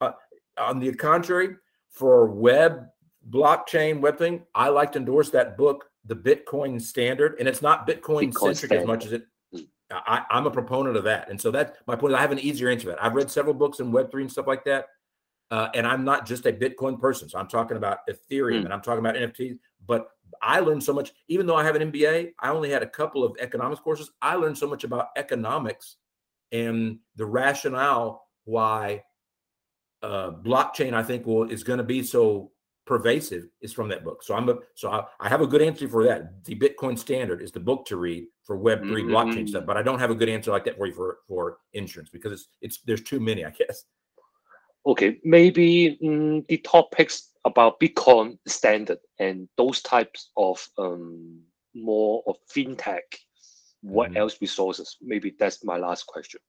uh, 0.00 0.12
on 0.58 0.78
the 0.80 0.92
contrary 0.94 1.56
for 1.90 2.26
web 2.26 2.86
blockchain 3.30 4.00
web 4.00 4.18
thing 4.18 4.42
i 4.54 4.68
like 4.68 4.92
to 4.92 4.98
endorse 4.98 5.30
that 5.30 5.56
book 5.56 5.86
the 6.06 6.16
bitcoin 6.16 6.80
standard 6.80 7.36
and 7.38 7.48
it's 7.48 7.62
not 7.62 7.86
bitcoin 7.86 8.32
centric 8.36 8.72
as 8.72 8.86
much 8.86 9.04
as 9.06 9.12
it 9.12 9.24
I, 9.92 10.24
I'm 10.30 10.46
a 10.46 10.50
proponent 10.50 10.96
of 10.96 11.04
that. 11.04 11.30
And 11.30 11.40
so 11.40 11.50
that's 11.50 11.76
my 11.86 11.96
point. 11.96 12.14
I 12.14 12.20
have 12.20 12.32
an 12.32 12.38
easier 12.38 12.68
answer 12.68 12.84
to 12.84 12.90
that. 12.90 13.04
I've 13.04 13.14
read 13.14 13.30
several 13.30 13.54
books 13.54 13.80
in 13.80 13.90
Web3 13.90 14.20
and 14.22 14.30
stuff 14.32 14.46
like 14.46 14.64
that. 14.64 14.86
Uh, 15.50 15.68
and 15.74 15.86
I'm 15.86 16.04
not 16.04 16.26
just 16.26 16.46
a 16.46 16.52
Bitcoin 16.52 17.00
person. 17.00 17.28
So 17.28 17.38
I'm 17.38 17.48
talking 17.48 17.76
about 17.76 17.98
Ethereum 18.08 18.60
Mm. 18.60 18.64
and 18.66 18.72
I'm 18.72 18.82
talking 18.82 19.00
about 19.00 19.16
NFTs. 19.16 19.58
But 19.86 20.08
I 20.42 20.60
learned 20.60 20.84
so 20.84 20.92
much, 20.92 21.12
even 21.28 21.46
though 21.46 21.56
I 21.56 21.64
have 21.64 21.74
an 21.74 21.90
MBA, 21.90 22.32
I 22.38 22.50
only 22.50 22.70
had 22.70 22.82
a 22.82 22.88
couple 22.88 23.24
of 23.24 23.36
economics 23.40 23.80
courses. 23.80 24.12
I 24.22 24.36
learned 24.36 24.56
so 24.56 24.68
much 24.68 24.84
about 24.84 25.08
economics 25.16 25.96
and 26.52 26.98
the 27.16 27.26
rationale 27.26 28.28
why 28.50 29.04
uh, 30.02 30.30
blockchain, 30.32 30.92
I 30.94 31.02
think, 31.02 31.26
will 31.26 31.50
is 31.50 31.62
going 31.62 31.78
to 31.78 31.84
be 31.84 32.02
so 32.02 32.50
pervasive 32.86 33.44
is 33.60 33.72
from 33.72 33.88
that 33.88 34.02
book. 34.04 34.22
So 34.22 34.34
I'm 34.34 34.48
a 34.48 34.56
so 34.74 34.90
I, 34.90 35.04
I 35.20 35.28
have 35.28 35.42
a 35.42 35.46
good 35.46 35.62
answer 35.62 35.88
for 35.88 36.04
that. 36.04 36.44
The 36.44 36.56
Bitcoin 36.56 36.98
Standard 36.98 37.40
is 37.42 37.52
the 37.52 37.60
book 37.60 37.86
to 37.86 37.96
read 37.96 38.26
for 38.44 38.56
Web 38.56 38.86
3 38.86 39.04
blockchain 39.04 39.44
Mm. 39.44 39.48
stuff, 39.48 39.66
but 39.66 39.76
I 39.76 39.82
don't 39.82 39.98
have 40.00 40.10
a 40.10 40.14
good 40.14 40.28
answer 40.28 40.50
like 40.50 40.64
that 40.64 40.76
for 40.76 40.86
you 40.86 40.94
for 40.94 41.18
for 41.28 41.58
insurance 41.72 42.10
because 42.10 42.32
it's 42.32 42.48
it's 42.60 42.80
there's 42.86 43.02
too 43.02 43.20
many, 43.20 43.44
I 43.44 43.50
guess. 43.50 43.84
Okay, 44.86 45.18
maybe 45.24 45.98
mm, 46.02 46.46
the 46.48 46.56
topics 46.58 47.28
about 47.44 47.78
Bitcoin 47.80 48.38
standard 48.46 48.98
and 49.18 49.48
those 49.56 49.82
types 49.82 50.30
of 50.36 50.66
um, 50.78 51.40
more 51.74 52.22
of 52.26 52.36
fintech. 52.54 53.02
What 53.82 54.10
Mhm. 54.10 54.16
else 54.16 54.40
resources? 54.40 54.96
Maybe 55.00 55.34
that's 55.38 55.64
my 55.64 55.78
last 55.78 56.06
question. 56.06 56.40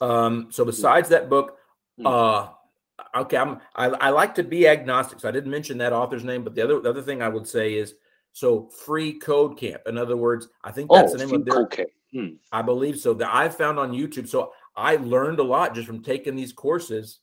Um, 0.00 0.48
so 0.50 0.64
besides 0.64 1.08
that 1.10 1.28
book, 1.28 1.58
Mm. 1.98 2.06
uh, 2.06 3.20
okay, 3.22 3.38
I'm 3.38 3.58
I, 3.74 3.86
I 3.86 4.10
like 4.10 4.34
to 4.34 4.42
be 4.42 4.68
agnostic. 4.68 5.20
So 5.20 5.28
I 5.28 5.32
didn't 5.32 5.50
mention 5.50 5.78
that 5.78 5.94
author's 5.94 6.24
name, 6.24 6.44
but 6.44 6.54
the 6.54 6.62
other 6.62 6.80
the 6.80 6.90
other 6.90 7.00
thing 7.02 7.22
I 7.22 7.28
would 7.28 7.48
say 7.48 7.74
is 7.74 7.94
so 8.32 8.68
free 8.84 9.14
code 9.18 9.56
camp. 9.56 9.80
In 9.86 9.96
other 9.96 10.16
words, 10.18 10.48
I 10.62 10.70
think 10.72 10.90
that's 10.90 11.14
Oh, 11.14 11.16
the 11.16 11.24
name 11.24 11.34
of 11.34 11.44
their 11.46 11.62
okay. 11.62 11.86
Mm, 12.14 12.36
I 12.52 12.60
believe 12.60 12.98
so. 12.98 13.14
That 13.14 13.34
I 13.34 13.48
found 13.48 13.78
on 13.78 13.92
YouTube. 13.92 14.28
So 14.28 14.52
I 14.76 14.96
learned 14.96 15.38
a 15.38 15.42
lot 15.42 15.74
just 15.74 15.86
from 15.86 16.02
taking 16.02 16.36
these 16.36 16.52
courses 16.52 17.20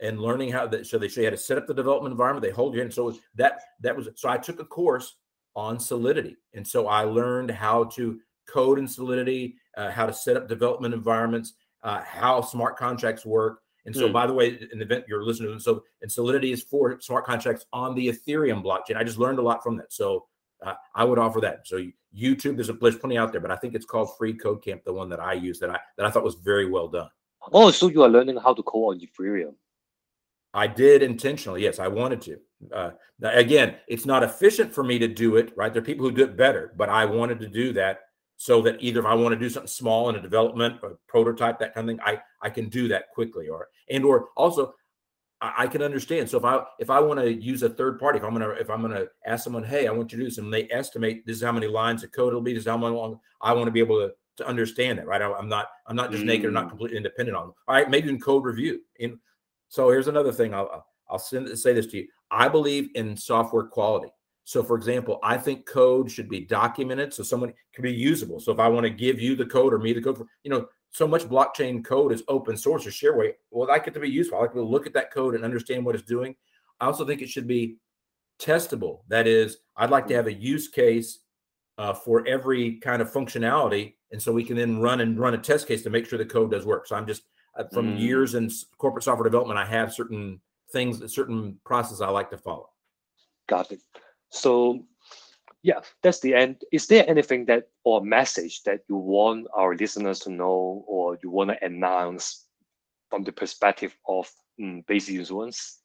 and 0.00 0.20
learning 0.20 0.50
how 0.50 0.66
that. 0.66 0.86
So 0.86 0.98
they 0.98 1.06
show 1.06 1.20
you 1.20 1.28
how 1.28 1.30
to 1.30 1.36
set 1.36 1.56
up 1.56 1.68
the 1.68 1.74
development 1.74 2.12
environment. 2.12 2.42
They 2.42 2.50
hold 2.50 2.74
you 2.74 2.82
in. 2.82 2.90
So 2.90 3.16
that 3.36 3.60
that 3.80 3.96
was 3.96 4.08
so 4.16 4.28
I 4.28 4.38
took 4.38 4.58
a 4.58 4.64
course 4.64 5.14
on 5.54 5.78
Solidity, 5.78 6.36
and 6.54 6.66
so 6.66 6.88
I 6.88 7.04
learned 7.04 7.52
how 7.52 7.84
to 7.84 8.18
code 8.48 8.80
in 8.80 8.88
Solidity, 8.88 9.56
uh, 9.76 9.90
how 9.90 10.06
to 10.06 10.12
set 10.12 10.36
up 10.36 10.48
development 10.48 10.94
environments, 10.94 11.54
uh, 11.86 12.02
how 12.02 12.40
smart 12.40 12.76
contracts 12.76 13.24
work. 13.24 13.62
And 13.86 13.94
so, 13.94 14.08
Hmm. 14.08 14.12
by 14.12 14.26
the 14.26 14.32
way, 14.32 14.58
in 14.72 14.78
the 14.78 14.84
event 14.84 15.04
you're 15.08 15.24
listening, 15.24 15.52
to, 15.52 15.60
so 15.60 15.84
and 16.02 16.10
Solidity 16.10 16.50
is 16.50 16.62
for 16.62 17.00
smart 17.00 17.24
contracts 17.24 17.64
on 17.72 17.94
the 17.94 18.08
Ethereum 18.08 18.62
blockchain. 18.62 18.96
I 18.96 19.04
just 19.04 19.18
learned 19.18 19.38
a 19.38 19.42
lot 19.42 19.62
from 19.62 19.76
that. 19.76 19.92
So 19.92 20.26
uh, 20.64 20.74
I 20.94 21.04
would 21.04 21.20
offer 21.20 21.40
that. 21.42 21.66
So 21.68 21.76
YouTube, 22.12 22.56
there's 22.56 22.68
a 22.68 22.72
there's 22.72 22.98
plenty 22.98 23.16
out 23.16 23.30
there, 23.30 23.40
but 23.40 23.52
I 23.52 23.56
think 23.56 23.74
it's 23.74 23.86
called 23.86 24.08
Free 24.18 24.34
Code 24.34 24.64
Camp, 24.64 24.82
the 24.84 24.92
one 24.92 25.08
that 25.10 25.20
I 25.20 25.34
use 25.34 25.60
that 25.60 25.70
I 25.70 25.78
that 25.96 26.04
I 26.06 26.10
thought 26.10 26.24
was 26.24 26.34
very 26.34 26.68
well 26.68 26.88
done. 26.88 27.08
Oh, 27.52 27.70
so 27.70 27.88
you 27.88 28.02
are 28.02 28.08
learning 28.08 28.38
how 28.38 28.52
to 28.54 28.62
code 28.64 28.96
on 28.96 29.00
Ethereum. 29.00 29.54
I 30.52 30.66
did 30.66 31.02
intentionally. 31.02 31.62
Yes, 31.62 31.78
I 31.78 31.86
wanted 31.86 32.20
to. 32.22 32.40
Uh, 32.72 32.90
again, 33.22 33.76
it's 33.86 34.06
not 34.06 34.24
efficient 34.24 34.74
for 34.74 34.82
me 34.82 34.98
to 34.98 35.06
do 35.06 35.36
it. 35.36 35.52
Right, 35.56 35.72
there 35.72 35.82
are 35.82 35.84
people 35.84 36.04
who 36.06 36.12
do 36.12 36.24
it 36.24 36.36
better, 36.36 36.72
but 36.76 36.88
I 36.88 37.04
wanted 37.04 37.38
to 37.40 37.48
do 37.48 37.72
that 37.74 38.00
so 38.36 38.60
that 38.62 38.76
either 38.80 39.00
if 39.00 39.06
I 39.06 39.14
want 39.14 39.32
to 39.32 39.38
do 39.38 39.48
something 39.48 39.68
small 39.68 40.08
in 40.10 40.16
a 40.16 40.20
development 40.20 40.78
or 40.82 40.98
prototype, 41.08 41.58
that 41.58 41.74
kind 41.74 41.88
of 41.88 41.96
thing, 41.96 42.04
I 42.04 42.20
I 42.42 42.50
can 42.50 42.68
do 42.68 42.88
that 42.88 43.10
quickly, 43.14 43.48
or 43.48 43.68
and 43.90 44.04
or 44.04 44.28
also 44.36 44.74
I, 45.40 45.52
I 45.58 45.66
can 45.66 45.82
understand. 45.82 46.28
So 46.28 46.38
if 46.38 46.44
I 46.44 46.64
if 46.78 46.90
I 46.90 47.00
want 47.00 47.20
to 47.20 47.32
use 47.32 47.62
a 47.62 47.70
third 47.70 47.98
party, 47.98 48.18
if 48.18 48.24
I'm 48.24 48.32
gonna 48.32 48.50
if 48.50 48.68
I'm 48.70 48.82
gonna 48.82 49.06
ask 49.26 49.44
someone, 49.44 49.64
hey, 49.64 49.86
I 49.86 49.92
want 49.92 50.12
you 50.12 50.18
to 50.18 50.24
do 50.24 50.28
this, 50.28 50.38
and 50.38 50.52
they 50.52 50.68
estimate 50.70 51.24
this 51.26 51.36
is 51.38 51.42
how 51.42 51.52
many 51.52 51.66
lines 51.66 52.04
of 52.04 52.12
code 52.12 52.28
it'll 52.28 52.40
be, 52.42 52.52
this 52.52 52.62
is 52.62 52.68
how 52.68 52.76
long 52.78 53.18
I 53.40 53.52
want 53.52 53.66
to 53.66 53.72
be 53.72 53.80
able 53.80 53.98
to 54.06 54.12
to 54.36 54.46
understand 54.46 54.98
that, 54.98 55.06
right? 55.06 55.22
I, 55.22 55.38
am 55.38 55.48
not 55.48 55.68
I'm 55.86 55.96
not 55.96 56.10
just 56.12 56.24
naked 56.24 56.44
or 56.46 56.50
not 56.50 56.66
Mm. 56.66 56.70
completely 56.70 56.98
independent 56.98 57.36
on 57.38 57.46
them. 57.46 57.54
All 57.68 57.74
right, 57.74 57.88
maybe 57.88 58.10
in 58.10 58.20
code 58.20 58.44
review. 58.44 58.80
And 59.00 59.18
so 59.68 59.88
here's 59.90 60.08
another 60.08 60.32
thing. 60.32 60.52
I'll 60.54 60.68
I'll- 60.72 60.86
I'll 61.08 61.20
send 61.20 61.56
say 61.56 61.72
this 61.72 61.86
to 61.86 61.98
you. 61.98 62.08
I 62.32 62.48
believe 62.48 62.90
in 62.96 63.16
software 63.16 63.62
quality. 63.62 64.08
So, 64.46 64.62
for 64.62 64.76
example, 64.76 65.18
I 65.24 65.38
think 65.38 65.66
code 65.66 66.08
should 66.08 66.28
be 66.28 66.38
documented 66.38 67.12
so 67.12 67.24
someone 67.24 67.52
can 67.74 67.82
be 67.82 67.92
usable. 67.92 68.38
So, 68.38 68.52
if 68.52 68.60
I 68.60 68.68
want 68.68 68.84
to 68.84 68.90
give 68.90 69.20
you 69.20 69.34
the 69.34 69.44
code 69.44 69.74
or 69.74 69.78
me 69.80 69.92
the 69.92 70.00
code, 70.00 70.18
for, 70.18 70.26
you 70.44 70.52
know, 70.52 70.68
so 70.92 71.08
much 71.08 71.24
blockchain 71.24 71.84
code 71.84 72.12
is 72.12 72.22
open 72.28 72.56
source 72.56 72.86
or 72.86 72.90
shareware. 72.90 73.32
Well, 73.50 73.68
I 73.68 73.74
like 73.74 73.88
it 73.88 73.94
to 73.94 74.00
be 74.00 74.08
useful. 74.08 74.38
I 74.38 74.42
like 74.42 74.52
to 74.52 74.62
look 74.62 74.86
at 74.86 74.94
that 74.94 75.12
code 75.12 75.34
and 75.34 75.44
understand 75.44 75.84
what 75.84 75.96
it's 75.96 76.06
doing. 76.06 76.36
I 76.80 76.86
also 76.86 77.04
think 77.04 77.22
it 77.22 77.28
should 77.28 77.48
be 77.48 77.78
testable. 78.38 79.00
That 79.08 79.26
is, 79.26 79.58
I'd 79.76 79.90
like 79.90 80.06
to 80.06 80.14
have 80.14 80.28
a 80.28 80.32
use 80.32 80.68
case 80.68 81.18
uh, 81.76 81.92
for 81.92 82.24
every 82.28 82.76
kind 82.76 83.02
of 83.02 83.12
functionality, 83.12 83.94
and 84.12 84.22
so 84.22 84.32
we 84.32 84.44
can 84.44 84.56
then 84.56 84.78
run 84.78 85.00
and 85.00 85.18
run 85.18 85.34
a 85.34 85.38
test 85.38 85.66
case 85.66 85.82
to 85.82 85.90
make 85.90 86.06
sure 86.06 86.20
the 86.20 86.24
code 86.24 86.52
does 86.52 86.64
work. 86.64 86.86
So 86.86 86.94
I'm 86.94 87.06
just 87.06 87.22
uh, 87.58 87.64
from 87.72 87.96
Mm. 87.96 88.00
years 88.00 88.36
in 88.36 88.48
corporate 88.78 89.02
software 89.02 89.24
development, 89.24 89.58
I 89.58 89.66
have 89.66 89.92
certain 89.92 90.40
things, 90.70 91.12
certain 91.12 91.58
process 91.64 92.00
I 92.00 92.10
like 92.10 92.30
to 92.30 92.38
follow. 92.38 92.70
Got 93.48 93.72
it. 93.72 93.80
So, 94.30 94.84
yeah, 95.62 95.80
that's 96.02 96.20
the 96.20 96.34
end. 96.34 96.62
Is 96.72 96.86
there 96.86 97.08
anything 97.08 97.44
that 97.46 97.68
or 97.84 98.00
message 98.00 98.62
that 98.64 98.80
you 98.88 98.96
want 98.96 99.46
our 99.54 99.74
listeners 99.74 100.20
to 100.20 100.30
know, 100.30 100.84
or 100.86 101.18
you 101.22 101.30
want 101.30 101.50
to 101.50 101.64
announce 101.64 102.46
from 103.10 103.24
the 103.24 103.32
perspective 103.32 103.96
of 104.08 104.30
mm, 104.60 104.84
Basey 104.86 105.18
Insurance? 105.18 105.80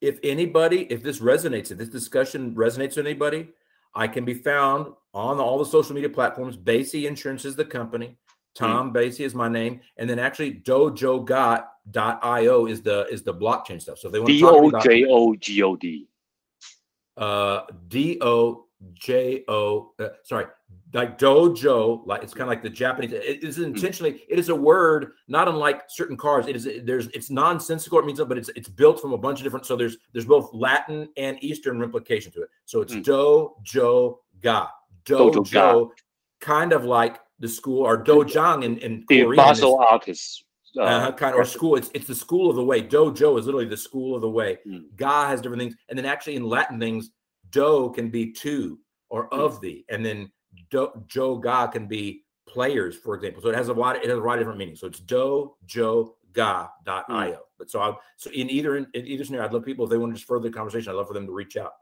if 0.00 0.18
anybody, 0.22 0.86
if 0.90 1.02
this 1.02 1.18
resonates, 1.20 1.70
if 1.70 1.76
this 1.78 1.88
discussion 1.88 2.54
resonates 2.54 2.96
with 2.96 3.06
anybody, 3.06 3.48
I 3.94 4.08
can 4.08 4.24
be 4.24 4.34
found 4.34 4.92
on 5.12 5.40
all 5.40 5.58
the 5.58 5.64
social 5.64 5.94
media 5.94 6.08
platforms. 6.08 6.56
Basey 6.56 7.06
Insurance 7.06 7.44
is 7.44 7.56
the 7.56 7.64
company. 7.64 8.16
Tom 8.54 8.92
Basey 8.92 9.24
is 9.24 9.34
my 9.34 9.48
name, 9.48 9.80
and 9.96 10.10
then 10.10 10.18
actually 10.18 10.54
dojogot.io 10.54 12.66
is 12.66 12.82
the 12.82 13.06
is 13.06 13.22
the 13.22 13.34
blockchain 13.34 13.80
stuff. 13.80 13.98
So 13.98 14.08
if 14.08 14.12
they 14.12 14.18
want 14.18 14.30
to 14.30 14.34
uh 17.20 17.60
D 17.88 18.18
O 18.20 18.64
J 18.94 19.44
O 19.48 19.92
uh, 20.00 20.08
sorry 20.24 20.46
like 20.92 21.18
dojo 21.18 22.04
like 22.06 22.22
it's 22.24 22.32
kind 22.34 22.42
of 22.42 22.48
like 22.48 22.62
the 22.62 22.70
Japanese 22.70 23.12
it 23.12 23.44
is 23.44 23.58
intentionally 23.58 24.24
it 24.28 24.38
is 24.40 24.48
a 24.48 24.54
word 24.54 25.12
not 25.28 25.46
unlike 25.46 25.82
certain 25.88 26.16
cars 26.16 26.46
it 26.48 26.56
is 26.56 26.68
there's 26.84 27.06
it's 27.08 27.30
nonsensical 27.30 27.98
it 28.00 28.04
means 28.06 28.20
but 28.20 28.36
it's 28.36 28.48
it's 28.56 28.68
built 28.68 29.00
from 29.00 29.12
a 29.12 29.18
bunch 29.18 29.38
of 29.38 29.44
different 29.44 29.64
so 29.66 29.76
there's 29.76 29.98
there's 30.12 30.24
both 30.26 30.50
Latin 30.52 31.08
and 31.16 31.36
Eastern 31.44 31.80
implication 31.82 32.32
to 32.32 32.42
it 32.42 32.48
so 32.64 32.80
it's 32.80 32.92
Mm. 32.94 33.04
dojo 33.04 34.16
ga 34.42 34.68
Dojo 35.04 35.32
dojo 35.46 35.90
kind 36.40 36.72
of 36.72 36.84
like 36.84 37.20
the 37.38 37.48
school 37.48 37.82
or 37.86 38.02
dojang 38.02 38.64
in 38.64 38.76
in 38.78 39.04
The 39.08 39.22
Korean 39.22 39.32
is- 39.32 39.36
martial 39.36 39.78
artist. 39.78 40.44
Uh, 40.76 40.82
uh, 40.82 41.12
kind 41.12 41.34
of 41.34 41.40
or 41.40 41.44
school. 41.44 41.74
It's 41.76 41.90
it's 41.94 42.06
the 42.06 42.14
school 42.14 42.48
of 42.48 42.56
the 42.56 42.64
way. 42.64 42.82
Dojo 42.82 43.38
is 43.38 43.46
literally 43.46 43.66
the 43.66 43.76
school 43.76 44.14
of 44.14 44.20
the 44.20 44.30
way. 44.30 44.58
Mm. 44.66 44.84
Ga 44.96 45.26
has 45.26 45.40
different 45.40 45.60
things, 45.60 45.74
and 45.88 45.98
then 45.98 46.06
actually 46.06 46.36
in 46.36 46.44
Latin 46.44 46.78
things, 46.78 47.10
do 47.50 47.92
can 47.94 48.08
be 48.08 48.32
to 48.32 48.78
or 49.08 49.28
Mm. 49.30 49.38
of 49.40 49.60
the, 49.60 49.84
and 49.88 50.04
then 50.06 50.30
do, 50.70 50.90
jo 51.06 51.36
ga 51.38 51.66
can 51.66 51.86
be 51.88 52.24
players, 52.46 52.96
for 52.96 53.14
example. 53.16 53.42
So 53.42 53.48
it 53.48 53.56
has 53.56 53.68
a 53.68 53.72
lot. 53.72 53.96
It 53.96 54.04
has 54.08 54.18
a 54.18 54.20
lot 54.20 54.34
of 54.34 54.40
different 54.40 54.58
meanings. 54.58 54.80
So 54.80 54.86
it's 54.86 55.00
do 55.00 55.56
jo 55.66 56.16
ga 56.32 56.68
dot 56.84 57.08
Mm. 57.08 57.14
io. 57.14 57.40
But 57.58 57.70
so 57.70 57.80
I 57.80 57.96
so 58.16 58.30
in 58.30 58.48
either 58.48 58.76
in, 58.76 58.86
in 58.94 59.06
either 59.06 59.24
scenario, 59.24 59.46
I'd 59.46 59.52
love 59.52 59.64
people 59.64 59.84
if 59.84 59.90
they 59.90 59.98
want 59.98 60.12
to 60.12 60.16
just 60.16 60.28
further 60.28 60.48
the 60.48 60.54
conversation. 60.54 60.90
I'd 60.90 60.96
love 60.96 61.08
for 61.08 61.14
them 61.14 61.26
to 61.26 61.32
reach 61.32 61.56
out. 61.56 61.72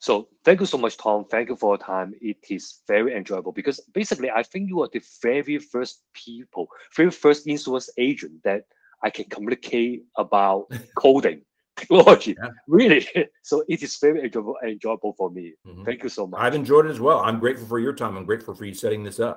So 0.00 0.28
thank 0.44 0.60
you 0.60 0.66
so 0.66 0.78
much, 0.78 0.96
Tom. 0.96 1.26
Thank 1.30 1.50
you 1.50 1.56
for 1.56 1.74
your 1.74 1.78
time. 1.78 2.14
It 2.20 2.38
is 2.48 2.80
very 2.88 3.14
enjoyable 3.14 3.52
because 3.52 3.80
basically, 3.92 4.30
I 4.30 4.42
think 4.42 4.68
you 4.68 4.82
are 4.82 4.88
the 4.92 5.02
very 5.22 5.58
first 5.58 6.02
people, 6.14 6.68
very 6.96 7.10
first 7.10 7.46
insurance 7.46 7.90
agent 7.98 8.42
that 8.44 8.62
I 9.02 9.10
can 9.10 9.26
communicate 9.26 10.04
about 10.16 10.66
coding 10.96 11.42
technology. 11.76 12.34
Yeah. 12.42 12.50
Really. 12.66 13.06
So 13.42 13.62
it 13.68 13.82
is 13.82 13.98
very 13.98 14.22
enjoyable, 14.24 14.56
enjoyable 14.66 15.12
for 15.18 15.30
me. 15.30 15.54
Mhm. 15.66 15.84
Thank 15.84 16.02
you 16.02 16.08
so 16.08 16.26
much. 16.26 16.40
I've 16.40 16.54
enjoyed 16.54 16.86
it 16.86 16.90
as 16.90 17.00
well. 17.00 17.18
I'm 17.20 17.38
grateful 17.38 17.66
for 17.66 17.78
your 17.78 17.92
time. 17.92 18.16
I'm 18.16 18.24
grateful 18.26 18.54
for 18.54 18.64
you 18.64 18.74
setting 18.74 19.04
this 19.04 19.20
up. 19.20 19.36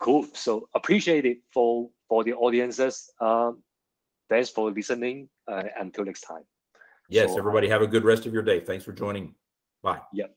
cool. 0.00 0.26
So 0.34 0.68
appreciate 0.74 1.24
it 1.24 1.38
for 1.54 1.88
for 2.08 2.24
the 2.24 2.34
audiences. 2.34 3.10
Um, 3.20 3.62
thanks 4.28 4.50
for 4.50 4.70
listening. 4.70 5.28
Uh, 5.48 5.64
until 5.80 6.04
next 6.04 6.22
time. 6.22 6.44
Yes, 7.08 7.28
So, 7.30 7.34
uh, 7.36 7.38
everybody 7.38 7.68
have 7.68 7.82
a 7.82 7.86
good 7.86 8.04
rest 8.04 8.26
of 8.26 8.32
your 8.32 8.42
day. 8.42 8.60
Thanks 8.60 8.84
for 8.84 8.92
joining. 8.92 9.34
Bye. 9.82 10.00
Yep. 10.12 10.36